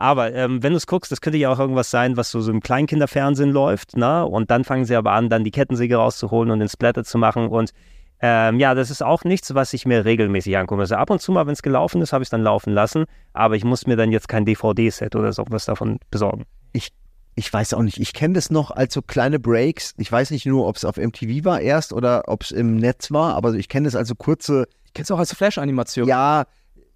[0.00, 2.50] Aber ähm, wenn du es guckst, das könnte ja auch irgendwas sein, was so, so
[2.50, 4.24] im Kleinkinderfernsehen läuft, ne?
[4.24, 7.48] Und dann fangen sie aber an, dann die Kettensäge rauszuholen und den Splatter zu machen
[7.48, 7.74] und
[8.22, 10.80] ähm, ja, das ist auch nichts, was ich mir regelmäßig angucke.
[10.80, 13.04] Also ab und zu mal, wenn es gelaufen ist, habe ich es dann laufen lassen.
[13.32, 16.44] Aber ich muss mir dann jetzt kein DVD-Set oder so was davon besorgen.
[16.72, 16.92] Ich,
[17.34, 17.98] ich weiß auch nicht.
[17.98, 19.94] Ich kenne das noch als so kleine Breaks.
[19.96, 23.10] Ich weiß nicht nur, ob es auf MTV war erst oder ob es im Netz
[23.10, 24.66] war, aber ich kenne das also kurze.
[24.84, 26.06] Ich kenne es auch als Flash-Animation.
[26.06, 26.44] Ja,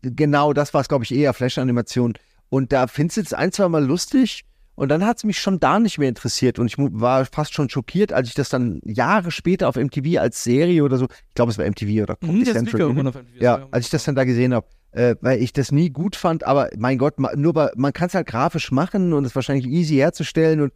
[0.03, 2.15] genau, das war es, glaube ich, eher Flash-Animation.
[2.55, 4.45] Und da findest du es ein, zwei Mal lustig.
[4.77, 6.61] Und dann hat es mich schon da nicht mehr interessiert.
[6.61, 10.45] Und ich war fast schon schockiert, als ich das dann Jahre später auf MTV als
[10.45, 12.91] Serie oder so, ich glaube, es war MTV oder Comedy Mhm, lief Central.
[12.91, 14.69] MTV, war Ja, als ich das dann da gesehen habe.
[14.93, 18.15] Äh, weil ich das nie gut fand, aber mein Gott, nur bei, man kann es
[18.15, 20.73] halt grafisch machen und es wahrscheinlich easy herzustellen und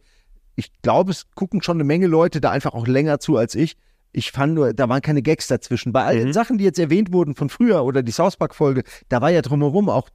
[0.57, 3.77] ich glaube, es gucken schon eine Menge Leute da einfach auch länger zu als ich.
[4.11, 5.93] Ich fand nur, da waren keine Gags dazwischen.
[5.93, 9.21] Bei all den Sachen, die jetzt erwähnt wurden von früher oder die South Park-Folge, da
[9.21, 10.09] war ja drumherum auch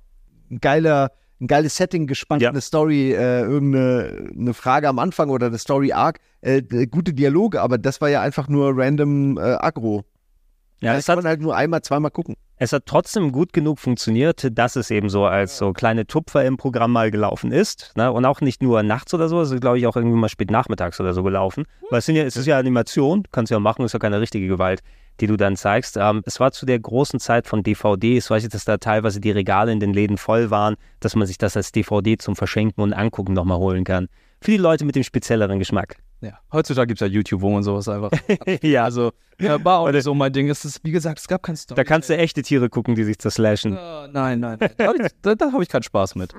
[0.50, 1.10] ein geiler,
[1.44, 5.92] ein geiles Setting gespannt, eine Story, äh, irgendeine eine Frage am Anfang oder eine Story
[5.92, 10.04] Arc, äh, äh, gute Dialoge, aber das war ja einfach nur random äh, Agro.
[10.80, 12.34] Ja, das kann hat- man halt nur einmal, zweimal gucken.
[12.56, 16.56] Es hat trotzdem gut genug funktioniert, dass es eben so als so kleine Tupfer im
[16.56, 17.92] Programm mal gelaufen ist.
[17.96, 18.12] Ne?
[18.12, 20.52] Und auch nicht nur nachts oder so, es ist, glaube ich, auch irgendwie mal spät
[20.52, 21.64] nachmittags oder so gelaufen.
[21.90, 24.20] Weil es, sind ja, es ist ja Animation, kannst du ja machen, ist ja keine
[24.20, 24.82] richtige Gewalt,
[25.20, 25.96] die du dann zeigst.
[25.96, 29.30] Ähm, es war zu der großen Zeit von DVDs, weiß ich, dass da teilweise die
[29.30, 32.92] Regale in den Läden voll waren, dass man sich das als DVD zum Verschenken und
[32.92, 34.08] Angucken nochmal holen kann.
[34.40, 35.96] Für die Leute mit dem spezielleren Geschmack.
[36.20, 36.38] Ja.
[36.52, 38.10] Heutzutage gibt es ja YouTube, wo man sowas einfach.
[38.62, 38.84] ja.
[38.84, 40.48] Also, ja, war auch nicht so mein Ding.
[40.48, 41.76] Es ist, wie gesagt, es gab kein Story.
[41.76, 43.74] Da kannst du echte Tiere gucken, die sich zerslashen.
[43.74, 44.70] Nein, nein, nein.
[44.76, 44.92] Da,
[45.22, 46.34] da, da habe ich keinen Spaß mit.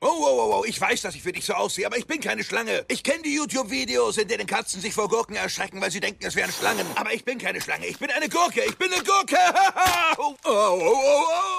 [0.00, 2.20] Oh, oh, oh, oh, ich weiß, dass ich für dich so aussehe, aber ich bin
[2.20, 2.84] keine Schlange.
[2.88, 6.36] Ich kenne die YouTube-Videos, in denen Katzen sich vor Gurken erschrecken, weil sie denken, es
[6.36, 6.86] wären Schlangen.
[6.96, 9.36] Aber ich bin keine Schlange, ich bin eine Gurke, ich bin eine Gurke.
[10.18, 10.94] oh, oh, oh, oh,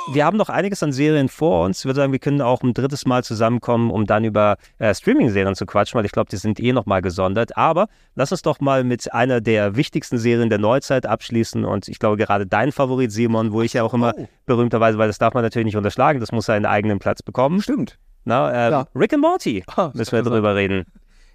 [0.10, 0.14] oh.
[0.14, 1.80] Wir haben noch einiges an Serien vor uns.
[1.80, 5.56] Ich würde sagen, wir können auch ein drittes Mal zusammenkommen, um dann über äh, Streaming-Serien
[5.56, 7.58] zu quatschen, weil ich glaube, die sind eh nochmal gesondert.
[7.58, 11.66] Aber lass uns doch mal mit einer der wichtigsten Serien der Neuzeit abschließen.
[11.66, 14.14] Und ich glaube, gerade dein Favorit, Simon, wo ich ja auch immer
[14.46, 17.60] berühmterweise, weil das darf man natürlich nicht unterschlagen, das muss seinen eigenen Platz bekommen.
[17.60, 17.98] Stimmt.
[18.26, 18.88] Na, äh, Ja.
[18.96, 20.86] Rick and Morty müssen wir drüber reden.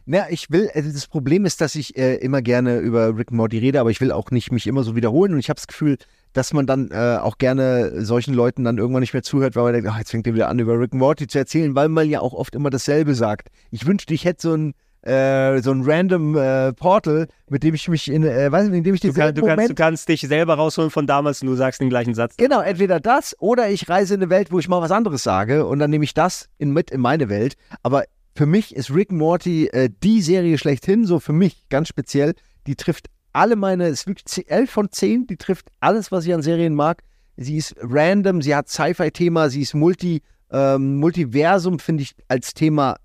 [0.07, 3.37] Na, ich will, also das Problem ist, dass ich äh, immer gerne über Rick and
[3.37, 5.67] Morty rede, aber ich will auch nicht mich immer so wiederholen und ich habe das
[5.67, 5.99] Gefühl,
[6.33, 9.73] dass man dann äh, auch gerne solchen Leuten dann irgendwann nicht mehr zuhört, weil man
[9.75, 12.09] denkt, ach, jetzt fängt er wieder an, über Rick and Morty zu erzählen, weil man
[12.09, 13.49] ja auch oft immer dasselbe sagt.
[13.71, 17.89] Ich wünschte, ich hätte so ein äh, so ein random äh, Portal, mit dem ich
[17.89, 20.09] mich in, äh, weiß nicht, in dem ich Du, den kann, du, kannst, du kannst
[20.09, 22.36] dich selber rausholen von damals und du sagst den gleichen Satz.
[22.36, 25.66] Genau, entweder das oder ich reise in eine Welt, wo ich mal was anderes sage
[25.66, 27.55] und dann nehme ich das in, mit in meine Welt.
[27.82, 28.05] Aber
[28.35, 32.35] für mich ist Rick Morty äh, die Serie schlechthin, so für mich ganz speziell.
[32.66, 36.27] Die trifft alle meine, es ist wirklich 10 11 von 10, die trifft alles, was
[36.27, 37.02] ich an Serien mag.
[37.36, 40.20] Sie ist random, sie hat Sci-Fi-Thema, sie ist Multi,
[40.51, 42.97] ähm, Multiversum, finde ich als Thema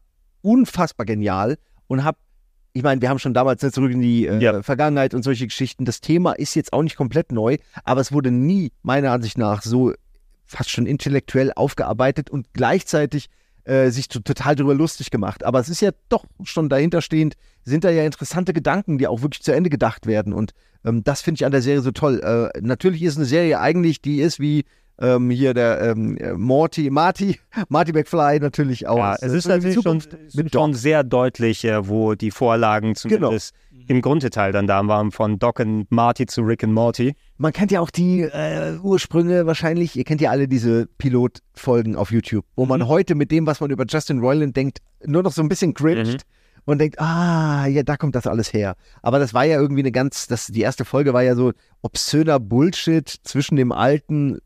[0.41, 1.57] unfassbar genial
[1.87, 2.17] und habe
[2.73, 5.85] ich meine, wir haben schon damals ne, zurück in die äh, Vergangenheit und solche Geschichten.
[5.85, 7.55] Das Thema ist jetzt auch nicht komplett neu,
[7.85, 9.93] aber es wurde nie, meiner Ansicht nach, so
[10.45, 13.29] fast schon intellektuell aufgearbeitet und gleichzeitig
[13.63, 15.45] äh, sich total darüber lustig gemacht.
[15.45, 19.41] Aber es ist ja doch schon dahinterstehend, sind da ja interessante Gedanken, die auch wirklich
[19.41, 20.33] zu Ende gedacht werden.
[20.33, 20.51] Und
[20.83, 22.19] ähm, das finde ich an der Serie so toll.
[22.19, 24.65] Äh, natürlich ist eine Serie eigentlich, die ist wie
[24.99, 27.39] ähm, hier der ähm, äh, Morty, Marty,
[27.69, 28.97] Marty McFly natürlich auch.
[28.97, 30.01] Ja, es ist natürlich schon,
[30.51, 33.53] schon sehr deutlich, äh, wo die Vorlagen zumindest
[33.87, 37.15] im Grundteil dann da waren, von Doc und Marty zu Rick und Morty.
[37.37, 39.95] Man kennt ja auch die äh, Ursprünge wahrscheinlich.
[39.95, 43.69] Ihr kennt ja alle diese Pilotfolgen auf YouTube, wo man heute mit dem, was man
[43.69, 46.23] über Justin Roiland denkt, nur noch so ein bisschen cringed
[46.65, 48.75] und denkt, ah, ja, da kommt das alles her.
[49.01, 52.39] Aber das war ja irgendwie eine ganz, das, die erste Folge war ja so obszöner
[52.39, 54.39] Bullshit zwischen dem alten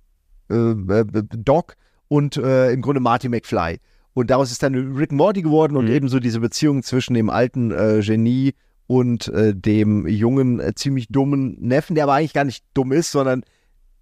[0.49, 1.76] Doc
[2.07, 3.80] und äh, im Grunde Marty McFly.
[4.13, 8.01] Und daraus ist dann Rick Morty geworden und ebenso diese Beziehung zwischen dem alten äh,
[8.01, 8.53] Genie
[8.88, 13.11] und äh, dem jungen, äh, ziemlich dummen Neffen, der aber eigentlich gar nicht dumm ist,
[13.11, 13.43] sondern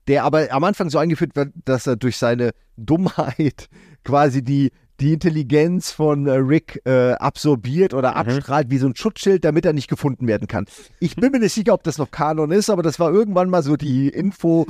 [0.08, 3.68] der aber am Anfang so eingeführt wird, dass er durch seine Dummheit
[4.06, 4.72] quasi die,
[5.02, 9.74] die Intelligenz von äh, Rick äh, absorbiert oder abstrahlt wie so ein Schutzschild, damit er
[9.74, 10.66] nicht gefunden werden kann.
[11.02, 13.64] Ich bin mir nicht sicher, ob das noch Kanon ist, aber das war irgendwann mal
[13.64, 14.66] so die Info,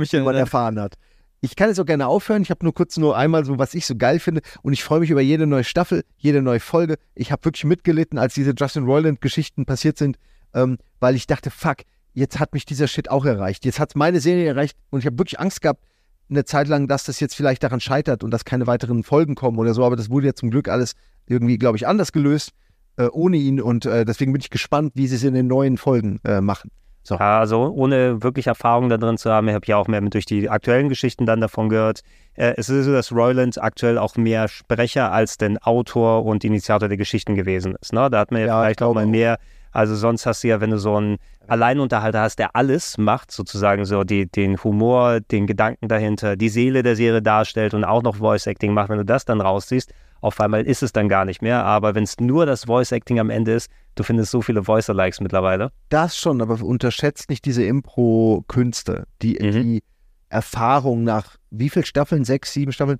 [0.00, 0.96] mich die man erfahren hat.
[1.44, 2.42] Ich kann jetzt auch gerne aufhören.
[2.42, 4.42] Ich habe nur kurz nur einmal so, was ich so geil finde.
[4.62, 6.94] Und ich freue mich über jede neue Staffel, jede neue Folge.
[7.16, 10.18] Ich habe wirklich mitgelitten, als diese Justin Roiland-Geschichten passiert sind,
[10.54, 11.78] ähm, weil ich dachte, fuck,
[12.14, 13.64] jetzt hat mich dieser Shit auch erreicht.
[13.64, 15.84] Jetzt hat meine Serie erreicht und ich habe wirklich Angst gehabt,
[16.30, 19.58] eine Zeit lang, dass das jetzt vielleicht daran scheitert und dass keine weiteren Folgen kommen
[19.58, 19.84] oder so.
[19.84, 20.92] Aber das wurde ja zum Glück alles
[21.26, 22.52] irgendwie, glaube ich, anders gelöst,
[22.98, 23.60] äh, ohne ihn.
[23.60, 26.70] Und äh, deswegen bin ich gespannt, wie sie es in den neuen Folgen äh, machen.
[27.02, 27.16] So.
[27.16, 30.24] Ja, also ohne wirklich Erfahrung da drin zu haben, ich habe ja auch mehr durch
[30.24, 32.02] die aktuellen Geschichten dann davon gehört.
[32.34, 36.88] Äh, es ist so, dass Roiland aktuell auch mehr Sprecher als den Autor und Initiator
[36.88, 37.92] der Geschichten gewesen ist.
[37.92, 38.08] Ne?
[38.08, 39.38] Da hat man ja, vielleicht auch mal mehr.
[39.72, 41.16] Also sonst hast du ja, wenn du so einen
[41.48, 46.82] Alleinunterhalter hast, der alles macht, sozusagen so die, den Humor, den Gedanken dahinter, die Seele
[46.82, 49.92] der Serie darstellt und auch noch Voice Acting macht, wenn du das dann rausziehst,
[50.22, 51.64] auf einmal ist es dann gar nicht mehr.
[51.64, 55.20] Aber wenn es nur das Voice Acting am Ende ist, du findest so viele Voice-Likes
[55.20, 55.72] mittlerweile.
[55.88, 59.82] Das schon, aber unterschätzt nicht diese Impro-Künste, die, die
[60.28, 62.98] Erfahrung nach wie viel Staffeln, sechs, sieben Staffeln,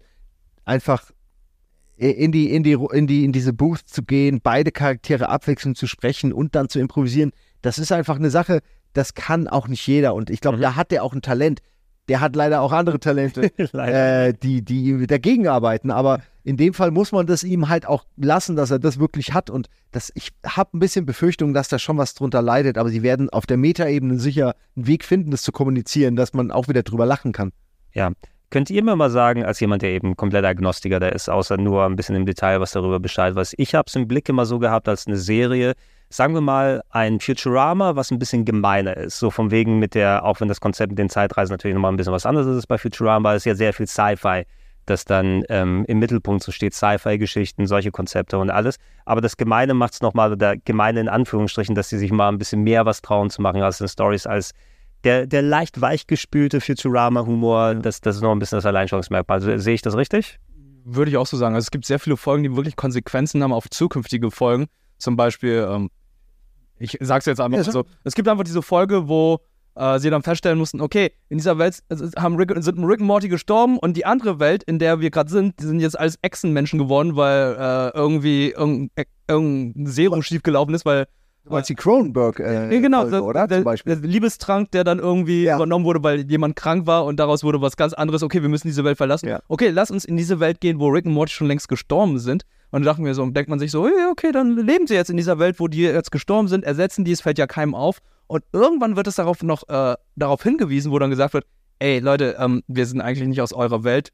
[0.65, 1.13] einfach
[1.97, 5.87] in die, in die, in die, in diese Booth zu gehen, beide Charaktere abwechselnd zu
[5.87, 7.31] sprechen und dann zu improvisieren.
[7.63, 8.61] Das ist einfach eine Sache,
[8.93, 10.15] das kann auch nicht jeder.
[10.15, 11.61] Und ich glaube, da hat er auch ein Talent.
[12.09, 15.91] Der hat leider auch andere Talente, äh, die, die dagegen arbeiten.
[15.91, 19.33] Aber in dem Fall muss man das ihm halt auch lassen, dass er das wirklich
[19.33, 19.51] hat.
[19.51, 22.77] Und das, ich habe ein bisschen Befürchtung, dass da schon was drunter leidet.
[22.77, 26.51] Aber sie werden auf der Metaebene sicher einen Weg finden, das zu kommunizieren, dass man
[26.51, 27.53] auch wieder drüber lachen kann.
[27.93, 28.11] Ja.
[28.53, 31.87] Könnt ihr mir mal sagen, als jemand, der eben kompletter Agnostiker da ist, außer nur
[31.87, 34.59] ein bisschen im Detail was darüber Bescheid weiß, ich habe es im Blick immer so
[34.59, 35.73] gehabt als eine Serie,
[36.13, 39.19] sagen wir mal, ein Futurama, was ein bisschen gemeiner ist.
[39.19, 41.97] So von wegen mit der, auch wenn das Konzept mit den Zeitreisen natürlich nochmal ein
[41.97, 44.45] bisschen was anderes ist bei Futurama, ist ja sehr viel Sci-Fi,
[44.85, 48.77] das dann ähm, im Mittelpunkt so steht, Sci-Fi-Geschichten, solche Konzepte und alles.
[49.07, 52.39] Aber das Gemeine macht es nochmal, oder Gemeine in Anführungsstrichen, dass sie sich mal ein
[52.39, 54.53] bisschen mehr was trauen zu machen als in Stories, als
[55.05, 59.37] der, der leicht weichgespülte Futurama-Humor, das, das ist noch ein bisschen das Alleinstellungsmerkmal.
[59.39, 60.39] Also, sehe ich das richtig?
[60.85, 61.55] Würde ich auch so sagen.
[61.55, 64.67] Also es gibt sehr viele Folgen, die wirklich Konsequenzen haben auf zukünftige Folgen.
[64.99, 65.91] Zum Beispiel, ähm,
[66.83, 69.41] ich sag's jetzt einfach Ja, so, es gibt einfach diese Folge, wo
[69.75, 71.83] äh, sie dann feststellen mussten, okay, in dieser Welt
[72.17, 75.31] haben Rick, sind Rick und Morty gestorben und die andere Welt, in der wir gerade
[75.31, 80.85] sind, die sind jetzt alles Echsenmenschen geworden, weil äh, irgendwie irgendein, irgendein Serum schiefgelaufen ist,
[80.85, 81.07] weil
[81.45, 83.49] Du meinst die Cronenberg, äh, ja, genau, Folge, der, oder?
[83.49, 83.97] Der, Zum Beispiel.
[83.97, 87.77] der Liebestrank, der dann irgendwie übernommen wurde, weil jemand krank war und daraus wurde was
[87.77, 88.23] ganz anderes.
[88.23, 89.29] Okay, wir müssen diese Welt verlassen.
[89.49, 92.45] Okay, lass uns in diese Welt gehen, wo Rick und Morty schon längst gestorben sind.
[92.73, 95.19] Und dann dachten wir so, denkt man sich so, okay, dann leben sie jetzt in
[95.19, 97.99] dieser Welt, wo die jetzt gestorben sind, ersetzen die, es fällt ja keinem auf.
[98.29, 101.45] Und irgendwann wird es darauf noch äh, darauf hingewiesen, wo dann gesagt wird,
[101.81, 104.11] ey Leute, ähm, wir sind eigentlich nicht aus eurer Welt.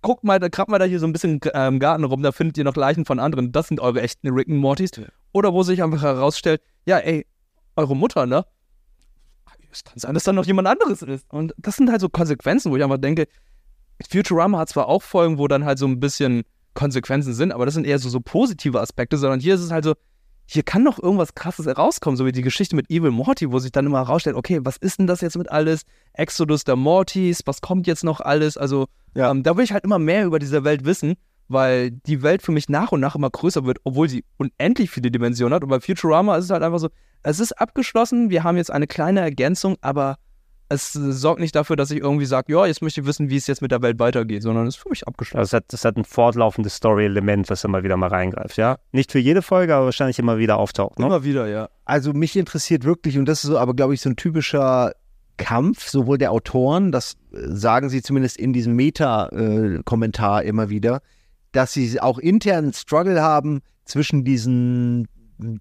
[0.00, 2.30] Guckt mal, da krabbt mal da hier so ein bisschen äh, im Garten rum, da
[2.30, 3.50] findet ihr noch Leichen von anderen.
[3.50, 4.92] Das sind eure echten Rick und Mortys.
[5.32, 7.26] Oder wo sich einfach herausstellt, ja, ey,
[7.74, 8.44] eure Mutter, ne?
[9.72, 11.26] Es kann sein, dass da noch jemand anderes ist.
[11.30, 13.26] Und das sind halt so Konsequenzen, wo ich einfach denke,
[14.08, 16.44] Futurama hat zwar auch Folgen, wo dann halt so ein bisschen
[16.78, 19.82] Konsequenzen sind, aber das sind eher so, so positive Aspekte, sondern hier ist es halt
[19.82, 19.94] so,
[20.46, 23.72] hier kann noch irgendwas krasses herauskommen, so wie die Geschichte mit Evil Morty, wo sich
[23.72, 25.82] dann immer herausstellt, okay, was ist denn das jetzt mit alles?
[26.12, 28.56] Exodus der Mortys, was kommt jetzt noch alles?
[28.56, 28.86] Also,
[29.16, 31.16] ähm, da will ich halt immer mehr über diese Welt wissen,
[31.48, 35.10] weil die Welt für mich nach und nach immer größer wird, obwohl sie unendlich viele
[35.10, 35.64] Dimensionen hat.
[35.64, 36.90] Und bei Futurama ist es halt einfach so,
[37.24, 40.16] es ist abgeschlossen, wir haben jetzt eine kleine Ergänzung, aber
[40.70, 43.46] es sorgt nicht dafür, dass ich irgendwie sage, ja, jetzt möchte ich wissen, wie es
[43.46, 45.38] jetzt mit der Welt weitergeht, sondern es ist für mich abgeschlossen.
[45.38, 48.78] Also es hat, das hat ein fortlaufendes Story-Element, was immer wieder mal reingreift, ja?
[48.92, 50.98] Nicht für jede Folge, aber wahrscheinlich immer wieder auftaucht.
[50.98, 51.06] Ne?
[51.06, 51.70] Immer wieder, ja.
[51.86, 54.92] Also mich interessiert wirklich, und das ist so, aber glaube ich, so ein typischer
[55.38, 61.00] Kampf, sowohl der Autoren, das äh, sagen sie zumindest in diesem Meta-Kommentar immer wieder,
[61.52, 65.08] dass sie auch intern Struggle haben zwischen diesen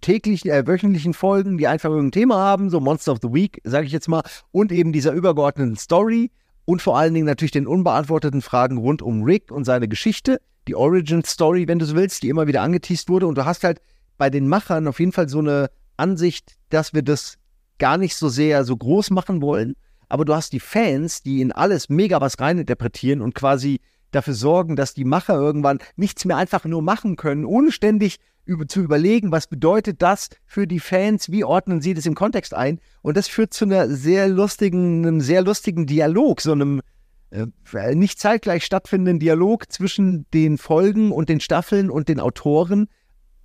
[0.01, 3.85] täglichen, äh, wöchentlichen Folgen, die einfach irgendein Thema haben, so Monster of the Week, sage
[3.85, 6.31] ich jetzt mal, und eben dieser übergeordneten Story
[6.65, 10.75] und vor allen Dingen natürlich den unbeantworteten Fragen rund um Rick und seine Geschichte, die
[10.75, 13.25] Origin Story, wenn du so willst, die immer wieder angeteased wurde.
[13.25, 13.79] Und du hast halt
[14.17, 17.37] bei den Machern auf jeden Fall so eine Ansicht, dass wir das
[17.79, 19.75] gar nicht so sehr so groß machen wollen.
[20.09, 23.79] Aber du hast die Fans, die in alles mega was reininterpretieren und quasi
[24.11, 28.17] dafür sorgen, dass die Macher irgendwann nichts mehr einfach nur machen können, ohne ständig
[28.47, 32.53] über, zu überlegen, was bedeutet das für die Fans, wie ordnen sie das im Kontext
[32.53, 32.79] ein.
[33.01, 36.81] Und das führt zu einer sehr lustigen, einem sehr lustigen Dialog, so einem
[37.29, 42.87] äh, nicht zeitgleich stattfindenden Dialog zwischen den Folgen und den Staffeln und den Autoren,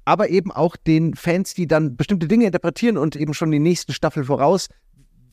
[0.04, 3.92] aber eben auch den Fans, die dann bestimmte Dinge interpretieren und eben schon die nächsten
[3.92, 4.68] Staffel voraus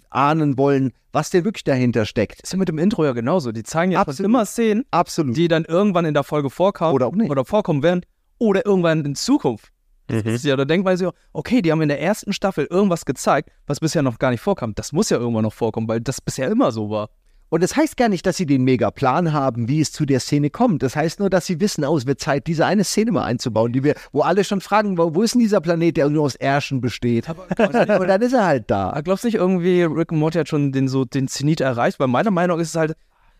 [0.09, 2.41] ahnen wollen, was denn wirklich dahinter steckt.
[2.41, 3.51] Ist ja mit dem Intro ja genauso.
[3.51, 5.37] Die zeigen ja schon immer Szenen, Absolut.
[5.37, 7.29] die dann irgendwann in der Folge vorkamen Oder auch nicht.
[7.29, 8.01] oder vorkommen werden
[8.39, 9.71] oder irgendwann in Zukunft.
[10.07, 10.29] Das Mhm.
[10.31, 13.51] ist ja, da denkt man sich, okay, die haben in der ersten Staffel irgendwas gezeigt,
[13.67, 14.73] was bisher noch gar nicht vorkam.
[14.73, 17.09] Das muss ja irgendwann noch vorkommen, weil das bisher immer so war.
[17.51, 20.19] Und das heißt gar nicht, dass sie den mega Plan haben, wie es zu der
[20.19, 20.83] Szene kommt.
[20.83, 23.73] Das heißt nur, dass sie wissen, oh, es wird Zeit, diese eine Szene mal einzubauen,
[23.73, 26.35] die wir, wo alle schon fragen, wo, wo ist denn dieser Planet, der nur aus
[26.35, 27.27] Ärschen besteht?
[27.29, 28.91] und dann ist er halt da.
[28.91, 31.99] Aber glaubst du nicht irgendwie, Rick und Morty hat schon den, so, den Zenit erreicht?
[31.99, 32.93] Weil meiner Meinung nach ist es halt,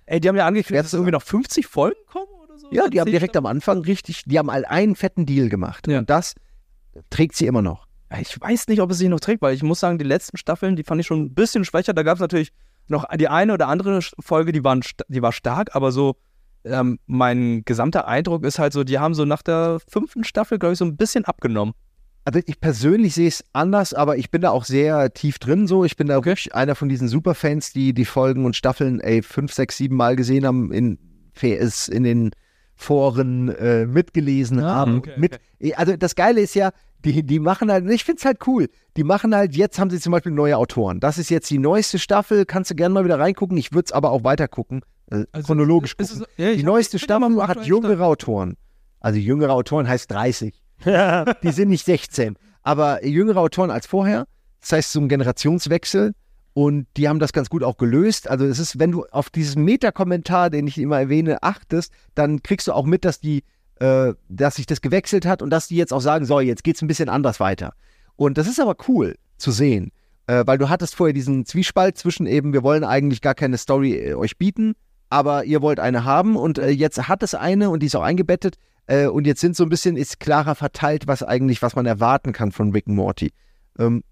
[0.08, 2.26] ey, die haben ja angekündigt, dass irgendwie noch 50 Folgen kommen
[2.60, 2.68] so.
[2.72, 5.88] Ja, die haben direkt am Anfang richtig, die haben all einen fetten Deal gemacht.
[6.00, 6.36] Und das
[7.10, 7.88] trägt sie immer noch.
[8.20, 10.76] Ich weiß nicht, ob es sich noch trägt, weil ich muss sagen, die letzten Staffeln,
[10.76, 11.94] die fand ich schon ein bisschen schwächer.
[11.94, 12.52] Da gab es natürlich
[12.88, 16.16] noch die eine oder andere Folge, die, waren, die war stark, aber so
[16.66, 20.74] ähm, mein gesamter Eindruck ist halt so, die haben so nach der fünften Staffel, glaube
[20.74, 21.74] ich, so ein bisschen abgenommen.
[22.26, 25.86] Also ich persönlich sehe es anders, aber ich bin da auch sehr tief drin so.
[25.86, 29.54] Ich bin da wirklich einer von diesen Superfans, die die Folgen und Staffeln ey, fünf,
[29.54, 31.00] sechs, sieben Mal gesehen haben, in,
[31.42, 32.32] in den
[32.80, 35.00] Foren äh, mitgelesen haben.
[35.00, 35.40] okay, mit,
[35.76, 36.72] Also das Geile ist ja,
[37.04, 40.00] die, die machen halt, ich finde es halt cool, die machen halt, jetzt haben sie
[40.00, 41.02] zum Beispiel neue Autoren.
[41.02, 43.58] Das ist jetzt die neueste Staffel, kannst du gerne mal wieder reingucken.
[43.58, 44.82] Ich würde es aber auch weiter gucken,
[45.12, 46.26] äh, chronologisch ist gucken.
[46.38, 48.56] es- ja, die neueste Staffel hat jüngere Autoren.
[49.02, 50.56] Also jüngere Autoren heißt 30.
[50.86, 52.38] die sind nicht 16.
[52.64, 54.26] Aber jüngere Autoren als vorher.
[54.62, 56.14] Das heißt, so ein Generationswechsel.
[56.60, 58.30] Und die haben das ganz gut auch gelöst.
[58.30, 62.68] Also es ist, wenn du auf diesen Meta-Kommentar, den ich immer erwähne, achtest, dann kriegst
[62.68, 63.46] du auch mit, dass die,
[63.80, 66.82] äh, dass sich das gewechselt hat und dass die jetzt auch sagen, so, jetzt geht's
[66.82, 67.76] ein bisschen anders weiter.
[68.18, 69.94] Und das ist aber cool zu sehen,
[70.28, 73.94] äh, weil du hattest vorher diesen Zwiespalt zwischen eben, wir wollen eigentlich gar keine Story
[73.94, 74.74] äh, euch bieten,
[75.10, 78.04] aber ihr wollt eine haben und äh, jetzt hat es eine und die ist auch
[78.04, 78.58] eingebettet
[78.88, 82.34] äh, und jetzt sind so ein bisschen, ist klarer verteilt, was eigentlich, was man erwarten
[82.34, 83.32] kann von Rick und Morty.
[83.80, 84.04] Ähm,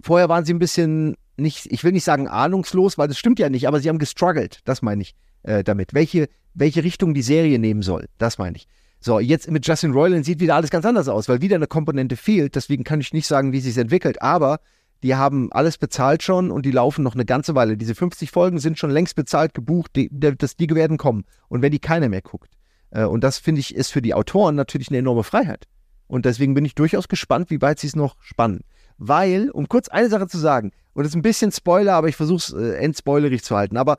[0.00, 3.48] vorher waren sie ein bisschen nicht, ich will nicht sagen ahnungslos, weil das stimmt ja
[3.48, 5.94] nicht, aber sie haben gestruggelt, das meine ich äh, damit.
[5.94, 8.66] Welche, welche Richtung die Serie nehmen soll, das meine ich.
[9.00, 12.16] So, jetzt mit Justin Roiland sieht wieder alles ganz anders aus, weil wieder eine Komponente
[12.16, 12.56] fehlt.
[12.56, 14.20] Deswegen kann ich nicht sagen, wie sie es entwickelt.
[14.22, 14.58] Aber
[15.02, 17.76] die haben alles bezahlt schon und die laufen noch eine ganze Weile.
[17.76, 21.24] Diese 50 Folgen sind schon längst bezahlt, gebucht, die, das, die werden kommen.
[21.48, 22.50] Und wenn die keiner mehr guckt.
[22.90, 25.66] Äh, und das finde ich ist für die Autoren natürlich eine enorme Freiheit.
[26.08, 28.62] Und deswegen bin ich durchaus gespannt, wie weit sie es noch spannen.
[28.98, 32.16] Weil, um kurz eine Sache zu sagen, und das ist ein bisschen Spoiler, aber ich
[32.16, 33.98] versuche es äh, endspoilerig zu halten, aber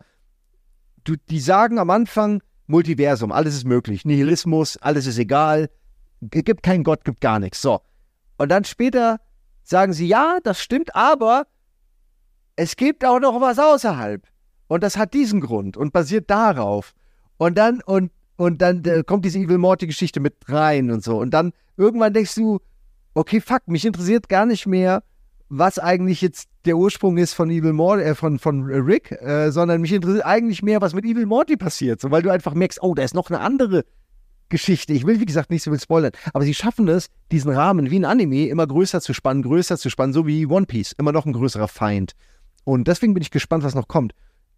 [1.03, 4.03] du, die sagen am Anfang, Multiversum, alles ist möglich.
[4.03, 5.69] Nihilismus, alles ist egal.
[6.21, 7.61] Gibt keinen Gott, gibt gar nichts.
[7.61, 7.81] So.
[8.39, 9.19] Und dann später
[9.61, 11.45] sagen sie, ja, das stimmt, aber
[12.55, 14.27] es gibt auch noch was außerhalb.
[14.67, 16.95] Und das hat diesen Grund und basiert darauf.
[17.37, 21.19] Und dann, und, und dann äh, kommt diese Evil Morty-Geschichte mit rein und so.
[21.19, 22.59] Und dann irgendwann denkst du,
[23.13, 25.03] okay, fuck, mich interessiert gar nicht mehr,
[25.49, 29.81] was eigentlich jetzt der Ursprung ist von Evil Morty, äh, von, von Rick, äh, sondern
[29.81, 32.01] mich interessiert eigentlich mehr, was mit Evil Morty passiert.
[32.01, 33.85] So, weil du einfach merkst, oh, da ist noch eine andere
[34.49, 34.93] Geschichte.
[34.93, 37.99] Ich will, wie gesagt, nicht so viel spoilern, aber sie schaffen es, diesen Rahmen wie
[37.99, 41.25] ein Anime immer größer zu spannen, größer zu spannen, so wie One Piece, immer noch
[41.25, 42.13] ein größerer Feind.
[42.63, 44.13] Und deswegen bin ich gespannt, was noch kommt.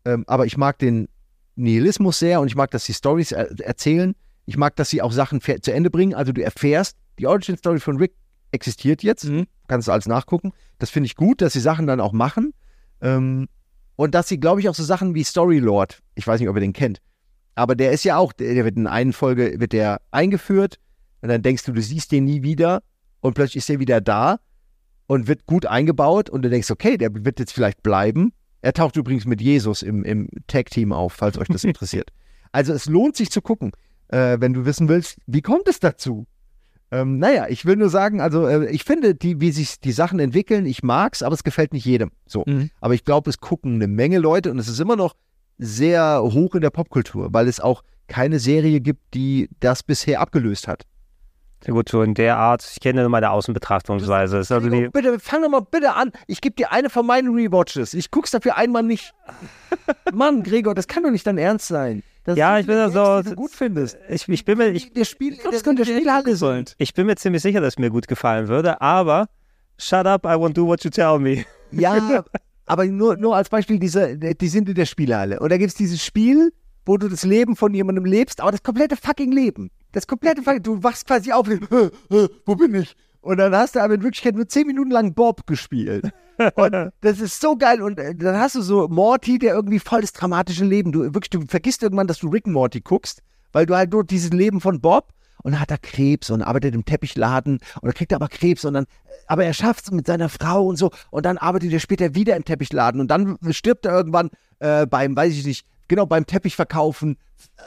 [0.06, 1.08] Ähm, aber ich mag den
[1.56, 4.16] Nihilismus sehr und ich mag, dass sie Stories er erzählen.
[4.46, 6.16] Ich mag, dass sie auch Sachen zu Ende bringen.
[6.16, 8.14] Also du erfährst, die Origin Story von Rick
[8.52, 9.26] existiert jetzt.
[9.26, 9.46] Mhm.
[9.68, 10.54] Kannst du alles nachgucken.
[10.80, 12.54] Das finde ich gut, dass sie Sachen dann auch machen.
[13.02, 13.48] Ähm,
[13.96, 16.62] und dass sie, glaube ich, auch so Sachen wie Storylord, ich weiß nicht, ob ihr
[16.62, 17.02] den kennt,
[17.56, 20.80] aber der ist ja auch, der wird in einer Folge wird der eingeführt
[21.22, 22.82] und dann denkst du, du siehst den nie wieder
[23.20, 24.40] und plötzlich ist er wieder da
[25.08, 28.32] und wird gut eingebaut und du denkst, okay, der wird jetzt vielleicht bleiben.
[28.62, 32.12] Er taucht übrigens mit Jesus im, im Tag-Team auf, falls euch das interessiert.
[32.54, 33.72] Also es lohnt sich zu gucken,
[34.08, 36.26] äh, wenn du wissen willst, wie kommt es dazu?
[36.92, 40.20] Ähm, naja, ich will nur sagen, also äh, ich finde, die, wie sich die Sachen
[40.20, 42.12] entwickeln, ich mag's, aber es gefällt nicht jedem.
[42.26, 42.44] So.
[42.48, 42.72] Mhm.
[42.82, 45.16] Aber ich glaube, es gucken eine Menge Leute und es ist immer noch
[45.60, 50.68] sehr hoch in der Popkultur, weil es auch keine Serie gibt, die das bisher abgelöst
[50.68, 50.86] hat.
[51.64, 52.66] Sehr gut, so in der Art.
[52.72, 54.38] Ich kenne nur meine Außenbetrachtungsweise.
[54.38, 56.12] Das, also die bitte, fang doch mal bitte an.
[56.26, 57.94] Ich gebe dir eine von meinen Rewatches.
[57.94, 59.14] Ich guck's dafür einmal nicht.
[60.14, 62.02] Mann, Gregor, das kann doch nicht dein Ernst sein.
[62.30, 63.98] Das ja, ich bin da so, du gut findest.
[64.08, 66.66] Ich, ich bin mir, ich, der Spiel, ich glaub, das könnte der Spielhalle sein.
[66.78, 69.30] Ich bin mir ziemlich sicher, dass es mir gut gefallen würde, aber
[69.80, 71.44] shut up, I won't do what you tell me.
[71.72, 72.24] Ja,
[72.68, 75.40] aber nur, nur als Beispiel, diese, die sind in der Spielhalle.
[75.40, 76.54] Und da gibt es dieses Spiel,
[76.86, 79.72] wo du das Leben von jemandem lebst, aber das komplette fucking Leben.
[79.92, 81.92] Das komplette fucking, du wachst quasi auf, und,
[82.46, 82.96] wo bin ich?
[83.22, 86.12] Und dann hast du aber in Wirklichkeit nur zehn Minuten lang Bob gespielt.
[86.56, 87.82] Und das ist so geil.
[87.82, 90.92] Und äh, dann hast du so Morty, der irgendwie voll das dramatische Leben.
[90.92, 93.22] Du wirklich, du vergisst irgendwann, dass du Rick und Morty guckst,
[93.52, 95.14] weil du halt nur dieses Leben von Bob
[95.44, 98.66] und dann hat er Krebs und arbeitet im Teppichladen und dann kriegt er aber Krebs
[98.66, 98.86] und dann,
[99.28, 102.36] aber er schafft es mit seiner Frau und so und dann arbeitet er später wieder
[102.36, 104.30] im Teppichladen und dann stirbt er irgendwann
[104.60, 107.18] äh, beim, weiß ich nicht, genau beim Teppichverkaufen,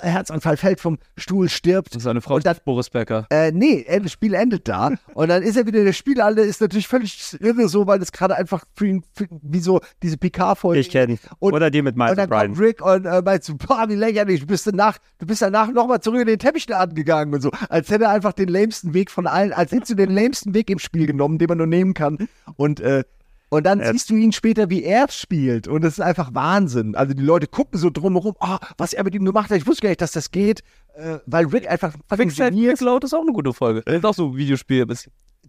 [0.01, 2.01] Herzanfall, fällt vom Stuhl, stirbt.
[2.01, 3.27] Seine Frau und dann, Boris Becker.
[3.31, 4.93] Äh, nee, das Spiel endet da.
[5.15, 8.37] und dann ist er wieder der Spielhalle, ist natürlich völlig irre so, weil das gerade
[8.37, 10.81] einfach für ihn, für, wie so diese Picard-Folge.
[10.81, 11.19] Ich kenne.
[11.41, 14.41] Oder die mit Miles Und dann kommt Rick und äh, meinst du, boah, wie lächerlich,
[14.41, 17.51] du bist danach, du bist danach nochmal zurück in den Teppichladen gegangen und so.
[17.69, 20.71] Als hätte er einfach den lämsten Weg von allen, als hättest du den lämsten Weg
[20.71, 22.29] im Spiel genommen, den man nur nehmen kann.
[22.57, 23.05] Und äh,
[23.53, 25.69] und dann siehst du ihn später, wie er spielt.
[25.69, 26.95] Und es ist einfach Wahnsinn.
[26.95, 29.59] Also die Leute gucken so drumherum, oh, was er mit ihm gemacht hat.
[29.59, 30.63] Ich wusste gar nicht, dass das geht.
[30.95, 33.83] Äh, weil Rick einfach Quicksave Quickload ist auch eine gute Folge.
[33.85, 34.87] Das ist auch so ein Videospiel.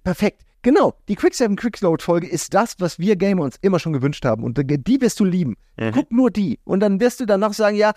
[0.03, 0.41] Perfekt.
[0.63, 4.43] Genau, die Quicksave Quickload Folge ist das, was wir Gamer uns immer schon gewünscht haben.
[4.43, 5.55] Und die wirst du lieben.
[5.79, 5.91] Mhm.
[5.93, 6.59] Guck nur die.
[6.65, 7.93] Und dann wirst du danach sagen, ja,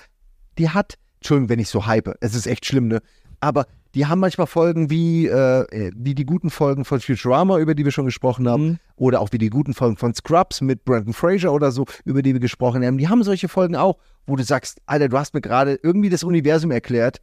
[0.56, 2.14] die hat, Entschuldigung, wenn ich so hype.
[2.20, 3.02] Es ist echt schlimm, ne?
[3.40, 3.66] Aber
[3.96, 7.82] die haben manchmal Folgen wie, äh, äh, wie die guten Folgen von Futurama, über die
[7.82, 8.78] wir schon gesprochen haben, mhm.
[8.96, 12.34] oder auch wie die guten Folgen von Scrubs mit Brandon Fraser oder so, über die
[12.34, 12.98] wir gesprochen haben.
[12.98, 13.96] Die haben solche Folgen auch,
[14.26, 17.22] wo du sagst, Alter, du hast mir gerade irgendwie das Universum erklärt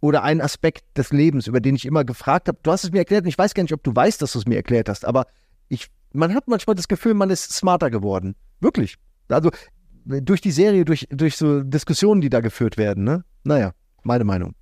[0.00, 2.58] oder einen Aspekt des Lebens, über den ich immer gefragt habe.
[2.62, 4.38] Du hast es mir erklärt und ich weiß gar nicht, ob du weißt, dass du
[4.38, 5.26] es mir erklärt hast, aber
[5.68, 8.36] ich, man hat manchmal das Gefühl, man ist smarter geworden.
[8.60, 8.96] Wirklich.
[9.28, 9.50] Also
[10.06, 13.22] durch die Serie, durch, durch so Diskussionen, die da geführt werden, ne?
[13.44, 13.72] Naja,
[14.02, 14.54] meine Meinung.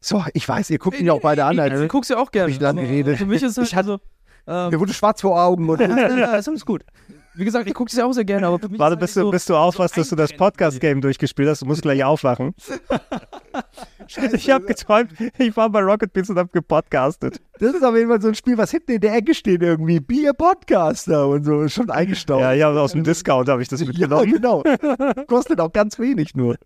[0.00, 1.58] So, ich weiß, ihr guckt ihn ja auch beide an.
[1.58, 2.50] Als ich guck's ja auch gerne.
[2.50, 3.18] Ich dann geredet.
[3.18, 4.00] Für mich ist es ich hatte,
[4.46, 5.68] also, ähm, mir wurde schwarz vor Augen.
[5.68, 6.84] Und ja, ist alles gut.
[7.34, 9.14] Wie gesagt, ich gucke es ja auch sehr gerne, aber für mich Warte, ist bis
[9.14, 11.62] halt du, so, bis du aufwachst, dass du das Podcast-Game durchgespielt hast.
[11.62, 12.52] Du musst gleich aufwachen.
[14.32, 17.40] ich habe geträumt, ich war bei Rocket Beans und habe gepodcastet.
[17.60, 20.00] Das ist auf jeden Fall so ein Spiel, was hinten in der Ecke steht irgendwie.
[20.00, 21.68] Be a Podcaster und so.
[21.68, 22.40] Schon eingestaubt.
[22.40, 24.32] Ja, ja, aus dem Discount habe ich das Ja, mitgenommen.
[24.32, 24.64] genau.
[25.28, 26.56] Kostet auch ganz wenig nur.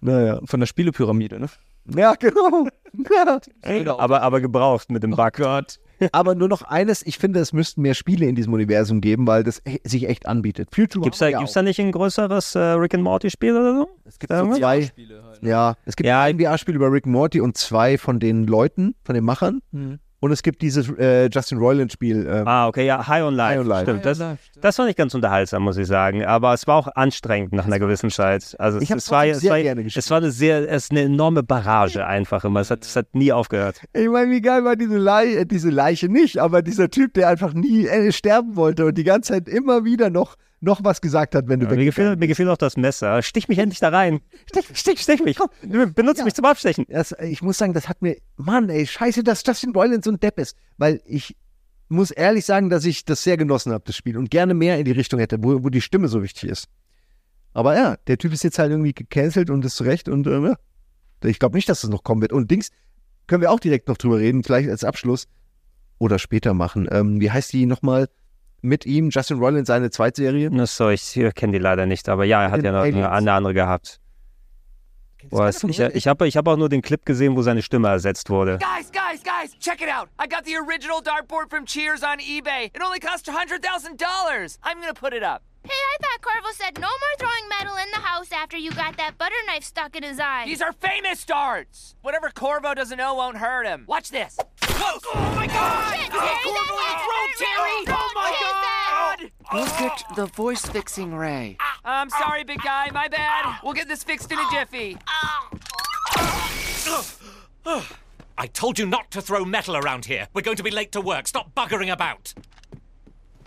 [0.00, 0.40] Naja.
[0.46, 1.48] von der Spielepyramide, ne?
[1.86, 2.68] Ja, genau.
[3.98, 5.32] aber, aber gebraucht mit dem Bug.
[5.34, 5.78] Gott.
[6.12, 9.44] Aber nur noch eines, ich finde, es müssten mehr Spiele in diesem Universum geben, weil
[9.44, 10.68] das e- sich echt anbietet.
[10.74, 13.88] Future Gibt's da, gibt's da nicht ein größeres äh, Rick and Morty Spiel oder so?
[14.04, 14.90] Es gibt so zwei.
[15.40, 18.94] Ja, es gibt Ja, ein VR-Spiel über Rick and Morty und zwei von den Leuten,
[19.04, 19.60] von den Machern.
[19.70, 20.00] Mhm.
[20.24, 22.26] Und es gibt dieses äh, Justin Roiland-Spiel.
[22.26, 23.50] Ähm, Ah, okay, ja, High on Life.
[23.56, 23.82] High on Life.
[23.82, 24.22] Stimmt, das,
[24.58, 26.24] das war nicht ganz unterhaltsam, muss ich sagen.
[26.24, 28.56] Aber es war auch anstrengend nach einer gewissen Zeit.
[28.58, 30.02] Also es, Ich hab's es, war, trotzdem es, sehr war, gerne gespielt.
[30.02, 32.60] es war eine sehr, es ist eine enorme Barrage einfach immer.
[32.60, 33.82] Es hat, es hat nie aufgehört.
[33.92, 37.28] Ich meine, wie geil war diese, Lei äh, diese Leiche nicht, aber dieser Typ, der
[37.28, 41.34] einfach nie äh, sterben wollte und die ganze Zeit immer wieder noch, noch was gesagt
[41.34, 43.22] hat, wenn du Ja, mir, gefiel, mir gefiel auch das Messer.
[43.22, 44.20] Stich mich endlich da rein.
[44.48, 45.36] Stich, stich, stich mich.
[45.36, 45.48] Komm,
[45.94, 46.86] benutze mich zum Abstechen.
[46.88, 50.10] Das, äh, ich muss sagen, das hat mir, Mann, ey, scheiße, dass Justin Roiland so
[50.10, 50.56] ein Depp ist.
[50.76, 51.36] Weil ich
[51.88, 54.16] muss ehrlich sagen, dass ich das sehr genossen habe, das Spiel.
[54.16, 56.66] Und gerne mehr in die Richtung hätte, wo, wo die Stimme so wichtig ist.
[57.52, 60.08] Aber ja, der Typ ist jetzt halt irgendwie gecancelt und ist zurecht.
[60.08, 60.56] Und ähm, ja,
[61.28, 62.32] ich glaube nicht, dass das noch kommen wird.
[62.32, 62.70] Und Dings,
[63.26, 65.28] können wir auch direkt noch drüber reden, vielleicht als Abschluss.
[65.98, 66.88] Oder später machen.
[66.90, 68.08] Ähm, wie heißt die nochmal
[68.64, 69.10] mit ihm?
[69.10, 70.50] Justin Roiland, seine Zweitserie?
[70.66, 73.12] So, ich kenne die leider nicht, aber ja, er hat Den ja noch eine, Aliens.
[73.12, 74.00] eine andere gehabt.
[75.30, 77.88] Boah, es, ich ich habe ich hab auch nur den Clip gesehen, wo seine Stimme
[77.88, 78.58] ersetzt wurde.
[78.58, 80.08] Guys, guys, guys, check it out.
[80.20, 82.66] I got the original dartboard from Cheers on eBay.
[82.74, 84.58] It only cost $100,000.
[84.62, 85.42] I'm gonna put it up.
[85.64, 88.96] Hey, I thought Corvo said no more throwing metal in the house after you got
[88.98, 90.44] that butter knife stuck in his eye.
[90.44, 91.94] These are famous darts.
[92.02, 93.84] Whatever Corvo doesn't know won't hurt him.
[93.88, 94.36] Watch this.
[94.62, 95.00] Oh
[95.34, 95.94] my god!
[95.94, 97.38] Oh, shit, You hit Terry, Corvo that in the hurt.
[97.38, 97.96] Terry!
[97.96, 99.30] Oh my god!
[99.54, 101.56] Look at the voice fixing ray.
[101.84, 102.90] I'm sorry, big guy.
[102.92, 103.60] My bad.
[103.62, 104.98] We'll get this fixed in a jiffy.
[108.36, 110.28] I told you not to throw metal around here.
[110.34, 111.26] We're going to be late to work.
[111.28, 112.34] Stop buggering about.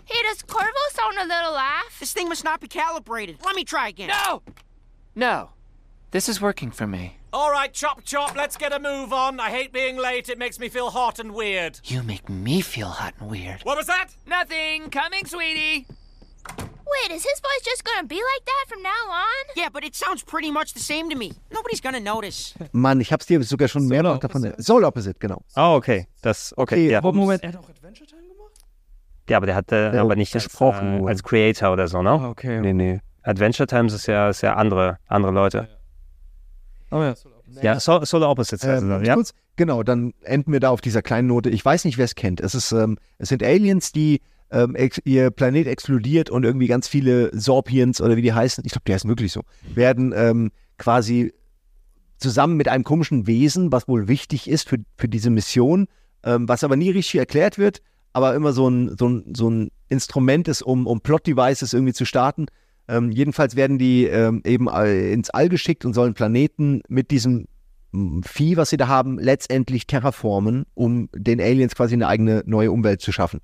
[0.08, 2.00] Hey, does Corvo sound a little off?
[2.00, 3.36] This thing must not be calibrated.
[3.44, 4.08] Let me try again.
[4.08, 4.42] No!
[5.14, 5.50] No,
[6.12, 7.18] this is working for me.
[7.30, 9.38] All right, chop chop, let's get a move on.
[9.38, 10.30] I hate being late.
[10.30, 11.80] It makes me feel hot and weird.
[11.84, 13.60] You make me feel hot and weird.
[13.64, 14.06] What was that?
[14.26, 14.88] Nothing.
[14.88, 15.86] Coming, sweetie.
[16.90, 19.44] Wait, is his voice just gonna be like that from now on?
[19.56, 21.32] Yeah, but it sounds pretty much the same to me.
[21.52, 22.54] Nobody's gonna notice.
[22.72, 24.54] Mann, ich hab's dir sogar schon mehrfach davon.
[24.62, 25.42] Soul Opposite, genau.
[25.54, 26.06] Ah, okay.
[26.22, 26.98] Das, okay, ja.
[26.98, 27.42] Aber Moment,
[29.28, 32.02] Ja, aber der hat äh, Ja, aber nicht als, gesprochen äh, als Creator oder so,
[32.02, 32.10] ne?
[32.10, 32.60] Ah, okay.
[32.60, 33.00] Nee, nee.
[33.22, 35.68] Adventure Times ist ja, ist ja andere, andere Leute.
[36.90, 37.14] Oh ja.
[37.62, 39.14] Ja, Sol- Solar Opposites heißt Ähm, ganz ja.
[39.14, 41.50] kurz, genau, dann enden wir da auf dieser kleinen Note.
[41.50, 42.40] Ich weiß nicht, wer es kennt.
[42.40, 46.88] Es, ist, ähm, es sind Aliens, die ähm, ex ihr Planet explodiert und irgendwie ganz
[46.88, 49.42] viele Sorpiens oder wie die heißen, ich glaube, die heißen wirklich so,
[49.74, 51.34] werden ähm, quasi
[52.18, 55.86] zusammen mit einem komischen Wesen, was wohl wichtig ist für, für diese Mission,
[56.24, 57.80] ähm, was aber nie richtig erklärt wird,
[58.12, 62.04] aber immer so ein, so ein, so ein Instrument ist, um, um Plot-Devices irgendwie zu
[62.04, 62.46] starten.
[62.88, 67.46] Ähm, jedenfalls werden die ähm, eben ins All geschickt und sollen Planeten mit diesem
[68.22, 73.00] Vieh, was sie da haben, letztendlich terraformen, um den Aliens quasi eine eigene neue Umwelt
[73.00, 73.40] zu schaffen.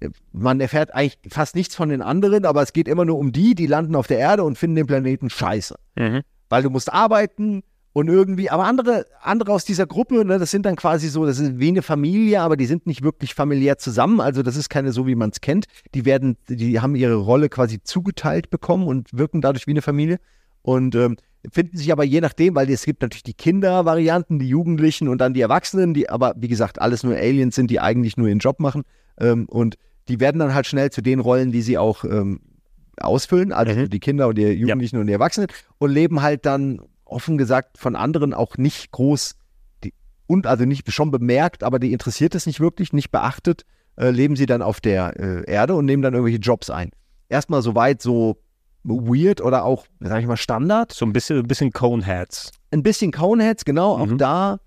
[0.00, 3.32] Äh, Man erfährt eigentlich fast nichts von den anderen, aber es geht immer nur um
[3.32, 5.76] die, die landen auf der Erde und finden den Planeten scheiße.
[5.96, 6.20] Mhm.
[6.50, 10.64] Weil du musst arbeiten und irgendwie, aber andere, andere aus dieser Gruppe, ne, das sind
[10.64, 14.20] dann quasi so, das ist wie eine Familie, aber die sind nicht wirklich familiär zusammen.
[14.20, 15.66] Also das ist keine so, wie man es kennt.
[15.94, 20.20] Die werden, die haben ihre Rolle quasi zugeteilt bekommen und wirken dadurch wie eine Familie.
[20.62, 21.16] Und ähm,
[21.50, 25.34] finden sich aber je nachdem, weil es gibt natürlich die Kindervarianten, die Jugendlichen und dann
[25.34, 28.60] die Erwachsenen, die aber, wie gesagt, alles nur Aliens sind, die eigentlich nur ihren Job
[28.60, 28.82] machen.
[29.18, 29.76] Ähm, und
[30.06, 32.40] die werden dann halt schnell zu den Rollen, die sie auch ähm,
[33.00, 35.48] ausfüllen, also die Kinder und die Jugendlichen und die Erwachsenen
[35.78, 36.80] und leben halt dann
[37.10, 39.36] offen gesagt von anderen auch nicht groß
[39.84, 39.94] die,
[40.26, 43.64] und also nicht schon bemerkt, aber die interessiert es nicht wirklich, nicht beachtet,
[43.96, 46.90] äh, leben sie dann auf der äh, Erde und nehmen dann irgendwelche Jobs ein.
[47.28, 48.38] Erstmal soweit so
[48.82, 50.92] weird oder auch, sag ich mal, Standard.
[50.92, 52.52] So ein bisschen, ein bisschen Coneheads.
[52.70, 54.60] Ein bisschen Coneheads, genau, auch da.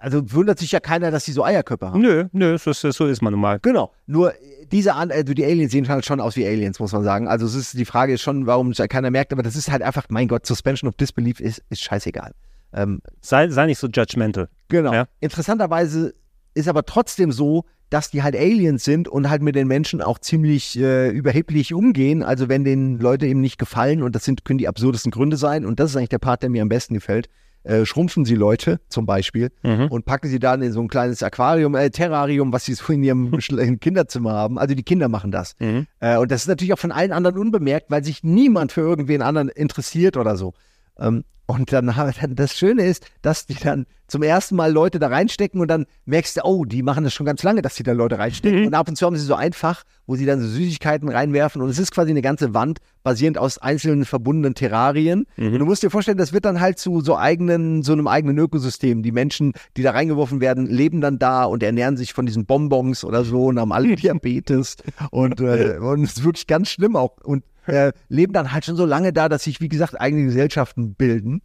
[0.00, 2.00] Also wundert sich ja keiner, dass sie so Eierköpfe haben.
[2.00, 3.58] Nö, nö, so, ist- so ist man nun mal.
[3.60, 3.92] Genau.
[4.06, 4.32] Nur
[4.72, 7.28] diese An also die Aliens sehen halt schon aus wie Aliens, muss man sagen.
[7.28, 9.70] Also es ist die Frage ist schon, warum es ja keiner merkt, aber das ist
[9.70, 12.32] halt einfach, mein Gott, Suspension of Disbelief ist, ist scheißegal.
[12.72, 14.48] Ähm, Sei, sei nicht so judgmental.
[14.68, 14.92] Genau.
[14.92, 15.06] Ja.
[15.20, 16.14] Interessanterweise
[16.54, 20.18] ist aber trotzdem so, dass die halt Aliens sind und halt mit den Menschen auch
[20.20, 22.22] ziemlich äh, überheblich umgehen.
[22.22, 25.64] Also wenn den Leute eben nicht gefallen und das sind, können die absurdesten Gründe sein
[25.66, 27.28] und das ist eigentlich der Part, der mir am besten gefällt.
[27.64, 29.88] Äh, schrumpfen sie Leute zum Beispiel Mhm.
[29.88, 33.02] und packen sie dann in so ein kleines Aquarium, äh, Terrarium, was sie so in
[33.02, 33.30] ihrem
[33.80, 34.58] Kinderzimmer haben.
[34.58, 35.54] Also die Kinder machen das.
[35.58, 35.86] Mhm.
[36.00, 39.22] Äh, und das ist natürlich auch von allen anderen unbemerkt, weil sich niemand für irgendwen
[39.22, 40.54] anderen interessiert oder so.
[40.98, 41.24] Ähm,
[41.58, 41.92] und dann,
[42.30, 46.36] das Schöne ist, dass die dann zum ersten Mal Leute da reinstecken und dann merkst
[46.36, 48.66] du, oh, die machen das schon ganz lange, dass die da Leute reinstecken.
[48.66, 51.62] Und ab und zu haben sie so ein Fach, wo sie dann so Süßigkeiten reinwerfen
[51.62, 55.26] und es ist quasi eine ganze Wand basierend aus einzelnen verbundenen Terrarien.
[55.52, 58.36] Und du musst dir vorstellen, das wird dann halt zu so eigenen, so einem eigenen
[58.38, 59.02] Ökosystem.
[59.04, 63.04] Die Menschen, die da reingeworfen werden, leben dann da und ernähren sich von diesen Bonbons
[63.04, 64.76] oder so und haben alle Diabetes
[65.12, 67.16] und, äh, und es ist wirklich ganz schlimm auch.
[67.22, 70.94] Und äh, leben dann halt schon so lange da, dass sich, wie gesagt, eigene Gesellschaften
[70.94, 71.42] bilden.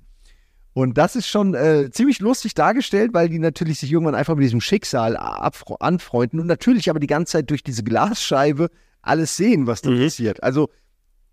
[0.73, 4.43] Und das ist schon äh, ziemlich lustig dargestellt, weil die natürlich sich irgendwann einfach mit
[4.43, 8.69] diesem Schicksal anfreunden und natürlich aber die ganze Zeit durch diese Glasscheibe
[9.01, 10.43] alles sehen, was da passiert.
[10.43, 10.69] Also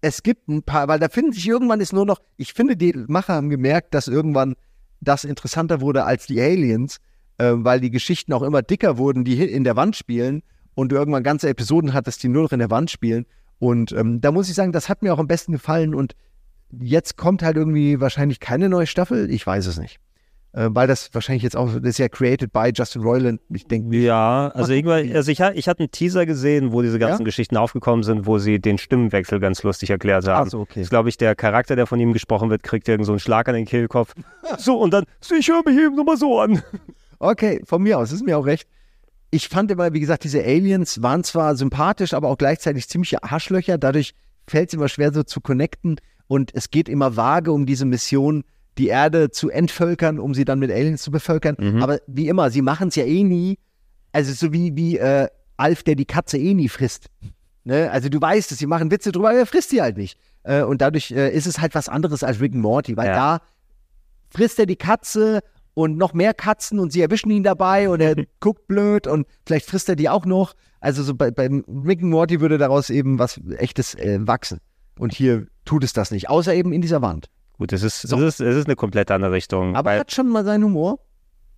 [0.00, 2.92] es gibt ein paar, weil da finden sich irgendwann ist nur noch, ich finde, die
[3.09, 4.54] Macher haben gemerkt, dass irgendwann
[5.00, 6.98] das interessanter wurde als die Aliens,
[7.38, 10.42] äh, weil die Geschichten auch immer dicker wurden, die in der Wand spielen
[10.74, 13.26] und du irgendwann ganze Episoden hattest, die nur noch in der Wand spielen.
[13.62, 16.16] Und ähm, da muss ich sagen, das hat mir auch am besten gefallen und
[16.80, 19.30] jetzt kommt halt irgendwie wahrscheinlich keine neue Staffel.
[19.30, 20.01] Ich weiß es nicht.
[20.51, 23.40] Äh, weil das wahrscheinlich jetzt auch, das ist ja created by Justin Roiland.
[23.51, 27.20] Ich denke, Ja, also irgendwann, also ich, ich hatte einen Teaser gesehen, wo diese ganzen
[27.20, 27.24] Ja?
[27.24, 30.51] Geschichten aufgekommen sind, wo sie den Stimmenwechsel ganz lustig erklärt haben.
[30.51, 30.80] So, okay.
[30.80, 33.20] Das ist, glaube ich, der Charakter, der von ihm gesprochen wird, kriegt irgend so einen
[33.20, 34.12] Schlag an den Kehlkopf.
[34.59, 35.05] So, und dann,
[35.39, 36.64] ich höre mich eben nochmal so an.
[37.20, 38.66] Okay, von mir aus, ist mir auch recht.
[39.34, 43.78] Ich fand immer, wie gesagt, diese Aliens waren zwar sympathisch, aber auch gleichzeitig ziemliche Arschlöcher.
[43.78, 44.14] Dadurch
[44.46, 45.96] fällt es immer schwer, so zu connecten.
[46.26, 48.44] Und es geht immer vage um diese Mission,
[48.76, 51.56] die Erde zu entvölkern, um sie dann mit Aliens zu bevölkern.
[51.82, 53.59] Aber wie immer, sie machen es ja eh nie.
[54.12, 57.06] Also so wie, wie äh, Alf, der die Katze eh nie frisst.
[57.64, 57.90] Ne?
[57.90, 60.18] Also du weißt es, sie machen Witze drüber, aber er frisst sie halt nicht.
[60.42, 63.40] Äh, und dadurch äh, ist es halt was anderes als Rick and Morty, weil da
[64.28, 65.40] frisst er die Katze
[65.74, 69.66] und noch mehr Katzen und sie erwischen ihn dabei und er guckt blöd und vielleicht
[69.66, 70.55] frisst er die auch noch.
[70.81, 74.59] Also so bei, beim Rick and Morty würde daraus eben was echtes äh, wachsen.
[74.99, 77.28] Und hier tut es das nicht, außer eben in dieser Wand.
[77.59, 79.77] Gut, es ist, es ist, es ist eine komplett andere Richtung.
[79.77, 80.99] Aber er hat schon mal seinen Humor.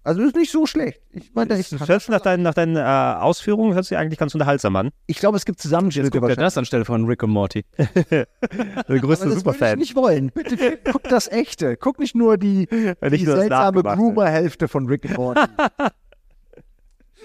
[0.05, 1.01] Also ist nicht so schlecht.
[1.13, 4.19] Ich meine, ich, Das hört sich nach deinen, nach deinen äh, Ausführungen hört sich eigentlich
[4.19, 4.91] ganz unterhaltsam an.
[5.07, 7.65] ich glaube, es gibt Zusammenschnitte Guck dir das anstelle von Rick und Morty.
[8.11, 8.27] Der
[8.87, 9.79] größte Aber das würde ich Superfan.
[9.79, 10.31] nicht wollen.
[10.31, 11.79] Bitte guck das Echte.
[11.79, 13.83] Guck nicht nur die, die Nicht nur das seltsame.
[13.83, 15.41] Groomer-Hälfte von Rick and Morty.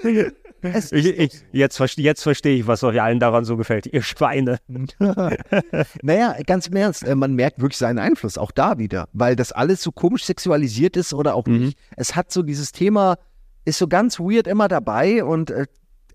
[0.62, 3.86] es Ich, ich, jetzt verste- jetzt verstehe ich, was euch allen daran so gefällt.
[3.88, 4.58] Ihr Schweine.
[6.02, 9.52] naja, ganz im Ernst, äh, man merkt wirklich seinen Einfluss, auch da wieder, weil das
[9.52, 11.60] alles so komisch sexualisiert ist oder auch Mhm.
[11.66, 11.78] nicht.
[11.96, 13.18] Es hat so dieses Thema,
[13.66, 15.66] ist so ganz weird immer dabei und äh,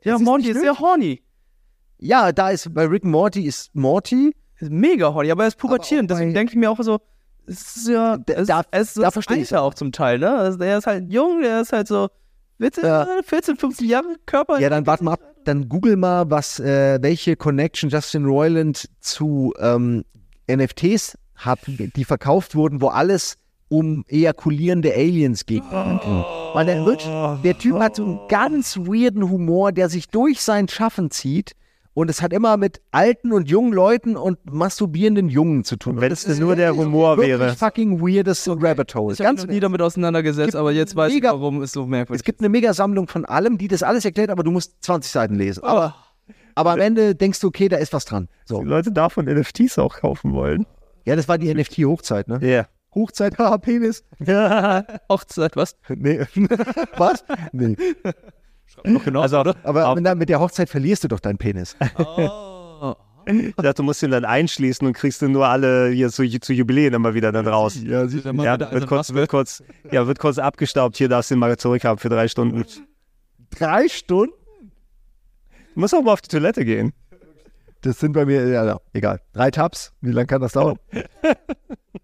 [0.02, 1.22] Ja, es Morty nicht ist sehr horny.
[1.98, 4.34] Ja, da ist bei Rick Morty ist Morty.
[4.58, 6.10] Ist mega horny, aber er ist pubertierend.
[6.10, 6.98] Deswegen denke ich mir auch so,
[7.46, 10.18] es ist ja, es, da- es ist so da verstehe ich's Alter auch zum Teil,
[10.18, 10.30] ne?
[10.34, 12.08] Also der ist halt jung, der ist halt so
[12.58, 12.84] 14,
[13.24, 14.58] 14 15 Jahre Körper.
[14.60, 19.52] Ja, dann warte mal ab, dann google mal, was, äh, welche Connection Justin Roiland zu
[19.58, 20.04] ähm,
[20.50, 23.36] NFTs hat, die verkauft wurden, wo alles
[23.68, 25.64] um ejakulierende Aliens geht.
[25.64, 31.10] Weil der, der Typ hat so einen ganz weirden Humor, der sich durch sein Schaffen
[31.10, 31.52] zieht.
[31.94, 36.00] Und es hat immer mit alten und jungen Leuten und masturbierenden Jungen zu tun.
[36.00, 37.54] Wenn es nur der Humor wirklich wäre.
[37.54, 39.14] fucking weirdes Rabbit Hole.
[39.14, 42.20] Ich habe mich nie damit auseinandergesetzt, aber jetzt weiß ich, mega- warum es so merkwürdig
[42.20, 45.36] Es gibt eine Mega-Sammlung von allem, die das alles erklärt, aber du musst 20 Seiten
[45.36, 45.62] lesen.
[45.62, 45.94] Aber,
[46.56, 48.28] aber am Ende denkst du, okay, da ist was dran.
[48.44, 48.58] So.
[48.60, 50.66] Die Leute davon NFTs auch kaufen wollen.
[51.04, 52.40] Ja, das war die NFT-Hochzeit, ne?
[52.42, 52.66] Ja.
[52.92, 54.02] Hochzeit, haha, Penis.
[55.08, 55.76] Hochzeit, was?
[55.88, 56.20] Nee.
[56.96, 57.24] was?
[57.52, 57.76] Nee.
[58.84, 59.54] Noch genau, Also, oder?
[59.62, 61.76] Aber Auf- mit der- mit der Hochzeit verlierst du doch deinen Penis.
[63.26, 66.52] Ich dachte, du musst ihn dann einschließen und kriegst du nur alle hier zu, zu
[66.52, 67.74] Jubiläen immer wieder dann raus.
[67.82, 70.98] Ja, siehst Dann mal Ja, wieder wird also kurz, wird kurz, ja, wird kurz abgestaubt.
[70.98, 72.66] Hier darfst du ihn mal zurückhaben für drei Stunden.
[73.48, 74.34] Drei Stunden?
[75.72, 76.92] Du musst auch mal auf die Toilette gehen.
[77.80, 79.22] Das sind bei mir, ja, egal.
[79.32, 79.94] Drei Tabs.
[80.02, 80.78] Wie lange kann das dauern?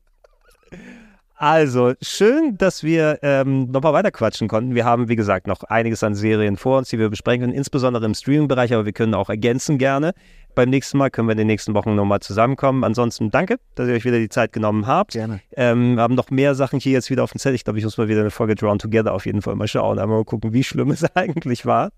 [1.42, 4.74] Also, schön, dass wir ähm, nochmal weiter quatschen konnten.
[4.74, 8.04] Wir haben, wie gesagt, noch einiges an Serien vor uns, die wir besprechen können, insbesondere
[8.04, 10.12] im Streaming-Bereich, aber wir können auch ergänzen gerne.
[10.54, 12.84] Beim nächsten Mal können wir in den nächsten Wochen nochmal zusammenkommen.
[12.84, 15.12] Ansonsten danke, dass ihr euch wieder die Zeit genommen habt.
[15.12, 15.40] Gerne.
[15.56, 17.54] Ähm, wir haben noch mehr Sachen hier jetzt wieder auf dem Zettel.
[17.54, 19.98] Ich glaube, ich muss mal wieder eine Folge Drawn Together auf jeden Fall mal schauen.
[19.98, 21.88] Einmal mal gucken, wie schlimm es eigentlich war.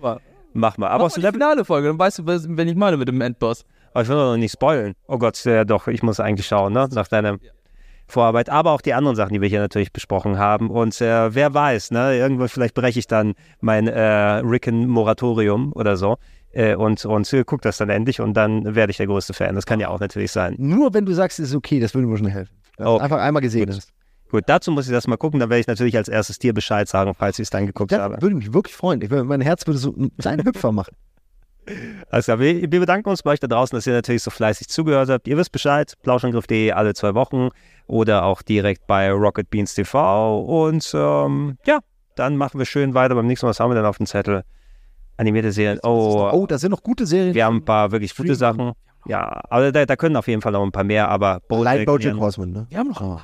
[0.00, 0.20] War.
[0.52, 0.86] Mach mal.
[0.86, 1.34] Aber Aber aus die Level.
[1.34, 3.64] finale Folge, dann weißt du, was- wenn ich meine mit dem Endboss.
[3.92, 4.94] Aber ich will doch noch nicht spoilen.
[5.06, 6.88] Oh Gott, ja doch, ich muss eigentlich schauen, ne?
[6.92, 7.38] Nach deiner
[8.08, 8.48] Vorarbeit.
[8.48, 10.70] Aber auch die anderen Sachen, die wir hier natürlich besprochen haben.
[10.70, 12.16] Und äh, wer weiß, ne?
[12.16, 14.00] Irgendwann vielleicht breche ich dann mein äh,
[14.40, 16.16] Ricken-Moratorium oder so.
[16.52, 19.54] Äh, und und äh, guck das dann endlich und dann werde ich der größte Fan.
[19.54, 20.54] Das kann ja auch natürlich sein.
[20.58, 22.54] Nur wenn du sagst, es ist okay, das würde mir schon helfen.
[22.78, 22.96] Oh.
[22.98, 23.90] einfach einmal gesehen hast.
[24.30, 25.40] Gut, dazu muss ich das mal gucken.
[25.40, 28.00] Dann werde ich natürlich als erstes dir Bescheid sagen, falls ich es dann geguckt Das
[28.00, 28.20] habe.
[28.20, 29.00] würde mich wirklich freuen.
[29.02, 29.94] Ich, mein Herz würde so
[30.24, 30.94] einen Hüpfer machen.
[32.10, 34.68] Alles klar, wir, wir bedanken uns bei euch da draußen, dass ihr natürlich so fleißig
[34.68, 35.28] zugehört habt.
[35.28, 37.48] Ihr wisst Bescheid, plauschangriff.de alle zwei Wochen
[37.86, 40.40] oder auch direkt bei Rocket Beans TV.
[40.44, 41.78] Und ähm, ja,
[42.16, 43.14] dann machen wir schön weiter.
[43.14, 44.42] Beim nächsten Mal, was haben wir denn auf dem Zettel?
[45.16, 45.80] Animierte Serien.
[45.82, 47.34] Oh, Oh, da sind noch gute Serien.
[47.34, 48.72] wir haben ein paar wirklich gute Sachen.
[49.06, 52.14] Ja, aber da, da können auf jeden Fall noch ein paar mehr, aber Allein Bojack
[52.14, 52.20] ja.
[52.20, 52.66] Horseman, ne?
[52.68, 53.20] Wir haben noch Oh.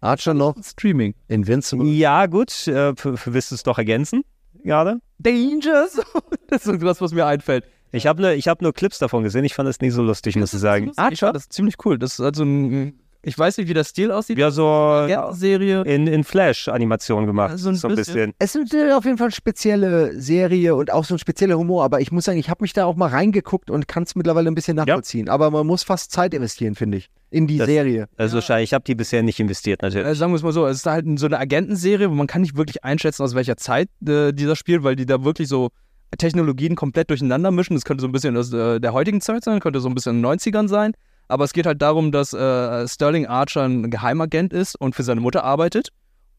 [0.00, 0.54] Archer noch.
[0.62, 1.14] Streaming.
[1.28, 1.86] Invincible.
[1.86, 2.94] Ja, gut, äh,
[3.26, 4.22] willst du es doch ergänzen
[4.64, 5.00] gerade?
[5.18, 5.86] Danger.
[6.48, 7.64] Das ist das, was mir einfällt.
[7.92, 10.36] Ich habe ne, ich hab nur Clips davon gesehen, ich fand das nicht so lustig,
[10.36, 10.90] muss ich sagen.
[10.96, 11.98] Archer, das ist ziemlich cool.
[11.98, 14.38] Das ist also ein, ich weiß nicht, wie der Stil aussieht.
[14.38, 15.82] Ja, so Serie.
[15.82, 18.32] in, in Flash-Animation gemacht, Also ein so ein bisschen.
[18.32, 18.34] bisschen.
[18.38, 22.00] Es ist auf jeden Fall eine spezielle Serie und auch so ein spezieller Humor, aber
[22.00, 24.54] ich muss sagen, ich habe mich da auch mal reingeguckt und kann es mittlerweile ein
[24.54, 25.28] bisschen nachvollziehen.
[25.28, 28.08] Aber man muss fast Zeit investieren, finde ich, in die Das- Serie.
[28.16, 30.06] Also wahrscheinlich, ich habe die bisher nicht investiert, natürlich.
[30.06, 32.42] Äh, sagen wir es mal so, es ist halt so eine Agentenserie, wo man kann
[32.42, 35.70] nicht wirklich einschätzen, aus welcher Zeit äh, dieser spielt, weil die da wirklich so
[36.18, 37.74] Technologien komplett durcheinander mischen.
[37.74, 40.16] Das könnte so ein bisschen aus äh, der heutigen Zeit sein, könnte so ein bisschen
[40.16, 40.92] in den 90ern sein.
[41.28, 45.20] Aber es geht halt darum, dass äh, Sterling Archer ein Geheimagent ist und für seine
[45.20, 45.90] Mutter arbeitet.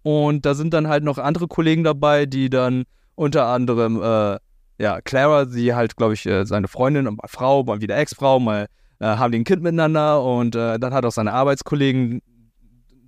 [0.04, 2.84] Und da sind dann halt noch andere Kollegen dabei, die dann
[3.16, 4.38] unter anderem, äh,
[4.84, 8.66] ja, Clara, die halt, glaube ich, äh, seine Freundin, mal Frau, mal wieder Ex-Frau, mal
[9.02, 12.22] äh, haben die ein Kind miteinander und äh, dann hat auch seine Arbeitskollegen,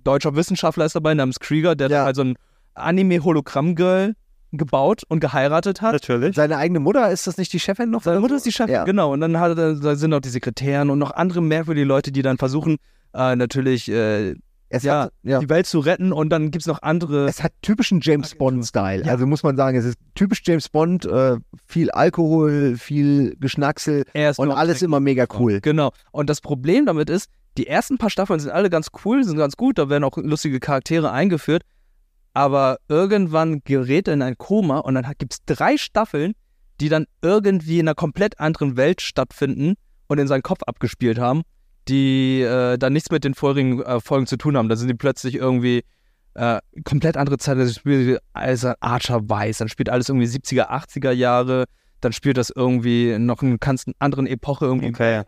[0.02, 2.34] deutscher Wissenschaftler ist dabei namens Krieger, der hat halt so ein
[2.74, 4.14] Anime-Hologramm-Girl
[4.52, 5.92] gebaut und geheiratet hat.
[5.92, 6.36] Natürlich.
[6.36, 8.02] Seine eigene Mutter, ist das nicht die Chefin noch?
[8.02, 8.84] Seine Mutter ist die Chefin, Ja.
[8.84, 9.12] genau.
[9.12, 12.22] Und dann hat er, da sind noch die Sekretärin und noch andere merkwürdige Leute, die
[12.22, 12.76] dann versuchen,
[13.14, 14.34] äh, natürlich äh,
[14.82, 15.38] ja, hat- ja.
[15.38, 16.12] die Welt zu retten.
[16.12, 17.26] Und dann gibt es noch andere.
[17.28, 19.04] Es hat typischen James Bond-Style.
[19.08, 21.36] Also muss man sagen, es ist typisch James Bond, äh,
[21.66, 24.04] viel Alkohol, viel Geschnacksel
[24.38, 25.60] und alles immer mega cool.
[25.60, 25.92] Genau.
[26.10, 29.56] Und das Problem damit ist, die ersten paar Staffeln sind alle ganz cool, sind ganz
[29.56, 31.62] gut, da werden auch lustige Charaktere eingeführt.
[32.32, 36.32] Aber irgendwann gerät er in ein Koma und dann gibt es drei Staffeln,
[36.80, 39.74] die dann irgendwie in einer komplett anderen Welt stattfinden
[40.08, 41.42] und in seinen Kopf abgespielt haben,
[41.88, 44.68] die äh, dann nichts mit den vorigen äh, Folgen zu tun haben.
[44.68, 45.84] Da sind die plötzlich irgendwie
[46.34, 47.58] äh, komplett andere Zeit.
[47.58, 51.64] Also spielt also Archer weiß, dann spielt alles irgendwie 70er, 80er Jahre,
[52.00, 54.88] dann spielt das irgendwie noch in einer ganz anderen Epoche irgendwie.
[54.88, 55.22] Okay.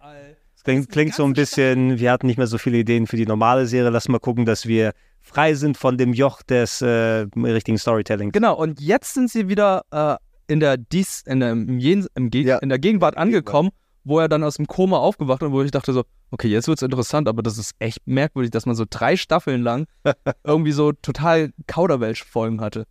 [0.55, 3.27] Das klingt, klingt so ein bisschen, wir hatten nicht mehr so viele Ideen für die
[3.27, 3.91] normale Serie.
[3.91, 8.33] Lass mal gucken, dass wir frei sind von dem Joch des äh, richtigen Storytellings.
[8.33, 10.16] Genau, und jetzt sind sie wieder äh,
[10.53, 13.70] in, der Dies, in, der, im Jen, im Ge in der Gegenwart angekommen,
[14.07, 16.83] wo er dann aus dem Koma aufgewacht und wo ich dachte so, okay, jetzt wird's
[16.83, 19.87] interessant, aber das ist echt merkwürdig, dass man so drei Staffeln lang
[20.45, 22.87] irgendwie so total Kauderwelsch-Folgen hatte.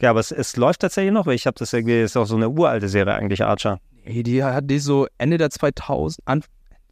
[0.00, 2.36] Ja, aber es, es läuft tatsächlich noch, weil ich habe das irgendwie, ist auch so
[2.36, 3.80] eine uralte Serie eigentlich, Archer.
[4.04, 6.44] Ey, die hat die so Ende der 2000, an,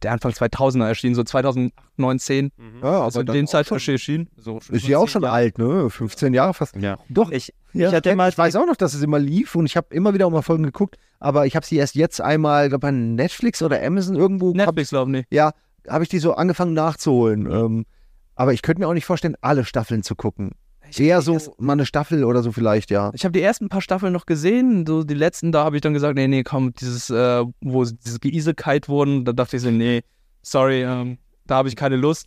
[0.05, 2.53] der Anfang 2000er erschienen, so 2008, 9, 10.
[2.83, 4.29] Ja, also in dann dem Zeitraum schon- erschienen.
[4.37, 5.89] So, Ist ja auch schon alt, ne?
[5.91, 6.77] 15 Jahre fast.
[6.77, 6.99] Ja.
[7.09, 7.31] Doch.
[7.31, 9.67] Ich, Ja, ich hatte kenn- mal, ich weiß auch noch, dass es immer lief und
[9.67, 12.69] ich habe immer wieder auch mal Folgen geguckt, aber ich habe sie erst jetzt einmal,
[12.69, 14.53] glaube bei Netflix oder Amazon irgendwo.
[14.53, 15.27] Netflix, glaube ich.
[15.31, 15.53] Ja,
[15.89, 17.51] habe ich die so angefangen nachzuholen.
[17.51, 17.87] Ähm,
[18.35, 20.53] aber ich könnte mir auch nicht vorstellen, alle Staffeln zu gucken.
[21.01, 23.11] Eher so mal eine Staffel oder so vielleicht, ja.
[23.15, 25.95] Ich habe die ersten paar Staffeln noch gesehen, so die letzten, da habe ich dann
[25.95, 29.71] gesagt, nee, nee, komm, dieses, äh, wo sie- diese geisekalt wurden, da dachte ich so,
[29.71, 30.03] nee,
[30.43, 32.27] sorry, ähm, da habe ich keine Lust.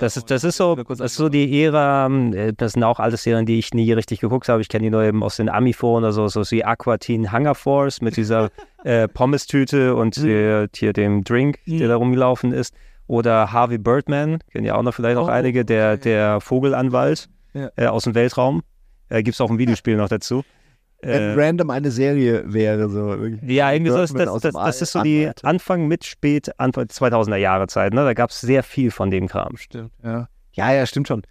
[0.00, 3.22] Das ist, das ist so, das ist so die Ära, äh, das sind auch alles
[3.22, 4.60] Serien, die ich nie richtig geguckt habe.
[4.60, 7.54] Ich kenne die nur eben aus den Ami-Foren oder so, so wie Aqua Teen Hunger
[7.54, 8.50] Force mit dieser
[8.84, 12.74] äh, Pommes-Tüte und äh, hier dem Drink, der da rumgelaufen ist.
[13.06, 17.70] Oder Harvey Birdman, kennen ja auch noch vielleicht auch Oh, einige, der, der Vogelanwalt Ja.
[17.76, 18.62] äh, aus dem Weltraum.
[19.08, 20.44] Äh, Gibt es auch ein Videospiel noch dazu.
[21.00, 23.14] Wenn Äh, random eine Serie wäre, so.
[23.46, 25.30] ja, irgendwie so, Birdman das, das, das ist so die.
[25.42, 27.92] Anfang mit spät, Anfang 2000er Jahre Zeit.
[27.92, 28.04] Ne?
[28.04, 29.56] Da gab es sehr viel von dem Kram.
[29.56, 30.28] Stimmt, ja.
[30.52, 31.22] Ja, ja, stimmt schon.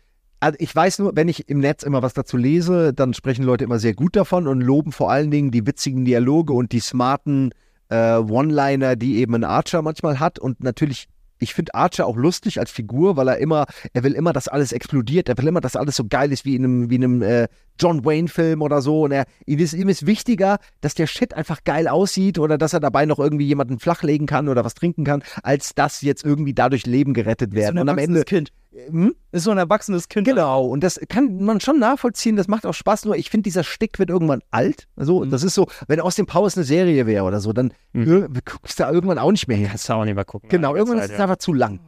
[0.42, 3.64] Also ich weiß nur, wenn ich im Netz immer was dazu lese, dann sprechen Leute
[3.64, 7.52] immer sehr gut davon und loben vor allen Dingen die witzigen Dialoge und die smarten
[7.88, 10.40] äh, One-Liner, die eben ein Archer manchmal hat.
[10.40, 11.08] Und natürlich,
[11.44, 14.72] ich finde Archer auch lustig als Figur, weil er immer, er will immer, dass alles
[14.72, 17.22] explodiert, er will immer, dass alles so geil ist wie in einem, wie in einem
[17.22, 17.48] äh,
[17.80, 19.04] John Wayne-Film oder so.
[19.04, 22.74] Und er, ihm, ist, ihm ist wichtiger, dass der Shit einfach geil aussieht oder dass
[22.74, 26.54] er dabei noch irgendwie jemanden flachlegen kann oder was trinken kann, als dass jetzt irgendwie
[26.54, 27.80] dadurch Leben gerettet werden.
[27.80, 28.24] Und am Ende.
[28.24, 28.52] Kind.
[28.90, 29.16] Hm?
[29.32, 30.28] Ist so ein erwachsenes Kind.
[30.28, 33.64] Genau, und das kann man schon nachvollziehen, das macht auch Spaß, nur ich finde, dieser
[33.64, 34.88] Stick wird irgendwann alt.
[34.96, 38.28] Also, das ist so, wenn Austin Powers eine Serie wäre oder so, dann mhm.
[38.46, 39.70] guckst du da irgendwann auch nicht mehr her.
[39.70, 40.50] Kannst du auch nicht mehr gucken.
[40.50, 41.24] Genau, irgendwann Zeit, ist es ja.
[41.24, 41.80] einfach zu lang.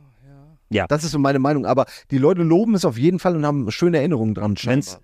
[0.70, 0.88] Ja.
[0.88, 3.70] Das ist so meine Meinung, aber die Leute loben es auf jeden Fall und haben
[3.72, 4.56] schöne Erinnerungen dran.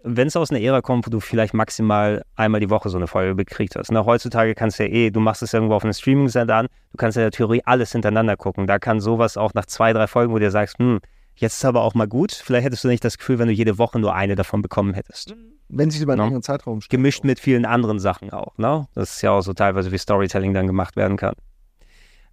[0.03, 3.07] Wenn es aus einer Ära kommt, wo du vielleicht maximal einmal die Woche so eine
[3.07, 3.91] Folge gekriegt hast.
[3.91, 6.97] Na, heutzutage kannst du ja eh, du machst es irgendwo auf einem Streaming-Sender an, du
[6.97, 8.65] kannst ja in der Theorie alles hintereinander gucken.
[8.65, 10.99] Da kann sowas auch nach zwei, drei Folgen, wo du dir sagst, hm,
[11.41, 12.31] Jetzt ist aber auch mal gut.
[12.31, 15.35] Vielleicht hättest du nicht das Gefühl, wenn du jede Woche nur eine davon bekommen hättest.
[15.69, 16.25] Wenn sich über einen No.
[16.25, 18.55] längeren Zeitraum Gemischt mit vielen anderen Sachen auch.
[18.59, 18.87] Ne?
[18.93, 21.33] Das ist ja auch so teilweise, wie Storytelling dann gemacht werden kann.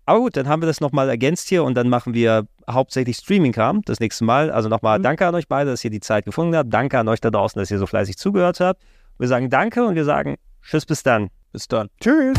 [0.04, 3.80] Aber gut, dann haben wir das nochmal ergänzt hier und dann machen wir hauptsächlich Streaming-Kram
[3.86, 4.50] das nächste Mal.
[4.50, 6.72] Also nochmal danke an euch beide, dass ihr die Zeit gefunden habt.
[6.72, 8.82] Danke an euch da draußen, dass ihr so fleißig zugehört habt.
[9.18, 11.30] Wir sagen danke und wir sagen Tschüss, bis dann.
[11.52, 11.88] Bis dann.
[11.98, 12.36] Tschüss.